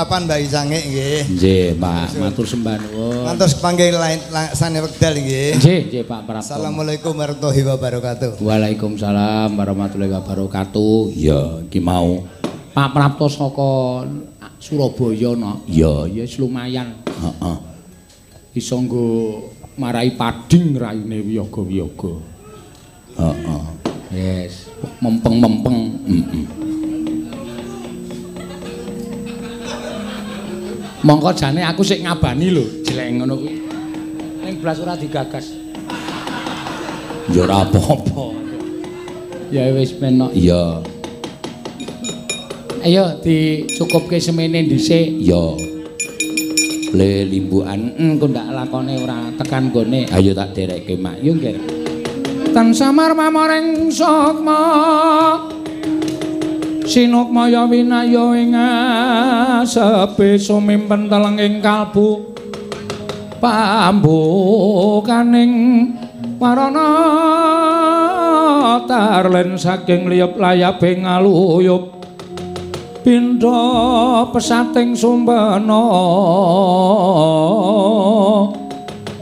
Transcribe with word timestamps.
kelapan 0.00 0.24
Mbak 0.24 0.40
Isange 0.40 0.80
nggih. 0.80 1.18
Nggih, 1.36 1.66
Pak. 1.76 2.16
Matur 2.16 2.48
sembah 2.48 2.80
nuwun. 2.80 3.20
Ngantos 3.20 3.52
panggih 3.60 3.92
lain 3.92 4.16
sane 4.56 4.80
wekdal 4.80 5.12
nggih. 5.12 5.60
Nggih, 5.60 5.80
nggih 5.92 6.04
Pak 6.08 6.24
Prapto. 6.24 6.56
Assalamualaikum 6.56 7.12
warahmatullahi 7.12 7.62
wabarakatuh. 7.68 8.40
Waalaikumsalam 8.40 9.52
warahmatullahi 9.60 10.08
wabarakatuh. 10.16 11.12
Ya, 11.12 11.60
iki 11.68 11.84
mau 11.84 12.24
Pak 12.72 12.88
Prapto 12.96 13.28
saka 13.28 14.08
Surabaya 14.56 15.36
no. 15.36 15.68
Ya, 15.68 16.08
ya 16.08 16.24
lumayan. 16.40 16.96
Heeh. 17.04 17.56
Iso 18.56 18.80
nggo 18.80 19.04
marai 19.76 20.16
pading 20.16 20.80
raine 20.80 21.20
wiyaga-wiyaga. 21.28 22.12
Heeh. 23.20 23.64
Yes, 24.16 24.64
mempeng-mempeng. 25.04 26.08
Heeh. 26.08 26.59
Mongko 31.00 31.32
jane 31.32 31.64
aku 31.64 31.80
sik 31.80 32.04
ngabani 32.04 32.52
lho, 32.52 32.64
jelek 32.84 33.08
ngono 33.16 33.40
kuwi. 33.40 33.56
Ning 34.44 34.60
blas 34.60 34.84
ora 34.84 34.92
digagas. 35.00 35.48
Ya 37.32 37.48
ora 37.48 37.64
apa-apa. 37.64 38.36
Ya 39.48 39.72
wis 39.72 39.96
menok. 39.96 40.36
Ya. 40.36 40.84
Ayo 42.84 43.16
dicukupke 43.24 44.20
semene 44.20 44.60
dhisik. 44.68 45.16
Ya. 45.24 45.40
Le 46.92 47.24
limbukan 47.24 47.96
engko 47.96 48.28
ndak 48.28 48.52
lakone 48.52 49.00
ora 49.00 49.32
tekan 49.40 49.72
gone. 49.72 50.04
Ayo 50.12 50.36
tak 50.36 50.52
derekke 50.52 51.00
mak. 51.00 51.16
Yo 51.24 51.32
nggih. 51.32 51.56
Tan 52.52 52.76
samar 52.76 53.16
mamareng 53.16 53.88
sukma. 53.88 54.60
Sinukmaya 56.90 57.70
winayo 57.70 58.34
ing 58.34 58.50
sepe 59.62 60.34
sumimpen 60.34 61.06
telenging 61.06 61.62
kalbu. 61.62 62.34
Pambukaning 63.38 65.54
warana 66.42 66.90
tarlen 68.90 69.54
saking 69.54 70.10
liyep 70.10 70.34
layabe 70.34 70.98
ngaluyup. 70.98 71.94
Pindha 73.06 74.26
pesating 74.34 74.98
sumbana 74.98 75.86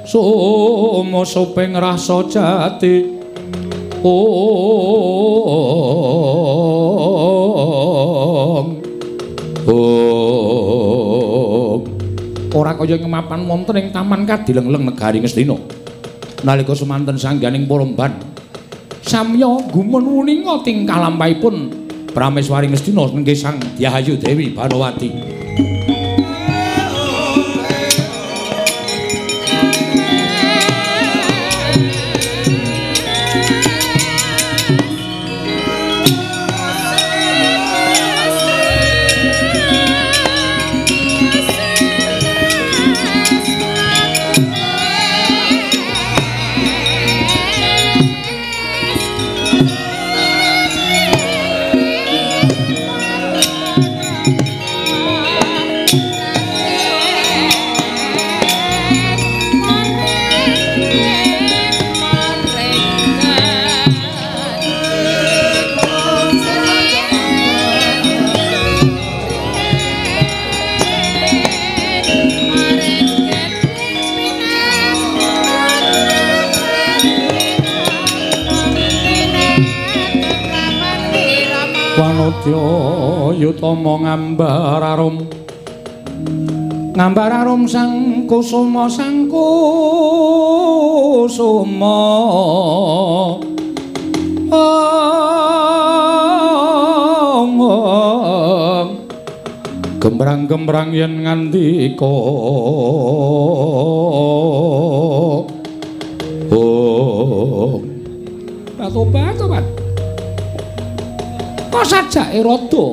sumusuping 0.09 1.77
rasa 1.77 2.25
jati 2.33 3.21
Om 3.99 6.58
Ora 12.57 12.73
kaya 12.73 12.97
ngemapan 12.97 13.45
wonten 13.45 13.77
ing 13.77 13.89
taman 13.93 14.25
kadilengleng 14.25 14.89
negari 14.89 15.21
Ngastina 15.21 15.53
nalika 16.47 16.73
semanten 16.73 17.21
sangganing 17.21 17.69
Palomban 17.69 18.15
samya 19.05 19.69
gumun 19.69 20.05
wuninga 20.05 20.65
tingkah 20.65 20.97
lampahipun 20.97 21.69
Prameswari 22.09 22.73
Ngastina 22.73 23.05
nggih 23.05 23.37
Sang 23.37 23.61
Yahayu 23.77 24.17
Dewi 24.17 24.57
Banowati 24.57 25.11
Wanodya 82.49 83.37
yutama 83.37 84.01
ngambar 84.01 84.81
arum. 84.81 85.29
Sang 87.69 88.25
kusuma 88.25 88.89
sang 88.89 89.29
kusuma. 89.29 89.69
Gembrang-gembrang 99.99 100.95
yen 100.97 101.29
ngandika 101.29 102.09
sajake 112.19 112.43
rada 112.43 112.89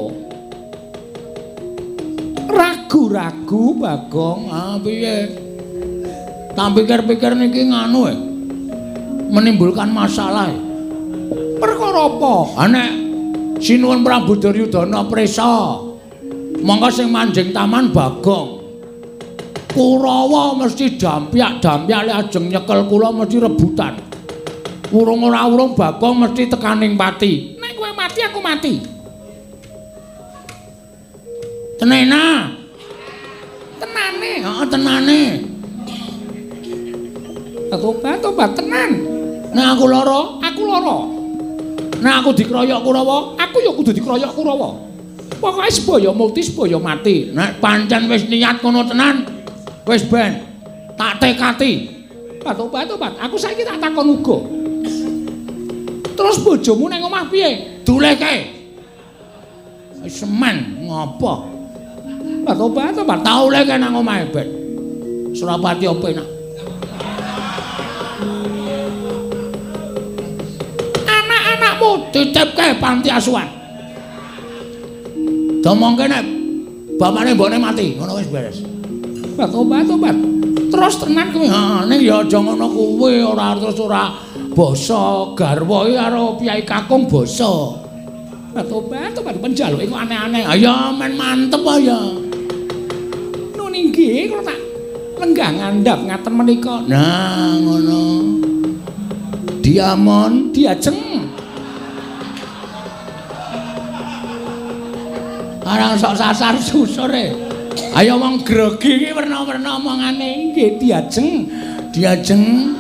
ragu-ragu 2.46 3.64
Bagong. 3.82 4.42
Ah 4.54 4.78
piye? 4.78 5.34
Tak 6.54 6.78
pikir-pikir 6.78 7.34
niki 7.34 7.74
nganu 7.74 8.02
e? 8.06 8.16
Menimbulkan 9.34 9.90
masalah 9.90 10.54
e. 10.54 10.58
Perkara 11.58 12.06
apa? 12.06 12.36
Nek 12.70 12.92
sinuwun 13.58 14.06
Prabu 14.06 14.38
Duryudana 14.38 15.10
prisa 15.10 15.82
monggo 16.62 16.90
sing 16.94 17.10
manjing 17.10 17.50
taman 17.50 17.90
Bagong. 17.90 18.62
Kurawa 19.76 20.56
mesti 20.56 20.96
dampyak-dampyak 20.96 22.02
lek 22.08 22.16
ajeng 22.16 22.48
nyekel 22.48 22.88
kula 22.88 23.10
mesti 23.12 23.42
rebutan. 23.42 23.98
Urung 24.94 25.26
ora 25.28 25.50
urung 25.50 25.74
Bagong 25.74 26.30
mesti 26.30 26.46
tekaning 26.48 26.94
pati. 26.94 27.58
Mati 27.96 28.22
aku 28.22 28.40
mati. 28.40 28.95
Tenena. 31.86 32.50
Tenane, 33.78 34.32
heeh 34.42 34.58
oh, 34.58 34.66
tenane. 34.66 35.22
Tobat, 37.70 38.18
tobat 38.26 38.58
tenan. 38.58 39.06
Nek 39.54 39.78
aku 39.78 39.86
lara, 39.86 40.42
aku 40.42 40.66
lara. 40.66 40.98
Nek 42.02 42.14
aku 42.26 42.30
dikeroyok 42.42 42.82
Kurawa, 42.82 43.38
aku 43.38 43.62
ya 43.62 43.70
kudu 43.70 43.94
dikeroyok 43.94 44.34
Kurawa. 44.34 44.82
Pokoke 45.38 45.70
sebaya 45.70 46.10
mati, 46.10 46.42
sebaya 46.42 46.82
mati. 46.82 47.30
Nek 47.30 47.62
pancen 47.62 48.10
wis 48.10 48.26
niat 48.34 48.66
ngono 48.66 48.82
tenan, 48.90 49.22
wis 49.86 50.10
ben 50.10 50.42
tak 50.98 51.22
tekati. 51.22 52.02
Tobat, 52.42 52.90
tobat. 52.90 53.14
Aku 53.22 53.38
saiki 53.38 53.62
tak 53.62 53.78
takon 53.78 54.10
uga. 54.10 54.42
Terus 56.18 56.42
bojomu 56.42 56.90
nang 56.90 57.06
omah 57.06 57.30
piye? 57.30 57.78
Dulehke. 57.86 58.58
Wis 60.02 60.26
semen 60.26 60.82
ngopo? 60.82 61.55
Lah 62.46 62.54
tobat 62.54 62.94
tobat 62.94 63.26
tau 63.26 63.50
leke 63.50 63.76
nang 63.82 63.98
omah 63.98 64.22
ben. 64.30 64.48
Surapati 65.34 65.90
opo 65.90 66.06
enak? 66.06 66.28
Anak-anakmu 71.10 71.90
ditipke 72.14 72.78
panti 72.78 73.10
asuhan. 73.10 73.50
Domongke 75.66 76.06
nek 76.06 76.24
bapakne 77.02 77.34
mbone 77.34 77.58
mati, 77.58 77.98
ngono 77.98 78.22
wis 78.22 78.30
beres. 78.30 78.62
Lah 79.36 79.50
tobat 79.50 79.90
tobat. 79.90 80.16
Terus 80.70 80.96
tenan 81.02 81.34
kuwi. 81.34 81.50
Ha 81.50 81.90
ning 81.90 82.06
ya 82.06 82.22
aja 82.22 82.38
ngono 82.38 82.70
kuwi 82.70 83.26
ora 83.26 83.58
terus 83.58 83.78
ora 83.82 84.14
basa 84.54 85.34
garwa 85.34 85.90
karo 85.90 86.38
piyai 86.38 86.62
kakung 86.62 87.10
basa. 87.10 87.85
Tobat 88.56 89.12
tobat 89.12 89.36
penjaluke 89.44 89.84
kok 89.84 90.00
aneh-aneh. 90.08 90.48
Ayo 90.48 90.96
men 90.96 91.20
mantep 91.20 91.60
ya. 91.84 92.00
Nu 93.52 93.68
nggih 93.68 94.32
kula 94.32 94.48
tak 94.48 94.60
lenggah 95.20 95.52
ngandhap 95.60 96.00
ngaten 96.08 96.32
menika. 96.32 96.76
Nah 96.88 97.60
ngono. 97.60 98.04
Diamon 99.60 100.56
diajeng. 100.56 101.28
Arang 105.68 106.00
sok 106.00 106.16
sasar 106.16 106.56
susur 106.56 107.12
e. 107.12 107.36
Ayo 107.92 108.16
wong 108.16 108.40
grogi 108.48 109.04
iki 109.04 109.12
werna-werna 109.12 109.76
omongane 109.76 110.56
nggih 110.56 110.80
diajeng. 110.80 111.52
Diajeng. 111.92 112.72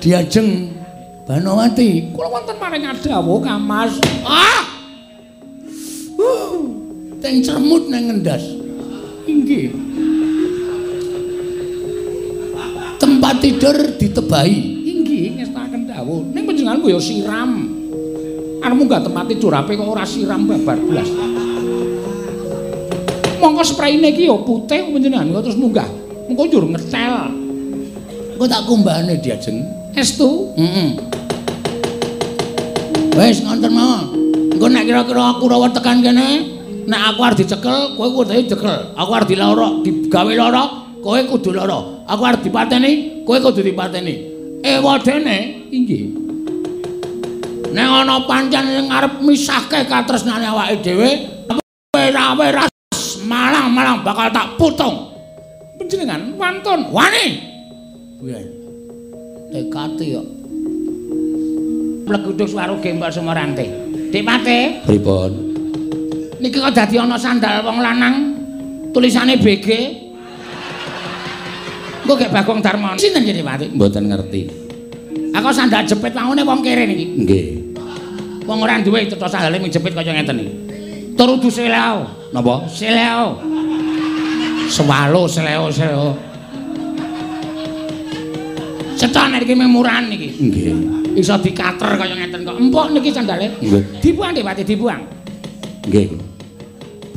Diajeng. 0.00 0.80
Banowati, 1.28 2.08
kula 2.16 2.32
wonten 2.32 2.56
maring 2.56 2.88
adawuh 2.88 3.44
Kamas. 3.44 4.00
Ah! 4.24 4.67
Teng 7.28 7.44
cermut 7.44 7.92
nang 7.92 8.08
ngendas. 8.08 8.40
Inggih. 9.28 9.68
Tempat 12.96 13.44
tidur 13.44 13.76
ditebahi. 14.00 14.56
Inggih, 14.88 15.36
ngestaken 15.36 15.92
dawuh. 15.92 16.24
Ning 16.32 16.48
panjenengan 16.48 16.80
kaya 16.80 16.96
siram. 16.96 17.68
Arep 18.64 18.76
munggah 18.80 19.04
tempat 19.04 19.28
tidur 19.28 19.52
ape 19.52 19.76
kok 19.76 19.84
ora 19.84 20.08
siram 20.08 20.48
babar 20.48 20.80
blas. 20.80 21.04
Mongko 23.44 23.60
sprayine 23.60 24.08
iki 24.08 24.24
ya 24.24 24.36
putih 24.40 24.88
panjenengan 24.88 25.28
kok 25.28 25.52
terus 25.52 25.60
munggah. 25.60 25.88
Mengko 26.32 26.48
njur 26.48 26.64
ngetel. 26.64 27.28
Engko 28.40 28.44
tak 28.48 28.64
kumbahane 28.64 29.20
diajeng. 29.20 29.68
Estu? 29.92 30.56
Heeh. 30.56 30.96
Wis 33.20 33.44
ngonten 33.44 33.68
mawon. 33.68 34.16
Engko 34.56 34.66
nek 34.72 34.88
kira-kira 34.88 35.36
aku 35.36 35.44
rawat 35.44 35.76
tekan 35.76 36.00
kene, 36.00 36.56
nek 36.88 37.00
aku 37.12 37.20
arep 37.20 37.36
dicekel, 37.44 37.94
kowe 38.00 38.08
kudu 38.08 38.32
dicekel. 38.32 38.96
Aku 38.96 39.10
arep 39.12 39.28
diloro, 39.28 39.84
digawe 39.84 40.32
lara, 40.32 40.64
kowe 41.04 41.20
kudu 41.28 41.52
lara. 41.52 42.08
Aku 42.08 42.22
arep 42.24 42.40
dipateni, 42.40 43.22
kowe 43.28 43.36
kudu 43.36 43.60
dipateni. 43.60 44.14
Ewadene 44.64 45.68
inggih. 45.68 46.08
Nek 47.68 47.84
ana 47.84 48.24
pancen 48.24 48.64
sing 48.64 48.86
arep 48.88 49.20
misahke 49.20 49.84
katresnane 49.84 50.48
awake 50.48 50.80
dhewe, 50.80 51.10
wera-wera 51.92 52.64
malang-malang 53.28 54.00
bakal 54.00 54.32
tak 54.32 54.56
putung. 54.56 55.12
Panjenengan 55.76 56.32
wantun, 56.40 56.88
wani. 56.88 57.26
Kuwi. 58.18 58.40
Tekate 59.52 60.04
yo. 60.08 60.22
Pleguduk 62.08 62.48
swaro 62.48 62.80
gembal 62.80 63.12
semerante. 63.12 63.68
Dik 64.08 64.24
Pate, 64.24 64.80
Pripun? 64.88 65.57
Niki 66.38 66.56
kok 66.58 66.74
dadi 66.74 66.96
ana 66.98 67.18
sandal 67.18 67.62
wong 67.66 67.78
lanang 67.82 68.14
tulisane 68.94 69.38
BG. 69.38 69.68
Engko 72.08 72.24
gek 72.24 72.32
Bagong 72.32 72.64
Darmono. 72.64 72.96
Sinten 72.96 73.20
Dik 73.20 73.44
Pate? 73.44 73.68
Mboten 73.68 74.08
ngerti. 74.08 74.48
Aku 75.36 75.52
sandal 75.52 75.84
jepit 75.84 76.16
wangune 76.16 76.40
wong 76.40 76.64
kere 76.64 76.88
niki. 76.88 77.06
Nggih. 77.20 77.46
Wong 78.48 78.64
ora 78.64 78.80
duwe 78.80 79.04
tetep 79.04 79.28
sandale 79.28 79.60
mijepit 79.60 79.92
kaya 79.92 80.16
ngeten 80.16 80.40
iki. 80.40 80.52
Tur 81.12 81.36
udu 81.36 81.52
seleo. 81.52 82.08
Napa? 82.32 82.64
Seleo. 82.64 83.36
Sewalo 84.72 85.28
seleo 85.28 85.68
seleo. 85.68 86.16
Cetan 88.96 89.36
iki 89.36 89.52
memuran 89.52 90.08
iki. 90.08 90.28
Nggih. 90.48 90.72
Iso 91.20 91.36
dikater 91.44 92.00
kaya 92.00 92.16
ngeten 92.16 92.40
kok. 92.48 92.56
Empuk 92.56 92.88
niki 92.96 93.12
sandale. 93.12 93.52
Nggih. 93.60 94.00
Dibuang 94.00 94.32
Dik 94.32 94.48
Pati 94.48 94.62
dibuang. 94.64 95.02
Nggih. 95.84 96.27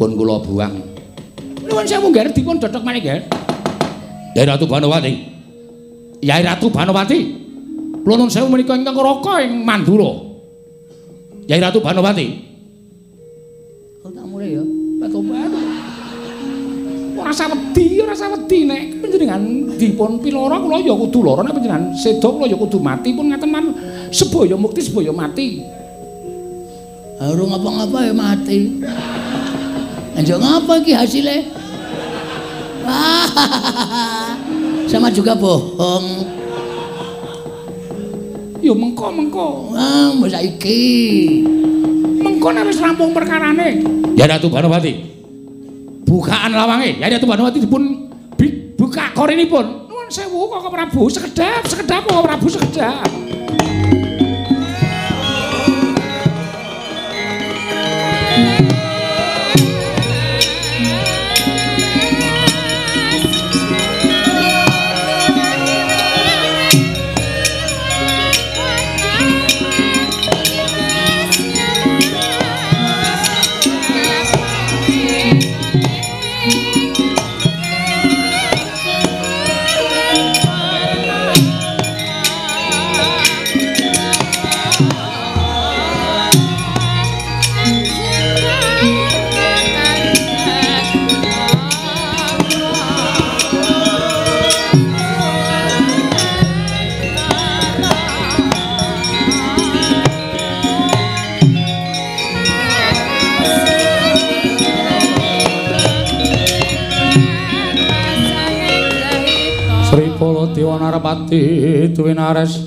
Pun 0.01 0.17
kula 0.17 0.41
buang. 0.41 0.73
Nuwun 1.61 1.85
sewu 1.85 2.09
nggih 2.09 2.33
dipun 2.33 2.57
dodhok 2.57 2.81
malih 2.81 3.05
nggih. 3.05 3.21
Yai 4.33 4.49
Ratu 4.49 4.65
Banowati. 4.65 5.13
Yai 6.25 6.41
Ratu 6.41 6.73
Banowati. 6.73 7.19
Kula 8.01 8.17
nuwun 8.17 8.33
sewu 8.33 8.49
menika 8.49 8.73
ingkang 8.73 8.97
raka 8.97 9.45
ing 9.45 9.61
Mandura. 9.61 10.25
Yai 11.45 11.61
Ratu 11.61 11.85
Banowati. 11.85 12.27
Oh 14.01 14.09
tak 14.09 14.25
mulai 14.25 14.57
ya. 14.57 14.65
Patobat. 15.05 15.53
Ora 17.21 17.29
sawedi, 17.29 18.01
ora 18.01 18.17
sawedi 18.17 18.65
nek 18.65 19.05
panjenengan 19.05 19.41
dipun 19.77 20.17
piloro 20.17 20.57
kula 20.65 20.81
ya 20.81 20.97
kudu 20.97 21.21
lara 21.21 21.45
nek 21.45 21.53
panjenengan 21.53 21.93
seda 21.93 22.25
kula 22.25 22.49
ya 22.49 22.57
kudu 22.57 22.81
mati 22.81 23.13
pun 23.13 23.29
ngaten 23.29 23.49
man 23.53 23.69
sebaya 24.09 24.57
mukti 24.57 24.81
sebaya 24.81 25.13
mati. 25.13 25.61
Ora 27.21 27.43
ngapa-ngapa 27.53 27.97
ya 28.09 28.13
mati. 28.17 28.59
Anjo 30.17 30.35
ngapa 30.37 30.73
iki 30.83 30.93
hasilnya? 30.95 31.37
Sama 34.91 35.07
juga 35.13 35.33
bohong. 35.37 36.05
Ya 38.61 38.73
mengko 38.75 39.07
mengko. 39.09 39.47
Ah, 39.73 40.11
mbok 40.13 40.29
saiki. 40.29 41.41
Mengko 42.21 42.51
nek 42.53 42.67
wis 42.69 42.77
rampung 42.83 43.15
perkarane. 43.15 43.81
Yai 44.19 44.27
Ratu 44.27 44.51
Banowati. 44.51 45.11
bukaan 46.11 46.51
lawange 46.51 46.99
Yai 46.99 47.07
Ratu 47.07 47.23
Banowati 47.23 47.63
dipun 47.63 48.11
buka 48.75 49.15
korinipun 49.15 49.87
nuwun 49.87 50.11
sewu 50.11 50.51
Kakang 50.51 50.75
Prabu 50.75 51.07
sekedap 51.07 51.63
sekedap 51.63 52.03
Kakang 52.03 52.27
Prabu 52.27 52.51
sekedap 52.51 53.07
Narpati 111.31 111.95
duwe 111.95 112.11
nares 112.11 112.59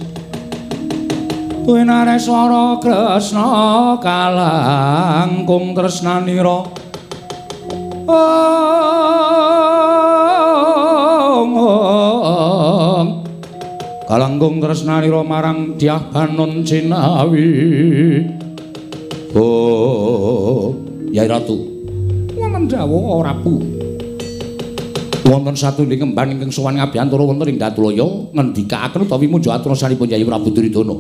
duwe 1.69 1.85
nares 1.85 2.25
swara 2.25 2.81
Kresna 2.81 4.01
kalangkung 4.01 5.77
tresnanira 5.77 6.65
Ong, 10.25 11.53
ong. 11.61 13.09
kalangkung 14.09 14.65
tresnanira 14.65 15.21
marang 15.21 15.77
Dyah 15.77 16.01
Banon 16.09 16.65
Cinawi 16.65 17.53
Oh, 19.37 20.73
Yai 21.13 21.29
Ratu. 21.29 21.59
wonten 22.33 22.65
dawuh 22.65 23.21
ora 23.21 23.35
bu 23.37 23.61
Wonten 25.25 25.57
satunggiling 25.57 26.05
kemban 26.05 26.37
ingkang 26.37 26.53
sowan 26.53 26.77
ngabiyantara 26.77 27.25
wonten 27.25 27.49
ing 27.49 27.57
Datulaya 27.57 28.05
ngendikaaken 28.37 29.09
utawi 29.09 29.25
muja 29.25 29.57
aturna 29.57 29.73
salipun 29.73 30.05
Yai 30.05 30.21
Prabu 30.21 30.53
Duryudana. 30.53 30.97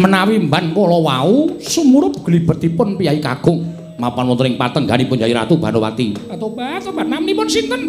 menawi 0.00 0.40
mban 0.40 0.72
kala 0.72 0.96
wau 0.96 1.60
sumurup 1.60 2.24
glibetipun 2.24 2.96
piyai 2.96 3.20
kakung 3.20 3.60
Mapan 4.00 4.32
wonten 4.32 4.48
ing 4.48 4.56
patengganipun 4.56 5.20
Yai 5.20 5.36
Ratu 5.36 5.60
Banowati. 5.60 6.16
Tobat, 6.40 6.80
tobat 6.80 7.04
naminipun 7.04 7.44
sinten? 7.44 7.84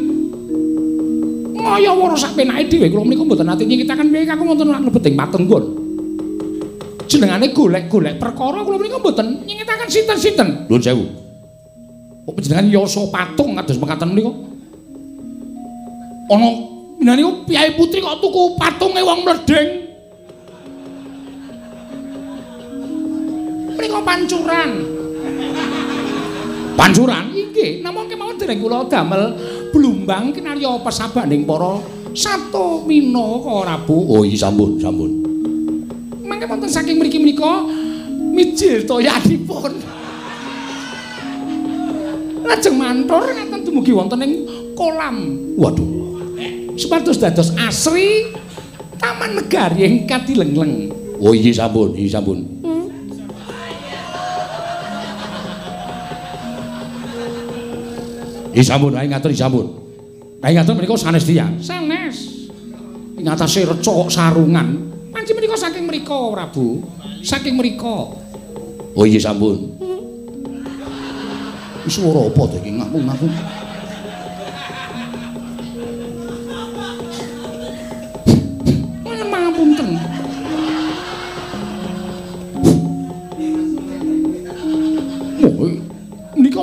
Ngaya 1.56 1.96
wara 1.96 2.20
sak 2.20 2.36
penake 2.36 2.68
dhewe 2.68 2.92
kula 2.92 3.08
menika 3.08 3.24
mboten 3.24 3.48
nate 3.48 3.64
nyingkitaken 3.64 4.12
piyai 4.12 4.28
kakung 4.28 4.52
wonten 4.52 4.76
lebet 4.76 5.08
ing 5.08 5.16
patenggon. 5.16 5.64
Jenengane 7.08 7.56
golek-golek 7.56 8.20
perkara 8.20 8.60
kula 8.60 8.76
menika 8.76 9.00
mboten 9.00 9.48
nyingkitaken 9.48 9.88
sinten-sinten. 9.88 10.68
Nuwun 10.68 10.84
sewu. 10.84 11.08
Kok 12.28 12.34
panjenengan 12.36 12.68
yasa 12.68 13.08
patung 13.08 13.56
kados 13.56 13.80
mekaten 13.80 14.12
menika? 14.12 14.51
Ana 16.30 16.50
minane 17.02 17.24
piyai 17.50 17.74
putri 17.74 17.98
kok 17.98 18.22
tuku 18.22 18.60
patunge 18.62 19.02
wong 19.02 19.26
mledeng. 19.26 19.70
Menika 23.74 24.00
pancuran. 24.06 24.70
Pancuran? 26.78 27.26
Inggih, 27.34 27.82
namung 27.82 28.06
kemawon 28.06 28.38
dereng 28.38 28.62
kula 28.62 28.86
damel 28.86 29.34
blumbang 29.74 30.30
kinarya 30.34 30.82
pesabaning 30.86 31.46
para 31.46 31.82
sato 32.14 32.86
mina 32.86 33.42
Rabu. 33.42 33.98
Oh, 34.08 34.22
iya 34.22 34.38
sampun, 34.38 34.78
sampun. 34.78 35.12
Mangke 36.22 36.46
wonten 36.46 36.70
saking 36.70 37.02
mriki 37.02 37.18
menika 37.18 37.66
mijil 38.32 38.86
toyanipun. 38.86 39.74
Lajeng 42.46 42.76
mantur 42.78 43.24
ngaten 43.30 43.62
dumugi 43.66 43.92
wonten 43.94 44.26
ing 44.26 44.34
kolam. 44.74 45.18
Waduh. 45.58 46.01
Supados 46.80 47.18
dados 47.20 47.52
asri 47.58 48.32
Taman 49.02 49.40
Negari 49.40 49.86
ing 49.86 49.96
Kadilengleng. 50.06 50.94
Oh 51.22 51.34
iya 51.34 51.54
sampun, 51.54 51.94
iya 51.98 52.18
sampun. 52.18 52.40
Iya 58.52 58.64
sampun, 58.68 58.92
ayo 59.00 59.08
ngatur 59.08 59.32
iya 59.32 59.42
sampun. 59.48 59.68
Ayo 60.42 60.54
ngatur 60.60 60.74
menika 60.76 60.98
sanes 60.98 61.24
tiyang. 61.24 61.56
Sanes. 61.62 62.50
Ing 63.16 63.26
atase 63.30 63.64
reca 63.64 64.10
sarungan. 64.10 64.92
Panci 65.14 65.32
menika 65.38 65.56
saking 65.56 65.86
mriku, 65.86 66.34
Prabu. 66.34 66.82
Saking 67.22 67.56
mriku. 67.56 68.18
Oh 68.98 69.06
iya 69.06 69.22
sampun. 69.22 69.78
Iki 71.82 71.90
swara 71.90 72.30
apa 72.30 72.42
to 72.46 72.56
iki 72.62 72.78
ngaku-ngaku? 72.78 73.28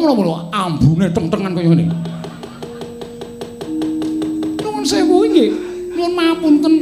Nika 0.09 0.17
mula-mula 0.17 0.49
ambune 0.57 1.07
teng-tengan 1.13 1.53
kaya 1.53 1.69
ngene. 1.69 1.85
Nuwun 4.65 4.85
sewu 4.89 5.29
nggih. 5.29 5.53
Nyuwun 5.93 6.13
pangapunten. 6.17 6.73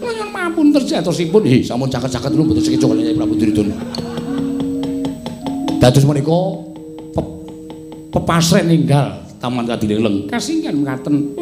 Nyuwun 0.00 0.28
pangapunten 0.32 0.80
jatosipun. 0.88 1.44
Eh, 1.44 1.60
sampun 1.60 1.92
caket-caket 1.92 2.32
dulu 2.32 2.48
mboten 2.48 2.64
sekeco 2.64 2.96
Nyai 2.96 3.12
Prabu 3.12 3.36
Duryudana. 3.36 3.76
Dados 5.76 6.04
menika 6.08 6.40
pe 7.12 7.20
pepasren 8.16 8.64
ninggal 8.72 9.20
Taman 9.40 9.68
Kadilengleng. 9.68 10.28
Kasinggan 10.32 10.80
mekaten. 10.80 11.36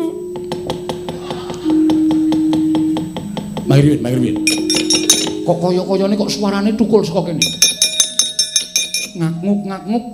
Mangriwin, 3.69 4.01
mangriwin. 4.03 4.37
Kok 5.47 5.59
kaya-kayane 5.61 6.15
kok 6.19 6.31
suarane 6.33 6.75
tukul 6.75 7.07
saka 7.07 7.31
kene. 7.31 7.68
Ngaknguk 9.19 9.61
ngaknguk. 9.67 10.05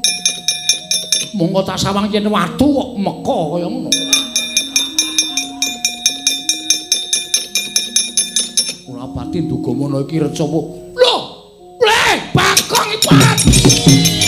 Monggo 1.37 1.61
tak 1.61 1.76
sawang 1.76 2.08
yen 2.08 2.25
watu 2.32 2.64
kok 2.64 2.90
meka 2.96 3.38
kaya 3.52 3.68
ngono. 3.68 3.90
Ora 8.88 9.04
pati 9.12 9.44
duga 9.44 9.70
mono 9.76 10.00
iki 10.08 10.25
reca 10.25 10.44
apa? 10.49 10.61
Lho, 10.96 11.16
le, 11.84 12.00
bakong 12.32 12.90
iki 12.96 14.24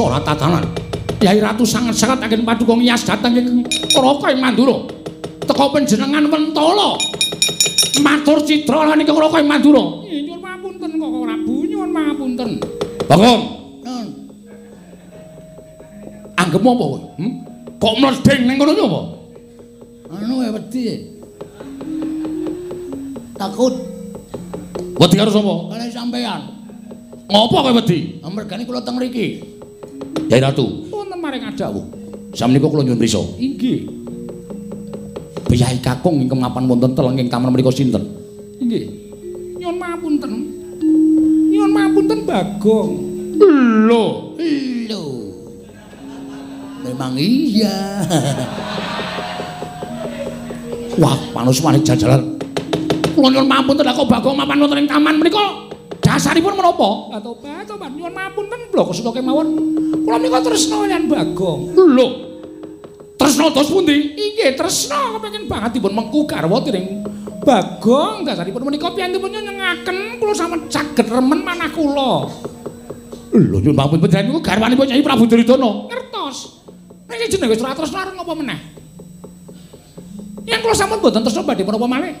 Ora 0.00 0.16
tatanan. 0.24 0.64
Yai 1.20 1.36
Ratu 1.36 1.68
sangat-sangat 1.68 2.24
agen 2.24 2.48
paduka 2.48 2.72
ngiyas 2.72 3.04
dateng 3.04 3.36
ing 3.36 3.48
Raka 3.92 4.32
ing 4.32 4.40
Mandura. 4.40 4.88
Teka 5.44 5.64
panjenengan 5.68 6.24
Mentala. 6.24 6.96
Matur 8.00 8.40
citra 8.48 8.88
lan 8.88 9.04
ing 9.04 9.08
Raka 9.12 9.44
ing 9.44 9.48
Mandura. 9.52 9.84
Nyuwun 10.08 10.40
pamunten 10.40 10.90
kok 10.96 11.10
Prabu, 11.12 11.54
nyuwun 11.68 11.90
pamunten. 11.92 12.50
Bagong, 13.04 13.42
Nun. 13.84 14.06
Anggep 16.40 16.62
apa 16.64 16.72
kowe? 16.80 16.98
Hm? 17.20 17.32
Kok 17.76 17.94
mledeng 18.00 18.40
ning 18.48 18.56
kono 18.56 18.72
apa? 18.72 19.00
anu 20.10 20.42
ya 20.42 20.50
wedi 20.50 21.14
takut 23.38 23.74
wedi 24.98 25.14
karo 25.14 25.30
sapa? 25.30 25.54
kalian 25.70 25.92
sampean 25.94 26.40
Ngopo 27.30 27.56
kowe 27.62 27.72
wedi? 27.78 28.18
amargane 28.26 28.66
kula 28.66 28.82
teng 28.82 28.98
mriki 28.98 29.38
Yai 30.30 30.38
Ratu, 30.38 30.86
Wonten 30.94 31.18
maring 31.18 31.42
adhawu. 31.42 31.82
samenika 32.38 32.70
kula 32.70 32.86
nyuwun 32.86 33.02
prisa. 33.02 33.18
Inggih. 33.34 33.90
Biyai 35.50 35.82
Kakung 35.82 36.22
ingkang 36.22 36.38
mapan 36.38 36.70
wonten 36.70 36.94
teleng 36.94 37.18
ing 37.18 37.26
taman 37.26 37.50
menika 37.50 37.74
sinten? 37.74 37.98
Inggih. 38.62 38.86
Nyuwun 39.58 39.74
pamunten. 39.82 40.32
Nyuwun 41.50 41.72
pamunten 41.74 42.20
Bagong. 42.22 42.90
Lho, 43.90 44.36
lho 44.86 45.02
memang 46.80 47.16
iya 47.18 48.04
wah 50.94 51.16
panus 51.34 51.58
manik 51.58 51.82
jajalan. 51.82 52.38
Kula 53.18 53.34
nyuwun 53.34 53.50
pamunten 53.50 53.82
lha 53.82 53.98
kok 53.98 54.06
Bagong 54.06 54.38
mapan 54.38 54.62
wonten 54.62 54.78
ing 54.78 54.86
taman 54.86 55.18
menika. 55.18 55.69
Dasaripun 56.20 56.52
menapa? 56.52 57.16
Tobat, 57.24 57.64
tobat 57.64 57.96
nyuwun 57.96 58.12
pamunten 58.12 58.60
lho 58.68 58.82
kesuta 58.92 59.08
kemawon. 59.08 59.56
Kula 60.04 60.20
menika 60.20 60.44
tresna 60.44 60.84
lan 60.84 61.08
Bagong. 61.08 61.72
Lho. 61.72 62.08
Tresna 63.16 63.48
dos 63.48 63.72
pundi? 63.72 64.20
Inggih, 64.20 64.52
tresna 64.52 65.16
kepengin 65.16 65.48
banget 65.48 65.80
dipun 65.80 65.96
mengku 65.96 66.28
garwa 66.28 66.60
tiring 66.60 67.08
Bagong. 67.40 68.28
Dasaripun 68.28 68.68
menika 68.68 68.92
piyantipun 68.92 69.32
nyenengaken 69.32 70.20
kula 70.20 70.36
sampeyan 70.36 70.68
saged 70.68 71.08
remen 71.08 71.40
manah 71.40 71.72
kula. 71.72 72.28
Lho 73.32 73.56
nyuwun 73.56 73.76
pamun 73.80 74.04
panjenengan 74.04 74.28
niku 74.28 74.40
garwanipun 74.44 74.92
Nyai 74.92 75.00
Prabu 75.00 75.24
Duryudana. 75.24 75.88
Ngertos. 75.88 76.68
Nek 77.08 77.16
jenenge 77.32 77.48
wis 77.48 77.64
ora 77.64 77.72
tresna 77.72 78.04
arep 78.04 78.12
ngapa 78.20 78.32
meneh? 78.36 78.60
Yen 80.44 80.60
kula 80.60 80.76
sampun 80.76 81.00
boten 81.00 81.24
tresna 81.24 81.48
badhe 81.48 81.64
menapa 81.64 81.88
malih? 81.88 82.12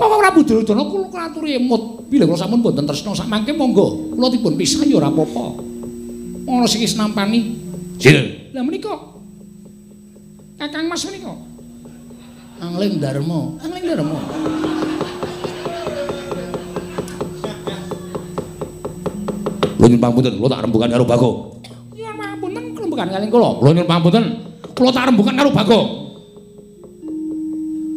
Kok 0.00 0.16
Prabu 0.16 0.40
Duryudana 0.40 0.82
kula 0.88 1.28
aturi 1.28 1.60
emut. 1.60 2.08
Bila 2.08 2.24
kula 2.24 2.40
sampun 2.40 2.64
boten 2.64 2.88
tresna 2.88 3.12
sak 3.12 3.28
mangke 3.28 3.52
monggo 3.52 4.16
kula 4.16 4.32
dipun 4.32 4.56
pisah 4.56 4.80
ya 4.88 4.96
ora 4.96 5.12
apa-apa. 5.12 5.60
Ana 6.48 6.64
sing 6.64 6.80
wis 6.80 6.96
nampani. 6.96 7.60
Sinten? 8.00 8.56
Lah 8.56 8.64
menika. 8.64 8.96
Kakang 10.56 10.88
Mas 10.88 11.04
menika. 11.04 11.36
angling 12.60 13.00
darmo 13.00 13.56
Angling 13.60 13.84
Darma. 13.88 14.20
Lho 19.80 19.88
nyuwun 19.88 20.00
pamunten, 20.00 20.36
kula 20.36 20.48
tak 20.52 20.60
rembugan 20.68 20.92
karo 20.92 21.04
Bagong. 21.08 21.36
Nyuwun 21.96 22.16
pangapunten 22.20 22.64
kelembukan 22.76 23.08
kalih 23.08 23.28
kula. 23.32 23.48
Kula 23.60 23.70
nyuwun 23.72 23.88
pamunten, 23.88 24.24
kula 24.76 24.90
tak 24.92 25.04
rembugan 25.08 25.36
karo 25.36 25.52
Bagong. 25.52 25.88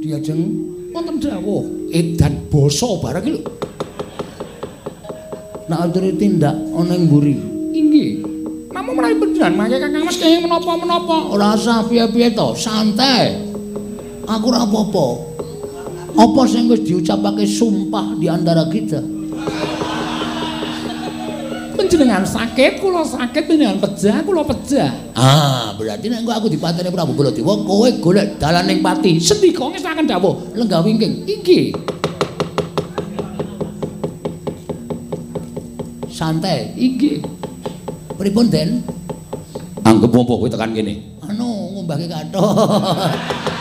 diajeng 0.03 0.41
Wonten 0.91 1.15
dawuh 1.17 1.63
edan 1.93 2.49
basa 2.49 2.89
barang 2.97 3.23
iki 3.23 3.31
lho. 3.37 3.41
nak 5.69 5.79
aturi 5.87 6.11
tindak 6.17 6.57
ana 6.73 6.93
ing 6.97 7.05
mburi 7.07 7.35
Inggih. 7.73 8.21
Namung 8.69 9.01
menawi 9.01 9.17
panjenengan 9.17 9.53
mangke 9.57 9.77
Kakang 9.81 10.03
Mas 10.05 10.17
kenging 10.21 10.45
menapa-menapa. 10.45 11.17
ora 11.33 11.57
usah 11.57 11.85
piye-piye 11.89 12.33
to 12.33 12.53
santai 12.57 13.37
aku 14.25 14.45
ora 14.49 14.65
apa-apa 14.65 15.05
apa 16.13 16.41
sing 16.45 16.69
wis 16.69 16.85
diucapake 16.85 17.45
sumpah 17.45 18.17
di 18.17 18.29
antara 18.29 18.69
kita 18.69 19.01
Panjenengan 21.93 22.25
sakit, 22.25 22.81
kula 22.81 23.05
sakit, 23.05 23.45
panjenengan 23.45 23.77
pejah, 23.77 24.25
kula 24.25 24.41
pejah. 24.41 25.13
ah 25.13 25.77
berarti 25.77 26.09
nek 26.09 26.25
aku 26.25 26.49
dipateni 26.49 26.89
Prabu 26.89 27.13
Baladewa 27.13 27.53
kowe 27.61 27.85
golek 28.01 28.41
dalan 28.41 28.65
ning 28.65 28.81
pati 28.81 29.21
Sendika 29.21 29.69
ngestaken 29.69 30.09
dawuh. 30.09 30.57
lenggah 30.57 30.81
wingking 30.81 31.21
Inggih. 31.29 31.69
santai 36.09 36.73
Inggih. 36.73 37.21
pripun 38.17 38.49
Den 38.49 38.81
Anggep 39.85 40.09
apa 40.09 40.33
kowe 40.33 40.49
tekan 40.49 40.73
kene? 40.73 40.97
anu 41.21 41.77
ngumbahke 41.77 42.09
kathok 42.09 42.57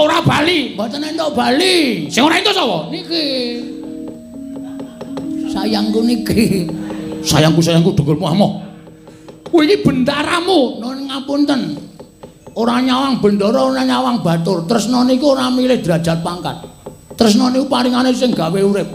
ora 0.00 0.18
bali? 0.24 0.74
mboten 0.74 1.04
entuk 1.04 1.36
bali. 1.36 2.08
Sing 2.08 2.24
ora 2.24 2.40
itu 2.40 2.50
sapa? 2.50 2.88
niki. 2.88 3.26
Sayangku 5.52 6.00
niki. 6.02 6.66
Sayangku 7.20 7.60
sayangku 7.60 7.92
dengkulmu 7.94 8.26
amoh. 8.26 8.64
Kowe 9.46 9.62
iki 9.62 9.84
bendaramu. 9.84 10.80
nun 10.80 11.06
ngapunten. 11.06 11.76
Ora 12.56 12.82
nyawang 12.82 13.22
bendara 13.22 13.60
ora 13.62 13.82
nyawang 13.86 14.24
batur. 14.24 14.66
Tresna 14.66 15.06
niku 15.06 15.36
ora 15.36 15.52
milih 15.52 15.78
derajat 15.78 16.24
pangkat. 16.24 16.66
Tresna 17.14 17.52
niku 17.52 17.70
paringane 17.70 18.10
sing 18.16 18.34
gawe 18.34 18.60
urip. 18.60 18.88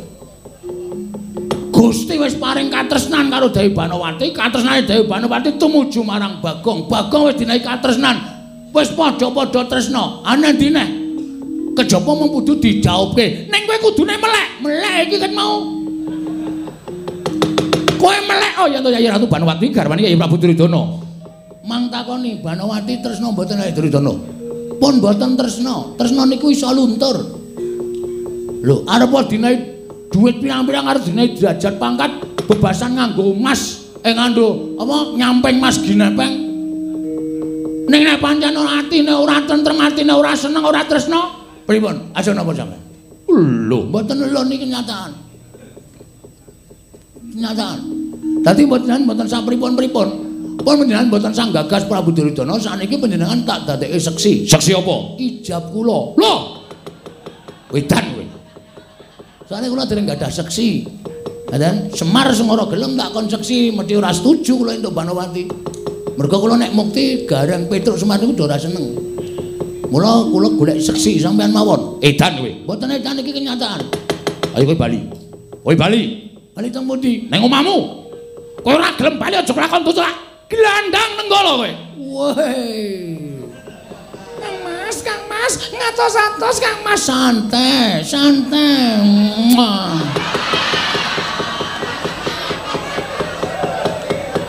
Gusti 1.72 2.16
wis 2.20 2.36
paring 2.40 2.72
katresnan 2.72 3.28
karo 3.32 3.52
Dewi 3.52 3.72
Banowati. 3.72 4.32
Katresnane 4.32 4.88
Dewi 4.88 5.08
Banowati 5.08 5.56
tumuju 5.60 6.04
marang 6.04 6.40
Bagong. 6.40 6.88
Bagong 6.88 7.32
wis 7.32 7.36
dinaik 7.40 7.64
katresnan 7.64 8.35
wis 8.76 8.92
padha-padha 8.92 9.72
tresna 9.72 10.20
ana 10.28 10.52
dine 10.52 10.84
kejaba 11.80 12.12
mung 12.12 12.28
kudu 12.36 12.60
dijaupke 12.60 13.48
ning 13.48 13.62
kowe 13.64 13.78
kudune 13.92 14.16
melek. 14.20 14.48
Melek 14.60 14.94
iki 15.08 15.18
kan 15.20 15.32
mau. 15.32 15.64
Kowe 17.96 18.18
melek 18.28 18.54
oh 18.60 18.68
ya 18.68 18.84
to 18.84 18.92
Yayi 18.92 19.08
Ratu 19.08 19.32
Banowati 19.32 19.72
garwane 19.72 20.04
Yayi 20.04 20.20
Prabu 20.20 20.36
Duryudana. 20.36 21.00
Mang 21.64 21.88
takoni 21.88 22.44
Banowati 22.44 23.00
tresna 23.00 23.32
mboten 23.32 23.64
Yayi 23.64 23.72
Duryudana. 23.72 24.14
Pun 24.76 24.94
mboten 25.00 25.40
tresna. 25.40 25.96
Tresna 25.96 26.28
niku 26.28 26.52
iso 26.52 26.68
luntur. 26.76 27.16
Lho, 28.66 28.82
arep 28.90 29.14
dinaik 29.32 29.60
duit 30.12 30.42
pirang-pirang 30.42 30.90
arep 30.90 31.04
dinaik 31.06 31.38
derajat 31.38 31.80
pangkat 31.80 32.12
bebasan 32.50 32.98
nganggo 32.98 33.36
emas 33.36 33.94
eh 34.02 34.14
nganggo 34.14 34.78
apa 34.82 35.18
nyamping 35.18 35.58
mas 35.62 35.78
ginepeng 35.82 36.45
ning 37.96 38.04
nek 38.04 38.20
pancen 38.20 38.52
ora 38.60 38.84
atine 38.84 39.14
ora 39.16 39.40
tentrem 39.48 39.80
atine 39.80 40.12
ora 40.12 40.36
seneng 40.36 40.68
ora 40.68 40.84
tresna. 40.84 41.32
Pripun? 41.64 42.12
Aja 42.12 42.36
napa 42.36 42.52
sampean? 42.52 42.84
Lho 43.32 43.88
mboten 43.88 44.20
lho 44.20 44.42
niki 44.44 44.68
kenyataan. 44.68 45.12
Kenyataan. 47.32 47.80
Dadi 48.44 48.62
mboten 48.68 49.08
mboten 49.08 49.28
sapripun-pripun 49.32 50.08
pun 50.60 50.76
panjenengan 50.76 51.08
mboten 51.08 51.32
sang 51.32 51.56
gagas 51.56 51.88
Prabu 51.88 52.12
Duryudana? 52.12 52.60
Saniki 52.60 53.00
panjenengan 53.00 53.48
tak 53.48 53.64
dadekke 53.64 53.96
seksi. 53.96 54.44
Saksi 54.44 54.76
apa? 54.76 54.96
ijab 55.16 55.72
kula. 55.72 56.20
Lho! 56.20 56.34
Wedan 57.72 58.06
kowe. 58.12 58.26
Soalnya 59.48 59.72
kula 59.72 59.84
dereng 59.88 60.04
gadah 60.04 60.32
seksi. 60.32 60.84
Dan 61.56 61.88
Semar 61.96 62.28
Sengara 62.36 62.68
gelem 62.68 63.00
tak 63.00 63.16
kon 63.16 63.32
seksi 63.32 63.72
mesti 63.72 63.96
ora 63.96 64.12
setuju 64.12 64.60
kula 64.60 64.76
entuk 64.76 64.92
Banowati 64.92 65.48
mergo 66.16 66.38
kula 66.40 66.56
nek 66.56 66.72
mukti 66.72 67.28
gareng 67.28 67.68
Petruk 67.68 68.00
Semar 68.00 68.20
niku 68.20 68.34
ora 68.44 68.56
seneng 68.56 68.96
mula 69.92 70.28
kula 70.32 70.48
golek 70.56 70.80
seksi 70.80 71.20
sampean 71.20 71.52
mawon 71.52 72.00
Edan 72.02 72.40
kowe. 72.40 72.52
mboten 72.64 72.92
edan 72.92 73.20
iki 73.20 73.32
kenyataan 73.36 73.82
Ayo 74.56 74.64
kowe 74.72 74.78
bali. 74.80 75.04
Kowe 75.60 75.76
bali. 75.76 76.32
bali 76.56 76.68
teng 76.72 76.88
pundi 76.88 77.28
Neng 77.28 77.44
omahmu. 77.44 77.78
Kowe 78.64 78.72
ora 78.72 78.96
gelem 78.96 79.20
bali 79.20 79.36
aja 79.36 79.52
kelakon 79.52 79.84
tutuk. 79.84 80.08
Gelandang 80.48 81.12
nenggala 81.20 81.52
kowe. 81.60 81.72
Woi. 82.00 83.20
Kang 84.40 84.58
Mas, 84.64 84.98
Kang 85.04 85.24
Mas, 85.28 85.54
ngatos-atos 85.60 86.58
Kang 86.64 86.80
Mas 86.88 87.02
santai, 87.04 88.00
santai. 88.00 89.04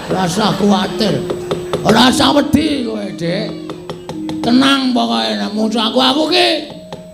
Rasa 0.07 0.55
kuatir. 0.55 1.15
Rasa 1.87 2.35
wedi 2.35 2.83
kowe, 2.83 3.07
Dik. 3.15 3.47
Tenang 4.43 4.91
pokoke 4.91 5.39
nek 5.39 5.51
musuh 5.55 5.87
aku 5.87 5.99
aku 6.03 6.23
ki 6.35 6.49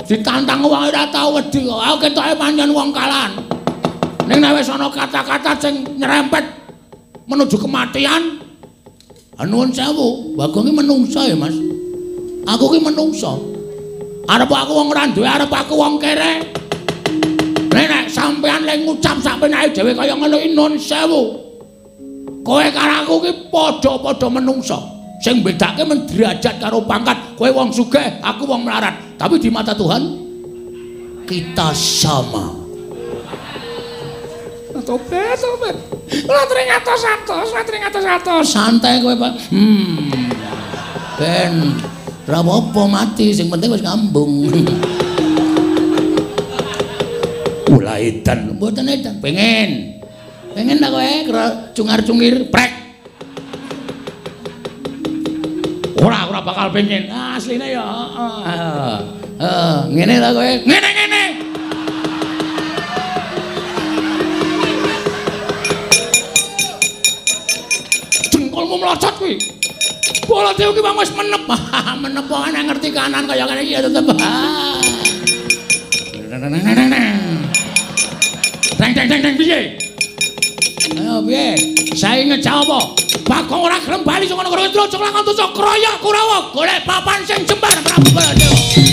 ditantang 0.08 0.64
wong 0.64 0.88
ora 0.88 1.04
tau 1.12 1.36
wedi 1.36 1.60
kok. 1.64 1.76
Aku 1.76 1.96
ketoke 2.08 2.32
pancen 2.40 2.72
wong 2.72 2.88
kalan. 2.88 3.36
Ning 4.24 4.40
nek 4.40 4.56
wis 4.56 4.72
ana 4.72 4.88
kata-kata 4.88 5.52
sing 5.60 5.84
nyerempet 6.00 6.44
menuju 7.28 7.56
kematian, 7.60 8.40
Nuwun 9.42 9.74
sewu, 9.74 10.38
Bagong 10.38 10.70
iki 10.70 10.76
menungso 10.76 11.20
ya, 11.26 11.34
Mas. 11.34 11.56
Aku 12.46 12.70
ki 12.72 12.78
menungso. 12.78 13.42
Arep 14.30 14.48
aku 14.48 14.72
wong 14.72 14.88
ora 14.94 15.04
duwe, 15.10 15.26
arep 15.26 15.50
aku 15.50 15.74
wong 15.76 15.98
kere. 15.98 16.46
Nek 17.74 17.86
nek 17.90 18.04
sampean 18.08 18.64
lek 18.64 18.86
ngucap 18.86 19.18
sak 19.20 19.36
penake 19.36 19.74
dhewe 19.74 19.92
kaya 19.92 20.14
ngono 20.16 20.36
iki 20.40 20.56
nuwun 20.56 20.80
sewu. 20.80 21.51
Kowe 22.42 22.66
karo 22.74 22.92
aku 23.06 23.14
ki 23.22 23.32
padha-padha 23.54 24.26
menungso. 24.26 24.78
Sing 25.22 25.46
bedake 25.46 25.86
men 25.86 26.02
derajat 26.10 26.58
karo 26.58 26.82
pangkat. 26.82 27.38
Kowe 27.38 27.46
wong 27.54 27.70
sugih, 27.70 28.18
aku 28.18 28.42
wong 28.42 28.66
melarat. 28.66 28.98
Tapi 29.14 29.38
di 29.38 29.46
mata 29.46 29.70
Tuhan 29.70 30.02
kita 31.30 31.70
sama. 31.70 32.58
Topet, 34.82 35.38
topet. 35.38 35.78
Latri 36.26 36.66
ngatos-atos, 36.66 37.54
latri 37.54 37.78
ngatos-atos. 37.78 38.50
Santai 38.50 38.98
kowe, 38.98 39.14
Pak. 39.14 39.54
Hmm. 39.54 40.10
Ben 41.22 41.78
ra 42.26 42.42
apa 42.42 42.82
mati, 42.90 43.30
sing 43.30 43.46
penting 43.46 43.70
wis 43.70 43.86
ngambung. 43.86 44.50
Ula 47.78 48.02
edan. 48.02 48.58
Mboten 48.58 48.90
edan, 48.90 49.22
pengen. 49.22 50.01
Pengen 50.52 50.76
ta 50.84 50.92
kowe 50.92 51.12
cungar-cungir 51.72 52.52
prek. 52.52 52.72
Ora, 55.96 56.28
ora 56.28 56.40
bakal 56.44 56.68
pengen. 56.76 57.08
Ah, 57.08 57.40
asline 57.40 57.72
ya, 57.72 57.80
heeh. 57.80 58.96
Heeh, 59.40 59.76
ngene 59.96 60.14
ta 60.20 60.28
kowe? 60.36 60.44
Ngene 60.44 60.88
ngene. 60.92 61.22
Jengkolmu 68.28 68.76
melocot 68.76 69.14
kuwi. 69.16 69.40
Bola 70.28 70.52
dewe 70.52 70.76
ki 70.76 70.82
wis 70.84 71.12
menep. 71.16 71.48
menep 72.04 72.24
kok 72.28 72.44
ana 72.44 72.60
ngerti 72.60 72.92
kanan 72.92 73.24
kaya 73.24 73.48
ngene 73.48 73.60
iki 73.64 73.72
ya 73.72 73.80
tetep. 73.80 74.04
Deng 78.76 78.92
deng 78.92 79.06
deng 79.08 79.20
deng 79.24 79.36
piye? 79.40 79.81
Ayo 80.92 81.24
piye? 81.24 81.56
Ngejawab 82.28 82.68
apa? 82.68 82.80
Bagong 83.24 83.64
ora 83.64 83.80
gelem 83.80 84.04
bali 84.04 84.28
sing 84.28 84.36
ngono 84.36 84.52
karo 84.52 84.68
Trocok 84.68 85.00
lakon 85.00 85.24
kroyok 85.56 85.96
Kurawa 86.04 86.38
golek 86.52 86.84
papan 86.84 87.24
sing 87.24 87.48
jembar 87.48 87.72
Prabu 87.80 88.12
Baladewa. 88.12 88.91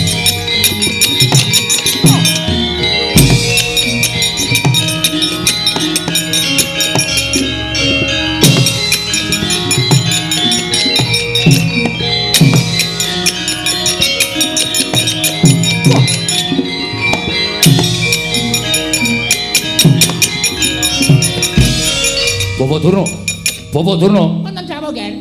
Bapak 22.70 22.86
Durna. 22.86 23.02
Bapak 23.74 23.94
Durna. 23.98 24.24
Wonten 24.46 24.62
jawab, 24.62 24.94
Gen. 24.94 25.18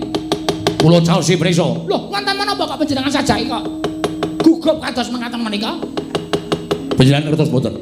Kula 0.78 1.02
caosi 1.02 1.34
prisa. 1.34 1.66
Loh, 1.66 2.06
wonten 2.06 2.38
menapa 2.38 2.62
kok 2.62 2.78
panjenengan 2.78 3.10
sajake 3.10 3.50
kok 3.50 3.66
gugup 4.46 4.78
kados 4.78 5.10
mengaten 5.10 5.42
menika? 5.42 5.82
Panjenengan 6.94 7.26
ngertos 7.26 7.50
mboten? 7.50 7.74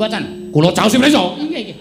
Mboten. 0.00 0.22
Kula 0.48 0.72
caosi 0.72 0.96
prisa. 0.96 1.20
Nggih, 1.36 1.60
nggih. 1.60 1.76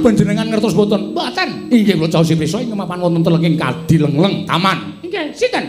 Panjenengan 0.00 0.46
ngertos 0.48 0.72
mboten? 0.72 1.12
Mboten. 1.12 1.48
Inggih 1.68 1.94
kula 2.00 2.08
caosi 2.08 2.32
prisa 2.32 2.64
ing 2.64 2.72
mapan 2.72 2.96
wonten 2.96 3.20
telenging 3.20 3.60
kadi 3.60 4.00
lengleng 4.00 4.48
taman. 4.48 5.04
Nggih, 5.04 5.36
sinten? 5.36 5.68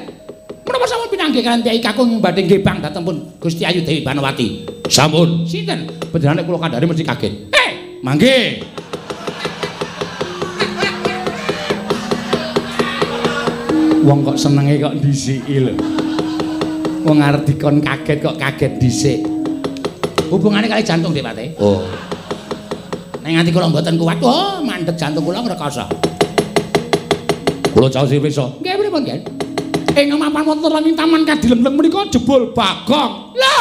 Menapa 0.63 0.87
sampun 0.87 1.11
pinanggih 1.11 1.43
kalian 1.43 1.59
Kyai 1.59 1.83
Kakung 1.83 2.23
badhe 2.23 2.47
ngebang 2.47 2.79
dhateng 2.79 3.03
pun 3.03 3.19
Gusti 3.35 3.67
Ayu 3.67 3.83
Dewi 3.83 3.99
Banowati? 3.99 4.63
Sampun. 4.87 5.43
Sinten? 5.43 5.91
Panjenengan 6.07 6.47
kula 6.47 6.71
kandhani 6.71 6.87
mesti 6.87 7.03
kaget. 7.03 7.50
Mangke. 8.01 8.65
Wong 14.01 14.25
kok 14.25 14.37
senenge 14.41 14.81
kok 14.81 14.97
dhisiki 14.97 15.61
lho. 15.61 15.77
Wong 17.05 17.21
arep 17.21 17.45
dikon 17.45 17.77
kaget 17.77 18.17
kok 18.25 18.37
kaget 18.41 18.73
dhisik. 18.81 19.21
hubungane 20.31 20.65
kali 20.71 20.79
jantung, 20.79 21.11
Dik 21.11 21.27
Pate. 21.27 21.59
Oh. 21.59 21.83
Nek 23.19 23.29
nganti 23.35 23.51
kula 23.51 23.67
mboten 23.67 23.99
kuat, 23.99 24.17
oh, 24.23 24.63
mandeg 24.63 24.95
jantung 24.95 25.27
kula 25.27 25.43
ngrekoso. 25.43 25.85
Kula 27.75 27.91
caosi 27.91 28.17
prisa. 28.17 28.47
Nggih, 28.63 28.75
pripun, 28.79 29.03
Gen? 29.03 29.19
Ing 29.91 30.15
mapan 30.15 30.47
wonten 30.47 30.71
langing 30.71 30.95
taman 30.95 31.27
kadilemleng 31.27 31.75
menika 31.75 32.07
jebul 32.07 32.55
Bagong. 32.55 33.35
Lho. 33.35 33.59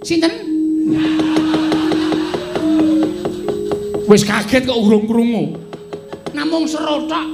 Sinten? 0.00 0.32
Wis 4.12 4.28
kaget 4.28 4.68
kok 4.68 4.76
urung 4.76 5.08
krungu. 5.08 5.56
Namung 6.36 6.68
seru 6.68 7.08
tok. 7.08 7.24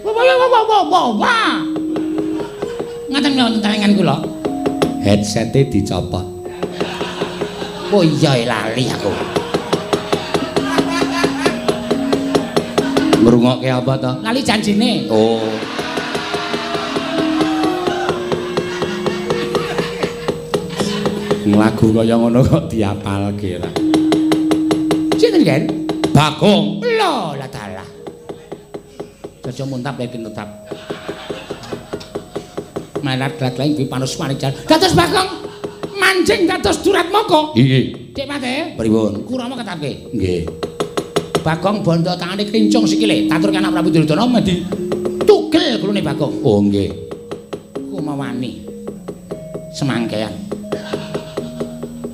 Wah, 0.00 0.08
wah, 0.08 0.24
wah, 0.24 0.48
wah, 0.48 0.62
wah, 0.64 0.82
wah, 0.88 1.06
wah. 1.20 1.52
Ngaten 3.12 3.36
wonten 3.36 3.60
talengan 3.60 3.92
kula. 3.92 4.16
Headsete 5.04 5.68
dicopot. 5.68 6.24
Oh 7.92 8.00
iya 8.00 8.40
lali 8.40 8.88
aku. 8.88 9.12
Ngrungokke 13.20 13.68
apa 13.68 13.92
to? 14.00 14.12
Lali 14.24 14.40
janjine. 14.40 15.12
Oh. 15.12 15.44
Lagu 21.52 21.86
kaya 21.92 22.16
ngono 22.16 22.40
kok 22.48 22.72
diapalke 22.72 23.60
ra. 23.60 23.68
Sinten, 25.20 25.44
Gen? 25.46 25.81
Bagong. 26.22 26.78
Lho, 26.86 27.34
lah 27.34 27.50
dalah. 27.50 27.88
Jaja 29.42 29.66
muntap 29.66 29.98
lek 29.98 30.14
tetap. 30.14 30.46
Manat 33.02 33.34
glat 33.42 33.58
lain 33.58 33.74
di 33.74 33.90
panus 33.90 34.14
manijan. 34.22 34.54
Dados 34.70 34.94
Bagong. 34.94 35.42
anjing 35.98 36.46
dados 36.46 36.78
duratmaka. 36.86 37.58
Nggih. 37.58 38.14
Dik 38.14 38.26
Mate, 38.30 38.78
Pripun? 38.78 39.26
kurama 39.26 39.58
ketake. 39.58 40.14
Nggih. 40.14 40.46
Bagong 41.42 41.82
bondo 41.82 42.14
tangane 42.14 42.46
kincung 42.46 42.86
sikile, 42.86 43.26
taturke 43.26 43.58
anak 43.58 43.74
Prabu 43.74 43.90
Duryudana 43.90 44.22
medi 44.30 44.62
tugel 45.26 45.82
kulune 45.82 46.06
Bagong. 46.06 46.38
Oh 46.46 46.62
nggih. 46.62 46.86
Ku 47.74 47.98
mawani. 47.98 48.62
Semangkean. 49.74 50.30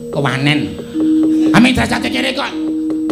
Kewanen. 0.08 0.80
Amin 1.52 1.76
dasate 1.76 2.08
kene 2.08 2.32
kok. 2.32 2.67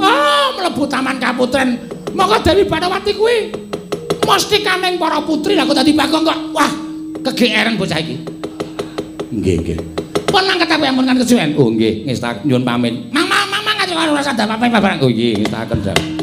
Oh, 0.07 0.47
mlebu 0.55 0.87
taman 0.87 1.19
kaputren. 1.19 1.75
Monggo 2.15 2.39
Dewi 2.41 2.65
Banawati 2.65 3.13
kuwi. 3.13 3.51
Mesti 4.27 4.63
kameng 4.63 4.99
para 4.99 5.23
putri 5.23 5.55
lah 5.55 5.67
kok 5.67 5.77
dadi 5.83 5.93
Bagong 5.95 6.25
kok. 6.27 6.39
Wah, 6.55 6.71
kegeeran 7.31 7.79
bocah 7.79 7.99
iki. 7.99 8.17
Nggih, 9.35 9.57
nggih. 9.63 9.79
Pun 10.27 10.43
mangkat 10.47 10.71
apa 10.71 10.85
yang 10.87 10.97
pun 10.99 11.07
kan 11.07 11.17
kesuwen. 11.19 11.55
Oh 11.59 11.71
nggih, 11.71 12.07
ngestak 12.07 12.43
nyuwun 12.43 12.67
pamit. 12.67 12.95
Mang 13.15 13.27
mang 13.27 13.47
mang 13.51 13.77
aja 13.79 13.95
karo 13.95 14.11
rasa 14.15 14.35
dapat 14.35 14.59
apa 14.59 14.79
barang. 14.79 14.99
Oh 15.03 15.11
nggih, 15.11 15.43
ngestaken 15.43 15.79
dak. 15.83 16.16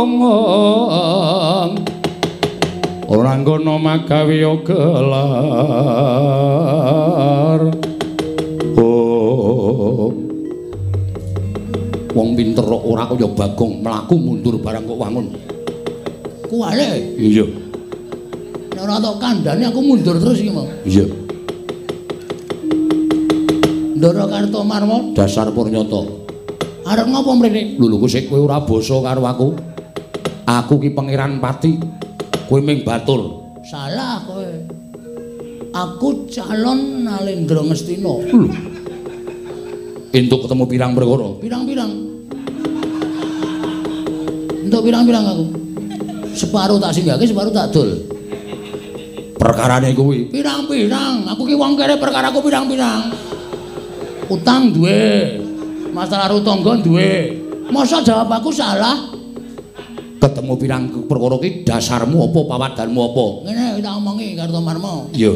Omong 0.00 1.72
ora 3.08 3.32
ngono 3.40 3.80
magawe 3.80 4.40
gelar. 4.68 5.20
Wong 12.20 12.36
pinter 12.36 12.60
kok 12.60 12.84
ora 12.84 13.08
kaya 13.08 13.24
Bagong 13.32 13.80
mlaku 13.80 14.20
mundur 14.20 14.60
barang 14.60 14.84
kok 14.84 14.98
wangun. 15.00 15.26
Kuwale, 16.52 17.16
Iya, 17.16 17.48
nek 18.76 18.82
ora 18.84 19.00
tok 19.00 19.16
kandhane 19.16 19.64
aku 19.64 19.80
mundur 19.80 20.20
terus 20.20 20.36
iki 20.44 20.52
mau. 20.52 20.68
iya. 20.84 21.06
Ndara 23.96 24.28
Kartomarma 24.28 25.16
Dasar 25.16 25.48
Purnyata. 25.56 26.04
arep 26.84 27.06
ngopo 27.08 27.40
mrene? 27.40 27.78
Lho 27.80 27.86
lho 27.88 28.04
sik 28.04 28.28
kowe 28.28 28.36
ora 28.44 28.60
basa 28.60 29.00
karo 29.00 29.22
aku. 29.24 29.48
Aku 30.44 30.76
ki 30.76 30.92
pangeran 30.92 31.40
Pati. 31.40 31.80
Kowe 32.50 32.60
ming 32.60 32.84
batur. 32.84 33.48
Salah 33.64 34.20
kowe. 34.28 34.44
Aku 35.72 36.26
calon 36.28 37.06
Nalendra 37.06 37.64
Ngastina. 37.64 38.12
Entuk 40.10 40.42
ketemu 40.42 40.64
pirang 40.66 40.92
perkara. 40.98 41.38
Pirang-pirang. 41.38 41.79
Untuk 44.70 44.86
pirang-pirang 44.86 45.26
aku. 45.26 45.46
Separuh 46.30 46.78
tak 46.78 46.94
singgahke, 46.94 47.26
separuh 47.26 47.50
tak 47.50 47.74
dol. 47.74 47.90
Perkarane 49.34 49.90
kuwi. 49.98 50.30
Pirang-pirang. 50.30 51.26
Aku 51.26 51.42
ki 51.42 51.58
wong 51.58 51.74
kere 51.74 51.98
perkaraku 51.98 52.38
pirang-pirang. 52.38 53.10
Utang 54.30 54.70
duwe. 54.70 55.42
Masalah 55.90 56.30
rutangga 56.30 56.78
duwe. 56.86 57.34
Masa 57.74 57.98
jawab 57.98 58.30
aku 58.30 58.54
salah? 58.54 59.10
Ketemu 60.22 60.54
pirang 60.54 60.86
perkara 61.10 61.42
ki 61.42 61.66
dasarmu 61.66 62.30
apa 62.30 62.38
pawadanmu 62.38 63.00
apa? 63.10 63.26
Ngene 63.50 63.66
kita 63.82 63.90
omongi 63.98 64.38
Kartomarma. 64.38 65.10
Iya. 65.10 65.34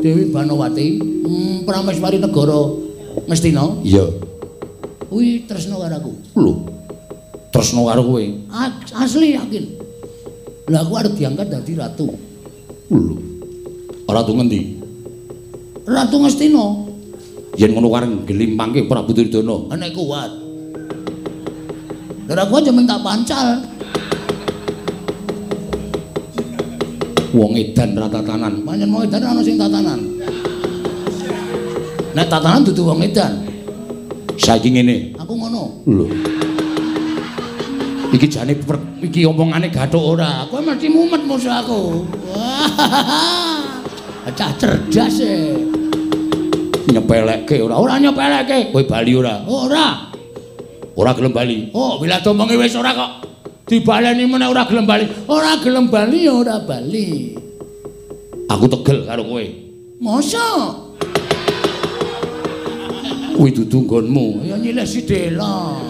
Dewi 0.00 0.32
Banowati, 0.32 1.04
hmm, 1.04 1.68
Prameswari 1.68 2.16
negara 2.16 2.64
Ngastina. 3.28 3.84
Iya. 3.84 4.08
Kuwi 5.12 5.44
tresno 5.44 5.84
karo 5.84 6.00
aku. 6.00 6.12
Lho. 6.40 6.71
Tresno 7.52 7.84
karo 7.84 8.00
kowe. 8.08 8.24
Asli 8.96 9.36
yakin. 9.36 9.64
Lah 10.72 10.80
aku 10.80 10.92
arep 10.96 11.12
diangkat 11.12 11.52
dadi 11.52 11.76
ratu. 11.76 12.08
Lho. 12.88 13.14
Ora 14.08 14.24
tu 14.24 14.32
ngendi? 14.32 14.80
Ratu 15.84 16.16
Ngastina. 16.16 16.64
Yen 17.60 17.76
ngono 17.76 17.92
kareng 17.92 18.24
gelimpangke 18.24 18.88
Prabu 18.88 19.12
Duryudana. 19.12 19.68
Nek 19.76 19.92
kuat. 19.92 20.32
Lah 22.32 22.44
aku 22.48 22.54
aja 22.56 22.72
minta 22.72 22.96
pancal. 22.96 23.60
Wong 27.36 27.52
edan 27.60 27.92
ra 27.92 28.08
tatanan. 28.08 28.64
Pancen 28.64 28.88
mau 28.88 29.04
edan 29.04 29.20
ana 29.20 29.44
sing 29.44 29.60
tatanan. 29.60 30.00
Nek 32.16 32.26
tatanan 32.32 32.64
dudu 32.64 32.88
wong 32.88 33.04
edan. 33.04 33.44
Saiki 34.40 34.72
ngene. 34.72 35.12
Aku 35.20 35.36
ngono. 35.36 35.84
Lho. 35.84 36.08
Iki 38.12 38.28
jane 38.28 38.52
iki 39.00 39.24
omongane 39.24 39.72
gathuk 39.72 40.04
ora. 40.04 40.44
Kowe 40.52 40.60
mesti 40.60 40.92
mumet 40.92 41.24
musuh 41.24 41.48
aku. 41.48 42.04
Cah 44.36 44.52
cerdas 44.60 45.16
e. 45.24 45.56
Nyepelekke 46.92 47.64
ora. 47.64 47.80
Ora 47.80 47.96
nyepelekke. 47.96 48.68
Kowe 48.68 48.84
bali 48.84 49.16
ora? 49.16 49.40
Ora. 49.48 50.12
Ora 50.92 51.10
gelem 51.16 51.32
bali. 51.32 51.72
Oh, 51.72 51.96
bila 51.96 52.20
domongi 52.20 52.60
wis 52.60 52.76
ora 52.76 52.92
kok. 52.92 53.10
Dibaleni 53.64 54.28
meneh 54.28 54.44
ora 54.44 54.68
gelem 54.68 54.84
bali. 54.84 55.08
Ora 55.32 55.56
gelem 55.64 55.88
bali 55.88 56.28
ya 56.28 56.36
ora 56.36 56.60
bali. 56.60 57.32
Aku 58.52 58.68
tegel 58.68 59.08
karo 59.08 59.24
kowe. 59.24 59.44
Masa? 60.04 60.44
Kuwi 63.32 63.56
dudu 63.56 63.88
nggonmu. 63.88 64.44
Ya 64.44 64.60
nyilih 64.60 64.84
si 64.84 65.00
Dela. 65.08 65.80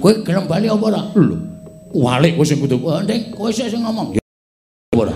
Kowe 0.00 0.12
gelem 0.24 0.48
bali 0.48 0.64
apa 0.64 0.84
ora? 0.88 1.02
Lho. 1.12 1.36
Walik 1.92 2.40
kowe 2.40 2.46
sing 2.48 2.56
kudu 2.56 2.80
Ndeng, 2.80 3.36
kowe 3.36 3.52
sing 3.52 3.68
ngomong. 3.84 4.16
apa 4.16 4.96
ora? 4.96 5.14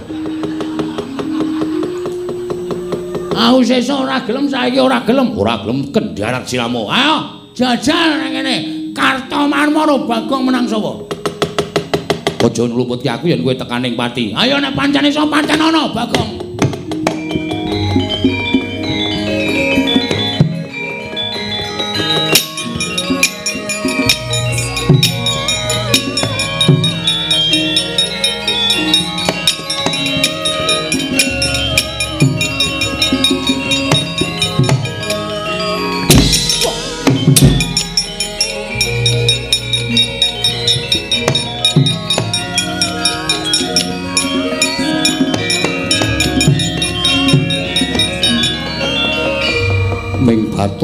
Aku 3.34 3.58
sesuk 3.64 4.04
ora 4.04 4.20
gelem 4.28 4.44
saiki 4.46 4.78
ora 4.78 5.00
gelem. 5.08 5.32
Ora 5.32 5.64
gelem 5.64 5.88
kendarat 5.88 6.44
silamu. 6.44 6.84
Ayo, 6.92 7.48
jajal 7.56 8.20
nang 8.20 8.32
kene. 8.36 8.56
Kartomarma 8.94 9.82
karo 9.82 10.06
Bagong 10.06 10.46
menang 10.46 10.70
sapa? 10.70 11.02
Aja 12.44 12.62
ngluputke 12.68 13.08
aku 13.08 13.32
yen 13.32 13.40
kowe 13.40 13.56
tekaning 13.56 13.96
pati. 13.96 14.36
Ayo 14.36 14.60
nek 14.60 14.76
pancen 14.76 15.08
iso 15.08 15.24
pancen 15.26 15.58
ana 15.58 15.88
Bagong. 15.90 16.53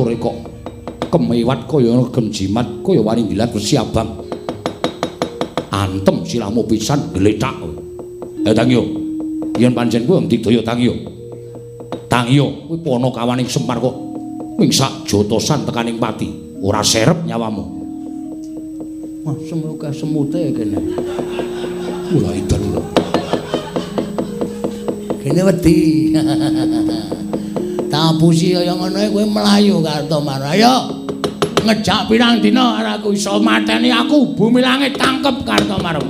Ming 0.01 0.17
bature 0.17 0.17
kok 0.17 0.37
kemewat 1.13 1.69
kaya 1.69 1.93
regem 1.93 2.33
jimat 2.33 2.65
kaya 2.81 3.05
wani 3.05 3.29
dilat 3.29 3.53
besi 3.53 3.77
abang. 3.77 4.25
Antem 5.69 6.25
silamu 6.25 6.65
pisan 6.65 7.13
gletak. 7.13 7.53
Eh 8.49 8.57
Tangyo. 8.57 8.81
Yen 9.61 9.77
pancen 9.77 10.09
kuwi 10.09 10.25
endi 10.25 10.41
daya 10.41 10.65
Tangyo? 10.65 10.97
Tangyo 12.09 12.65
kuwi 12.65 12.81
panakawaning 12.81 13.45
Semar 13.45 13.77
kok 13.77 13.93
ming 14.57 14.73
sak 14.73 15.05
jotosan 15.05 15.69
tekaning 15.69 16.01
pati. 16.01 16.33
Ora 16.65 16.81
serep 16.81 17.21
nyawamu. 17.29 17.65
Wah, 19.29 19.37
semoga 19.45 19.93
semute 19.93 20.49
kene. 20.57 20.81
Mula 22.09 22.33
idan. 22.33 22.63
Kene 25.21 25.41
wedi. 25.45 25.77
Tapusi 28.01 28.57
kaya 28.57 28.73
ngono 28.73 28.97
kowe 29.13 29.25
melayu 29.29 29.85
Kartomar. 29.85 30.41
Ayo. 30.57 31.05
Ngejak 31.61 32.09
pirang 32.09 32.41
dina 32.41 32.81
aku 32.97 33.13
iso 33.13 33.37
mateni 33.45 33.93
aku 33.93 34.33
bumi 34.33 34.65
langit 34.65 34.97
tangkep 34.97 35.45
Kartomar. 35.45 36.01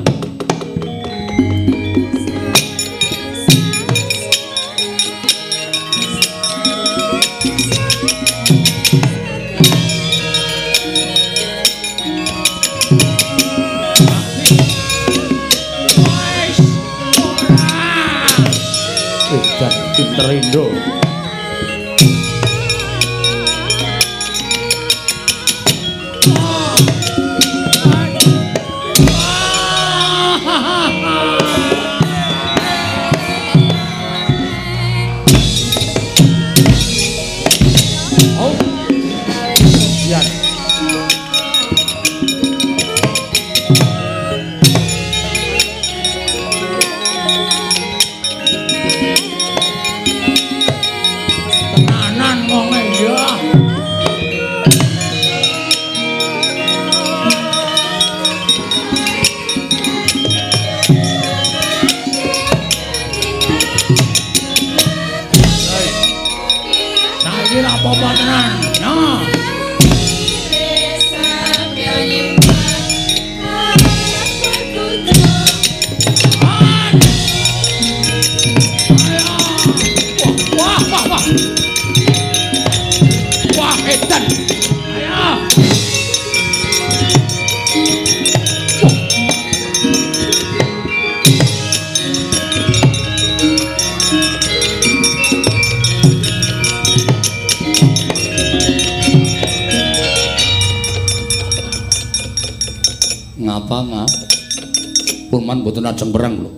Ajeng 105.90 106.14
perang 106.14 106.35
lho. 106.38 106.50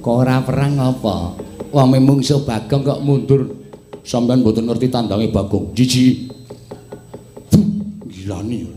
Kok 0.00 0.16
ora 0.24 0.40
perang 0.40 0.80
apa? 0.80 1.36
Wong 1.68 1.88
memungsuh 1.92 2.40
Bagong 2.48 2.80
kok 2.80 3.04
mundur. 3.04 3.44
Sampeyan 4.00 4.40
mboten 4.40 4.64
ngerti 4.64 4.88
tandange 4.88 5.28
Bagong. 5.28 5.76
Jiji. 5.76 6.32
Gilani. 8.08 8.72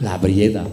Lah 0.00 0.16
priye 0.16 0.48
ta? 0.48 0.64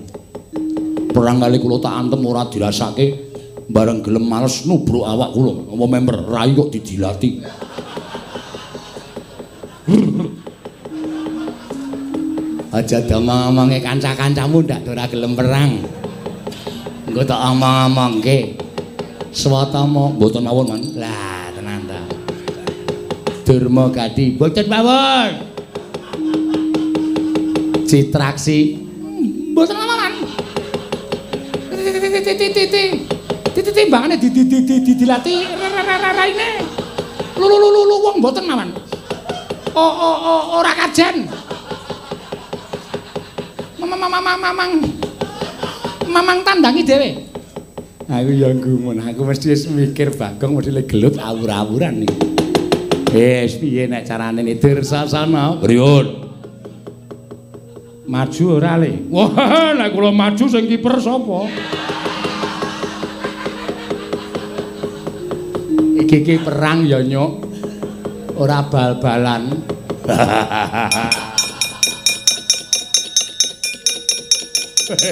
Perang 1.11 1.43
kali 1.43 1.59
kula 1.59 1.83
tak 1.83 1.99
antem 1.99 2.23
ora 2.23 2.47
dirasake. 2.47 3.27
Bareng 3.67 3.99
gelem 3.99 4.23
males 4.23 4.63
nubruk 4.63 5.03
awak 5.03 5.35
kula. 5.35 5.67
Apa 5.67 5.83
member 5.83 6.15
rai 6.31 6.55
kok 6.55 6.71
didilati. 6.71 7.43
Aja 12.71 13.03
domong-omonge 13.03 13.83
kanca-kancamu 13.83 14.63
ndak 14.63 14.87
ora 14.87 15.03
gelem 15.11 15.35
perang. 15.35 15.96
Engko 17.17 17.33
tak 17.33 17.49
omong-omongke. 17.49 18.61
Swatama 19.33 20.13
Mboten 20.13 20.45
mawon, 20.45 20.69
Man. 20.69 21.01
Lah, 21.01 21.49
tenan 21.49 21.81
ta. 21.89 21.97
Durma 23.41 23.89
Gadi, 23.89 24.37
mboten 24.37 24.69
mawon. 24.69 25.41
Citraksi, 27.89 28.77
Mboten. 29.49 30.13
Titi-titi. 32.21 32.85
Di 33.49 33.61
di 33.65 34.41
di 34.85 34.93
dilati 34.93 35.41
raine. 36.13 36.49
Lu 37.33 37.49
lu 37.49 37.57
lu 37.57 37.81
lu 37.81 37.95
wong 38.05 38.21
mboten. 38.21 38.45
Oh 39.73 39.81
oh 39.81 40.17
oh 40.21 40.41
ora 40.61 40.69
kajen. 40.85 41.25
Mamang 43.81 44.37
mamang 44.37 45.06
mamang. 46.09 46.41
Tandangi 46.43 46.83
dhewe. 46.83 47.09
Aku 48.07 48.31
ya 48.31 48.47
gumun, 48.55 49.03
aku 49.03 49.27
mesti 49.27 49.51
wis 49.51 49.67
mikir 49.67 50.15
Bagong 50.15 50.55
mesti 50.55 50.71
le 50.71 50.87
gelut 50.87 51.19
awur-awuran 51.19 52.07
iki. 52.07 52.19
Wis 53.11 53.59
piye 53.59 53.83
nek 53.83 54.07
carane 54.07 54.39
nidir 54.47 54.79
sasana? 54.79 55.59
Priyun? 55.59 56.23
Maju 58.07 58.43
ora 58.55 58.79
le? 58.79 59.11
Wah, 59.11 59.75
nek 59.75 59.91
kula 59.91 60.15
maju 60.15 60.45
sing 60.47 60.71
kiper 60.71 61.03
sapa? 61.03 61.51
Iki 65.99 66.17
iki 66.23 66.35
perang 66.39 66.87
ya 66.87 67.03
nyuk. 67.03 67.43
Ora 68.39 68.63
bal-balan. 68.71 69.51
Mungsuhe 74.87 75.03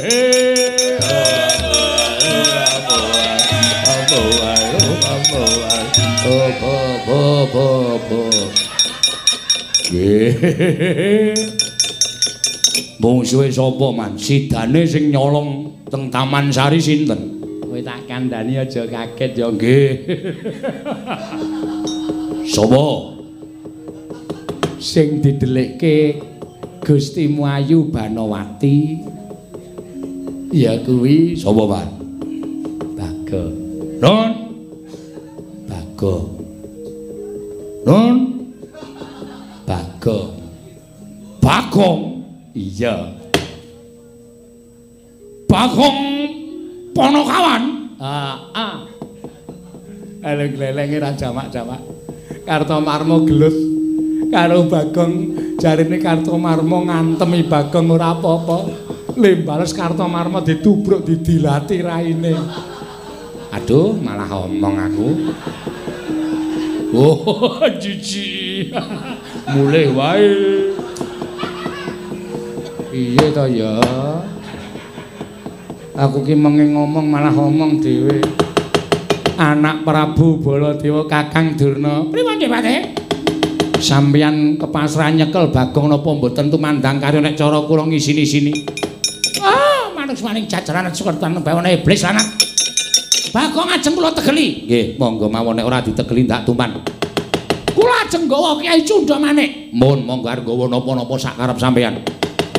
sapa, 13.51 13.91
Man? 13.91 14.15
Sidane 14.15 14.87
sing 14.87 15.11
nyolong 15.11 15.75
teng 15.91 16.07
Taman 16.07 16.55
Sari 16.55 16.79
sinten? 16.79 17.43
Kowe 17.59 17.83
tak 17.83 18.07
kandhani 18.07 18.55
aja 18.55 18.87
kaget 18.87 19.35
ya 19.35 19.51
nggih. 19.51 19.91
Sapa? 22.47 23.11
Sing 24.79 25.19
didelikke 25.19 26.23
Gusti 26.79 27.27
Muayu 27.27 27.91
Banowati. 27.91 29.03
Ya 30.55 30.79
kuwi 30.79 31.35
Sapa, 31.35 31.67
Man? 31.67 31.89
Baga. 32.95 33.43
Nun. 33.99 34.31
Baga. 35.67 36.15
Nun. 37.83 38.15
Baga. 39.67 40.19
Bagong. 41.43 42.23
Iya. 42.55 43.19
Bagong 45.51 45.99
Ponokawan. 46.95 47.91
Ah, 47.99 48.39
ah. 48.55 48.75
Eleng 50.23 50.55
glelenge 50.55 51.03
ra 51.03 51.11
jamak-jamak. 51.11 51.83
Kartomarmo 52.47 53.27
gelut 53.27 53.57
karo 54.31 54.71
Bagong 54.71 55.35
jarine 55.59 55.99
Kartomarmo 55.99 56.87
ngantemi 56.87 57.43
Bagong 57.43 57.91
ora 57.91 58.15
apa-apa. 58.15 58.94
Lembales 59.15 59.71
Kartomarmo 59.71 60.43
ditubruk 60.43 61.07
didilati 61.07 61.79
raine. 61.79 62.35
Aduh, 63.55 63.95
malah 63.95 64.27
omong 64.43 64.75
aku. 64.75 65.09
Oh, 66.91 67.63
jiji. 67.81 68.71
Mulih 69.55 69.95
wae. 69.95 70.35
Piye 72.91 73.25
to 73.31 73.45
ya? 73.47 73.79
Aku 75.95 76.23
ki 76.27 76.35
menging 76.35 76.75
ngomong 76.75 77.07
malah 77.07 77.31
omong 77.31 77.79
dhewe. 77.79 78.19
anak 79.35 79.83
Prabu 79.83 80.39
Baladewa 80.39 81.03
Kakang 81.07 81.59
Durna. 81.59 82.07
Pripun 82.07 82.39
Dipati? 82.39 82.75
Sampeyan 83.75 84.55
kepasrahan 84.55 85.19
nyekel 85.19 85.51
Bagong 85.51 85.91
napa 85.91 86.07
mboten 86.07 86.47
tumandang 86.47 87.03
karo 87.03 87.19
nek 87.19 87.35
cara 87.35 87.59
kula 87.67 87.83
ngisini-sini. 87.91 88.84
Oh, 90.15 90.23
manus 90.23 90.31
maning 90.31 90.47
jajaran 90.47 90.87
sukertan 90.95 91.43
bawane 91.43 91.83
iblis 91.83 91.99
lanang. 91.99 92.23
Bagong 93.35 93.67
ajeng 93.67 93.99
kula 93.99 94.15
tegeli. 94.15 94.63
Nggih, 94.63 94.95
monggo 94.95 95.27
mawon 95.27 95.59
nek 95.59 95.67
ora 95.67 95.83
ditegeli 95.83 96.23
ndak 96.23 96.47
tuman. 96.47 96.71
Kula 97.75 98.07
ajeng 98.07 98.23
gawa 98.31 98.55
Kyai 98.63 98.79
Cunda 98.87 99.19
Manik. 99.19 99.75
Mun 99.75 100.07
monggo 100.07 100.31
arep 100.31 100.47
nggawa 100.47 100.71
napa-napa 100.71 101.19
sak 101.19 101.35
karep 101.35 101.59
sampeyan. 101.59 101.99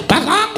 Bagong, 0.05 0.53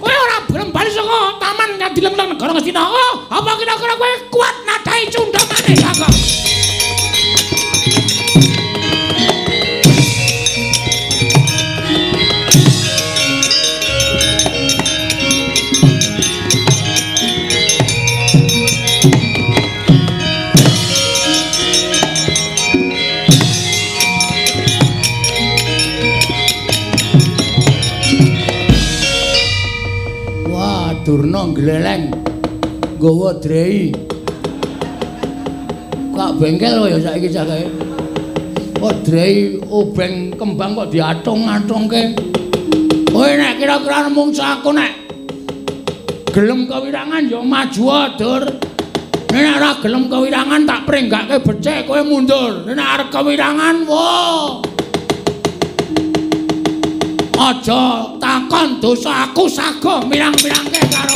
kowe 0.00 0.08
ora 0.08 0.36
gelem 0.48 0.72
bali 0.72 0.88
saka 0.88 1.36
taman 1.36 1.76
Kadileng 1.76 2.16
negara 2.16 2.56
Ngastina. 2.56 2.88
Oh, 2.88 3.14
apa 3.28 3.50
kira-kira 3.60 3.94
kowe 4.00 4.12
kuat 4.32 4.56
nadai 4.64 5.12
Cunda 5.12 5.44
Manik, 5.44 5.76
Bagong? 5.76 6.49
Durna 31.10 31.42
gleleng. 31.50 32.06
Nggawa 33.02 33.42
drei. 33.42 33.90
Kak 36.14 36.38
bengkel 36.38 36.86
kok 36.86 36.86
ya 36.86 36.98
saiki 37.02 37.26
jake. 37.26 37.66
Kok 38.78 38.94
drei 39.02 39.58
obeng 39.58 40.30
kembang 40.38 40.78
kok 40.78 40.94
diatung-atungke. 40.94 42.14
Kowe 43.10 43.26
nek 43.26 43.58
kira-kira 43.58 44.06
mung 44.06 44.30
aku 44.30 44.70
nek 44.70 44.92
gelem 46.30 46.70
kewirangan 46.70 47.26
ya 47.26 47.42
maju 47.42 47.84
adur. 47.90 48.42
Nek 49.34 49.58
ora 49.58 49.70
gelem 49.82 50.06
kewirangan 50.06 50.62
tak 50.62 50.86
prenggake 50.86 51.42
becik 51.42 51.90
kowe 51.90 51.98
mundur. 52.06 52.70
Nek 52.70 52.78
arep 52.78 53.08
kewirangan, 53.10 53.82
wah. 53.90 54.62
Aja 57.34 58.14
takon 58.50 58.82
dosa 58.82 59.30
aku 59.30 59.46
sago 59.46 60.02
mirang-mirangke 60.10 60.82
karo. 60.90 61.14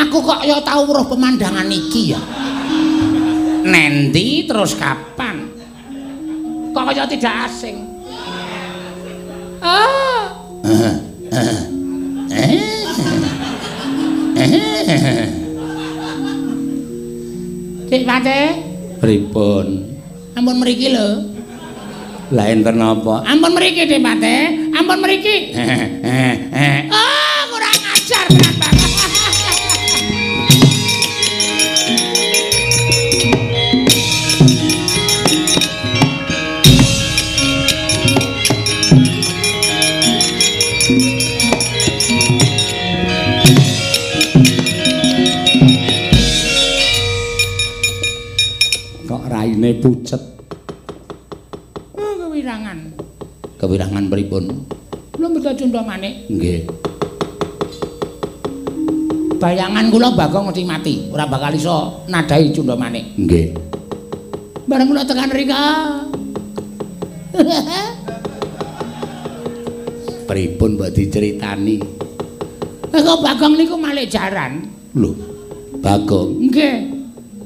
Aku 0.00 0.16
kok 0.24 0.40
ya 0.48 0.64
tau 0.64 0.88
weruh 0.88 1.04
pemandangan 1.04 1.68
iki 1.68 2.16
ya. 2.16 2.33
Nendi 3.64 4.44
terus 4.44 4.76
kapan? 4.76 5.48
Kok 6.76 6.84
kaya 6.84 7.08
tidak 7.08 7.48
asing. 7.48 7.80
Ah. 9.64 10.28
Dik 17.88 18.02
Pate, 18.04 18.40
Pripun? 19.00 19.66
ampun 20.34 20.56
mriki 20.60 20.90
lho. 20.92 21.30
Lah 22.34 22.50
enten 22.50 22.76
napa? 22.76 23.22
Ampun 23.24 23.54
mriki 23.54 23.86
Dik 23.86 24.02
Pate, 24.02 24.36
ampun 24.74 24.98
mriki. 25.00 25.36
Kewirangan 53.64 54.12
pripun? 54.12 54.44
Kula 55.16 55.32
mbeta 55.32 55.56
cundha 55.56 55.80
manik. 55.80 56.28
Nggih. 56.28 56.68
Bayangan 59.40 59.88
kula 59.88 60.12
Bagong 60.12 60.52
mesti 60.52 60.68
mati, 60.68 61.08
ora 61.08 61.24
bakal 61.24 61.56
iso 61.56 62.04
nadai 62.12 62.52
cundha 62.52 62.76
manik. 62.76 63.16
Nggih. 63.16 63.56
Bareng 64.68 64.92
kula 64.92 65.08
tekan 65.08 65.32
rika. 65.32 65.64
Pripun 70.28 70.76
mbok 70.76 70.92
diceritani? 70.92 71.80
Kok 72.92 73.20
Bagong 73.24 73.56
niku 73.56 73.80
malih 73.80 74.04
jaran. 74.12 74.60
Lho, 74.92 75.16
Bagong. 75.80 76.52
Nggih. 76.52 76.76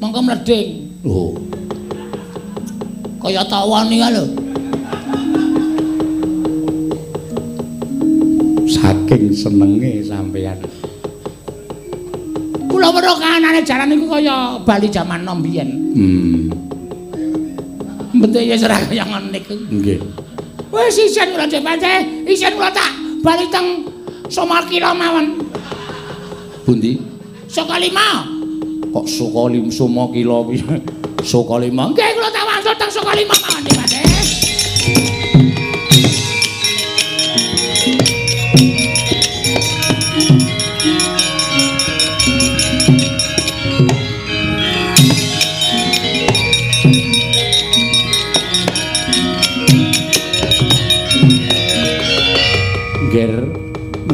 Mongko 0.02 0.18
mleding. 0.26 0.98
Oh, 1.06 1.38
Kaya 3.22 3.46
tawon 3.46 3.86
iki 3.86 4.02
lho. 4.02 4.47
Senenge 9.38 10.02
sampeyan. 10.02 10.58
Kula 12.66 12.90
weruh 12.90 13.16
kahanane 13.16 13.62
jaran 13.62 13.88
niku 13.94 14.10
kaya 14.10 14.58
bali 14.66 14.90
jaman 14.90 15.22
nom 15.22 15.38
biyen. 15.38 15.70
Hmm, 15.94 16.50
Bentuk 18.18 18.42
ya 18.42 18.58
ora 18.58 18.76
kaya 18.82 19.04
ngono 19.06 19.30
niku. 19.30 19.54
nggih. 19.70 19.98
Wis 20.68 20.98
isin 21.00 21.32
kula 21.32 21.46
cek 21.46 21.62
pance, 21.62 21.92
isin 22.26 22.52
kula 22.58 22.68
tak 22.74 22.90
bali 23.22 23.46
teng 23.48 23.86
Somakira 24.28 24.92
mawon. 24.92 25.40
Pundi? 26.68 27.00
Saka 27.48 27.80
lima. 27.80 28.28
Kok 28.92 29.06
suka 29.08 29.48
lim 29.48 29.72
sumo 29.72 30.12
kilo 30.12 30.44
piye? 30.44 30.76
Suka 31.30 31.56
lima. 31.56 31.88
Nggih 31.88 32.10
kula 32.12 32.28
tak 32.28 32.44
wangsul 32.44 32.74
teng 32.76 32.92
saka 32.92 33.16
lima 33.16 33.32
mawon 33.32 33.62
Dik 33.64 34.07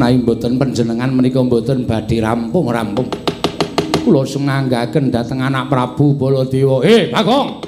nai 0.05 0.21
mboten 0.21 0.61
panjenengan 0.61 1.09
menika 1.09 1.41
mboten 1.41 1.89
badhe 1.89 2.21
rampung-rampung. 2.21 3.09
Kula 4.05 4.21
senganggaken 4.21 5.09
dhateng 5.09 5.41
anak 5.41 5.65
Prabu 5.65 6.13
Baladewa. 6.13 6.85
Eh, 6.85 7.09
Bagong. 7.09 7.65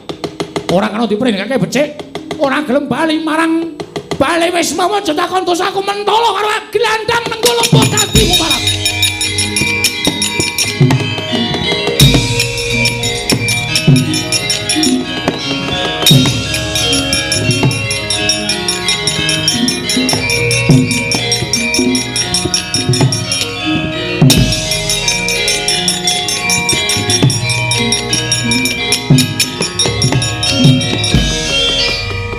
Ora 0.70 0.94
kena 0.94 1.10
dipringake 1.10 1.58
becik. 1.58 1.98
Ora 2.38 2.62
gelem 2.62 2.86
bali 2.86 3.18
marang 3.26 3.74
bali 4.22 4.54
wis 4.54 4.78
mawon 4.78 5.02
aja 5.02 5.18
takon 5.18 5.42
dosaku 5.42 5.82
mentolo 5.82 6.38
karo 6.38 6.50
glandang 6.70 7.26
nenggo 7.26 7.52
lempo 7.58 7.82
dadimu 7.90 8.36
marang. 8.38 8.67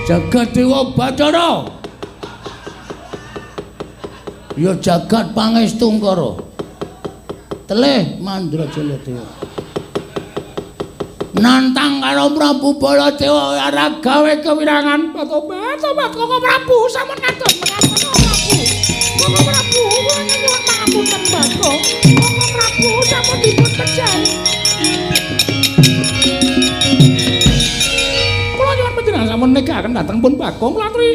jagat 0.08 0.56
dewa 0.56 0.96
batara 0.96 1.68
ya 4.56 4.72
jagat 4.80 5.36
pangestungkara. 5.36 6.48
Telih 7.68 8.16
teleh 8.16 8.98
dewa 9.04 9.28
nantang 11.38 12.00
karo 12.00 12.32
prabu 12.32 12.80
Baladewa 12.80 13.54
ora 13.68 14.00
gawe 14.00 14.32
kewirangan 14.40 15.12
bapak 15.12 15.44
bapak 15.44 16.08
koko 16.16 16.36
prabu 16.40 16.76
sampeyan 16.90 17.20
ngaten 17.22 17.52
menapa 17.62 17.94
prabu 17.94 18.56
koko 19.20 19.40
prabu 19.44 19.82
ora 19.86 20.22
nyuwun 20.24 20.60
pangapunten 20.66 21.22
bapak 21.30 21.78
koko 22.16 22.44
prabu 22.48 22.88
sampun 23.06 23.38
dipun 23.44 23.70
kejani 23.70 24.37
nindakaken 29.78 29.92
dhateng 29.94 30.18
pun 30.18 30.34
Bagong 30.34 30.72
kula 30.74 30.86
aturi 30.90 31.10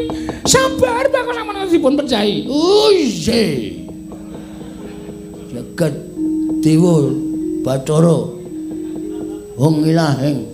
sabar 0.47 1.03
Bagong 1.11 1.35
sampeyan 1.35 1.67
dipun 1.67 1.93
percaya. 1.99 2.35
Use. 2.47 3.45
Jagat 5.51 5.93
Dewa 6.63 7.11
Bathara. 7.63 8.19
Wong 9.59 9.85
ilahing. 9.85 10.49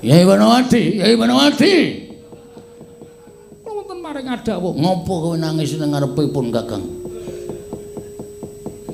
Yai 0.00 0.24
Wanawati, 0.24 1.02
Yai 1.02 1.14
Wanawati. 1.18 1.74
Kula 3.66 3.72
wonten 3.82 3.98
maring 4.00 4.28
adawuh. 4.30 4.72
Ngopo 4.78 5.14
kowe 5.26 5.36
nangis 5.36 5.74
nang 5.76 5.92
ngarepipun 5.92 6.54
Kakang? 6.54 6.84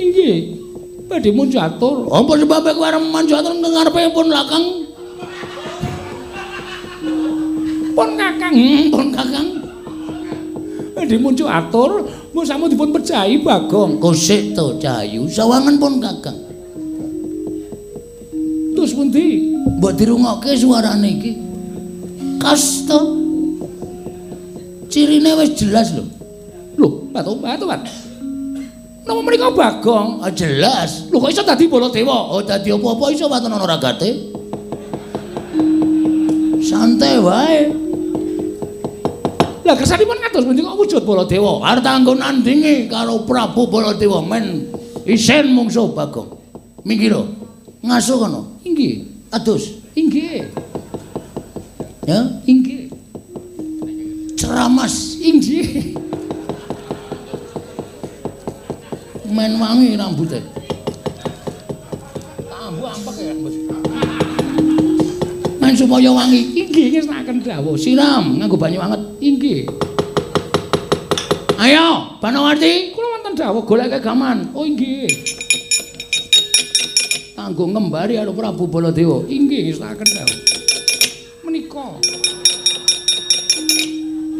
Inggih. 0.01 0.65
Badhe 1.05 1.31
mun 1.31 1.53
jatur. 1.53 2.09
Apa 2.11 2.33
sebab 2.41 2.67
kowe 2.73 2.87
arep 2.89 3.05
manjatur 3.05 3.53
nang 3.55 3.71
ngarepipun 3.71 4.27
Kakang? 4.33 4.84
Pun 7.95 8.11
Kakang, 8.19 8.59
pun 8.91 9.09
Kakang. 9.15 9.49
badhe 11.05 11.21
muncul 11.21 11.47
atur, 11.51 12.09
mun 12.33 12.45
sampun 12.49 12.73
dipun 12.73 12.89
percaya 12.89 13.29
Bagong. 13.37 14.01
Kosik 14.01 14.57
to 14.57 14.81
Cahayu, 14.81 15.29
sawangan 15.29 15.77
pun 15.77 16.01
Kakang. 16.01 16.39
Terus 18.75 18.93
pundi? 18.97 19.53
Mbok 19.79 19.93
dirungokke 19.95 20.57
suarane 20.57 21.09
iki. 21.09 21.33
Kasta. 22.41 23.01
Cirine 24.89 25.37
wis 25.41 25.53
jelas 25.59 25.93
lho. 25.93 26.05
Lho, 26.81 26.89
batu 27.13 27.37
batu 27.37 27.65
Pak. 27.69 27.85
Napa 29.05 29.21
menika 29.21 29.53
Bagong? 29.53 30.25
Ah 30.25 30.33
jelas. 30.33 31.13
Lho 31.13 31.21
kok 31.21 31.33
iso 31.33 31.45
dadi 31.45 31.69
Baladewa? 31.69 32.33
Oh 32.33 32.41
dadi 32.41 32.73
apa-apa 32.73 33.13
iso 33.13 33.29
waton 33.29 33.53
ana 33.53 33.69
ragate. 33.69 34.11
Santai 36.65 37.21
wae. 37.21 37.84
Lah 39.65 39.75
kersanipun 39.81 40.21
pundi 40.21 40.61
kok 40.61 40.77
wujud 40.77 41.03
Baladewa? 41.09 41.65
Arep 41.65 41.81
kanggo 41.81 42.13
nandingi 42.13 42.85
karo 42.85 43.25
Prabu 43.25 43.65
Baladewa 43.73 44.21
men 44.21 44.69
isen 45.09 45.57
mungsuh 45.57 45.89
Bagong. 45.97 46.37
Minggiro. 46.85 47.25
Ngasuh 47.81 48.17
kono. 48.21 48.61
Inggih. 48.65 49.09
Adus. 49.33 49.81
Inggih. 49.97 50.53
Ya, 52.05 52.21
Inggih. 52.45 52.93
ceramas. 54.37 55.17
Inggih. 55.25 55.97
Men 59.33 59.57
wangi 59.57 59.97
rambutnya. 59.97 60.64
Supaya 65.85 66.09
wangi. 66.09 66.57
Inggih 66.57 66.87
ngesnaken 66.97 67.45
dawuh. 67.45 67.77
Siram 67.77 68.41
nganggo 68.41 68.57
banyu 68.57 68.81
anget. 68.81 69.01
Inggih. 69.21 69.69
Ayo, 71.61 72.19
Panawati. 72.25 72.97
Kula 72.97 73.21
wonten 73.21 73.37
dawuh 73.37 73.63
goleke 73.69 74.01
gaman. 74.01 74.49
Oh 74.57 74.65
inggih. 74.65 75.07
Kanggo 77.37 77.69
ngembari 77.69 78.17
karo 78.17 78.33
Prabu 78.33 78.65
Baladewa. 78.65 79.29
Inggih 79.29 79.69
ngesnaken 79.69 80.09
dawuh. 80.09 80.39
Menika 81.45 81.87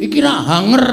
Iki 0.01 0.19
ra 0.25 0.35
hanger. 0.41 0.87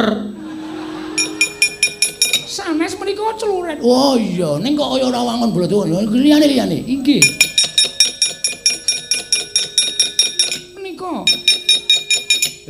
sanes 2.52 3.00
menika 3.00 3.32
celuret. 3.40 3.80
Oh 3.80 4.20
iya, 4.20 4.60
ning 4.60 4.76
kok 4.76 4.92
kaya 4.92 5.08
ora 5.08 5.24
wangun 5.24 5.56
Baladewa. 5.56 5.88
Liyane-liyane. 6.12 6.84
Inggih. 6.84 7.51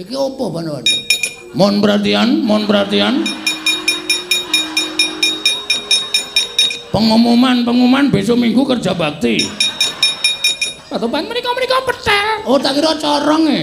Iki 0.01 0.17
apa 0.17 0.45
Panawati? 0.49 0.97
Mohon 1.53 1.75
perhatian, 1.77 2.29
mohon 2.41 2.65
perhatian. 2.65 3.21
Pengumuman, 6.89 7.61
pengumuman 7.61 8.09
besok 8.09 8.41
minggu 8.41 8.65
kerja 8.65 8.97
bakti. 8.97 9.45
Patoban 10.89 11.29
menika 11.29 11.53
menika 11.53 11.85
petel. 11.85 12.27
Oh, 12.49 12.57
tak 12.57 12.81
kira 12.81 12.97
corong 12.97 13.45
e. 13.45 13.61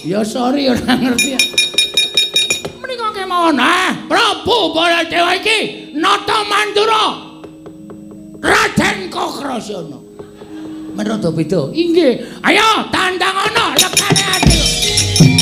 Ya 0.00 0.24
sorry 0.24 0.72
ora 0.72 0.88
ngerti. 0.96 1.44
Menika 2.80 3.12
kemawon. 3.12 3.60
Ah, 3.60 3.92
Prabu 4.08 4.72
Baladewa 4.72 5.36
iki 5.36 5.92
nata 5.92 6.40
mandura. 6.48 7.06
Raden 8.40 9.12
Kokrasana. 9.12 10.05
Men 10.96 11.04
rada 11.06 11.28
beda. 11.28 11.68
Inggih. 11.76 12.40
Ayo 12.40 12.88
tandangono 12.88 13.76
lekane 13.76 14.24
ati. 14.32 15.35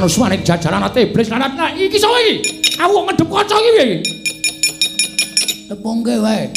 Panuswane 0.00 0.40
jajaran 0.40 0.80
ate 0.80 1.12
iblis 1.12 1.28
lanat. 1.28 1.52
Nah, 1.52 1.76
iki 1.76 2.00
sapa 2.00 2.16
iki? 2.24 2.34
Aku 2.80 2.92
kok 2.96 3.04
ngedep 3.12 3.28
kaca 3.28 3.54
iki 3.60 3.70
piye 3.76 3.84
iki? 3.84 3.98
Tepungke 5.68 6.16
wae. 6.24 6.48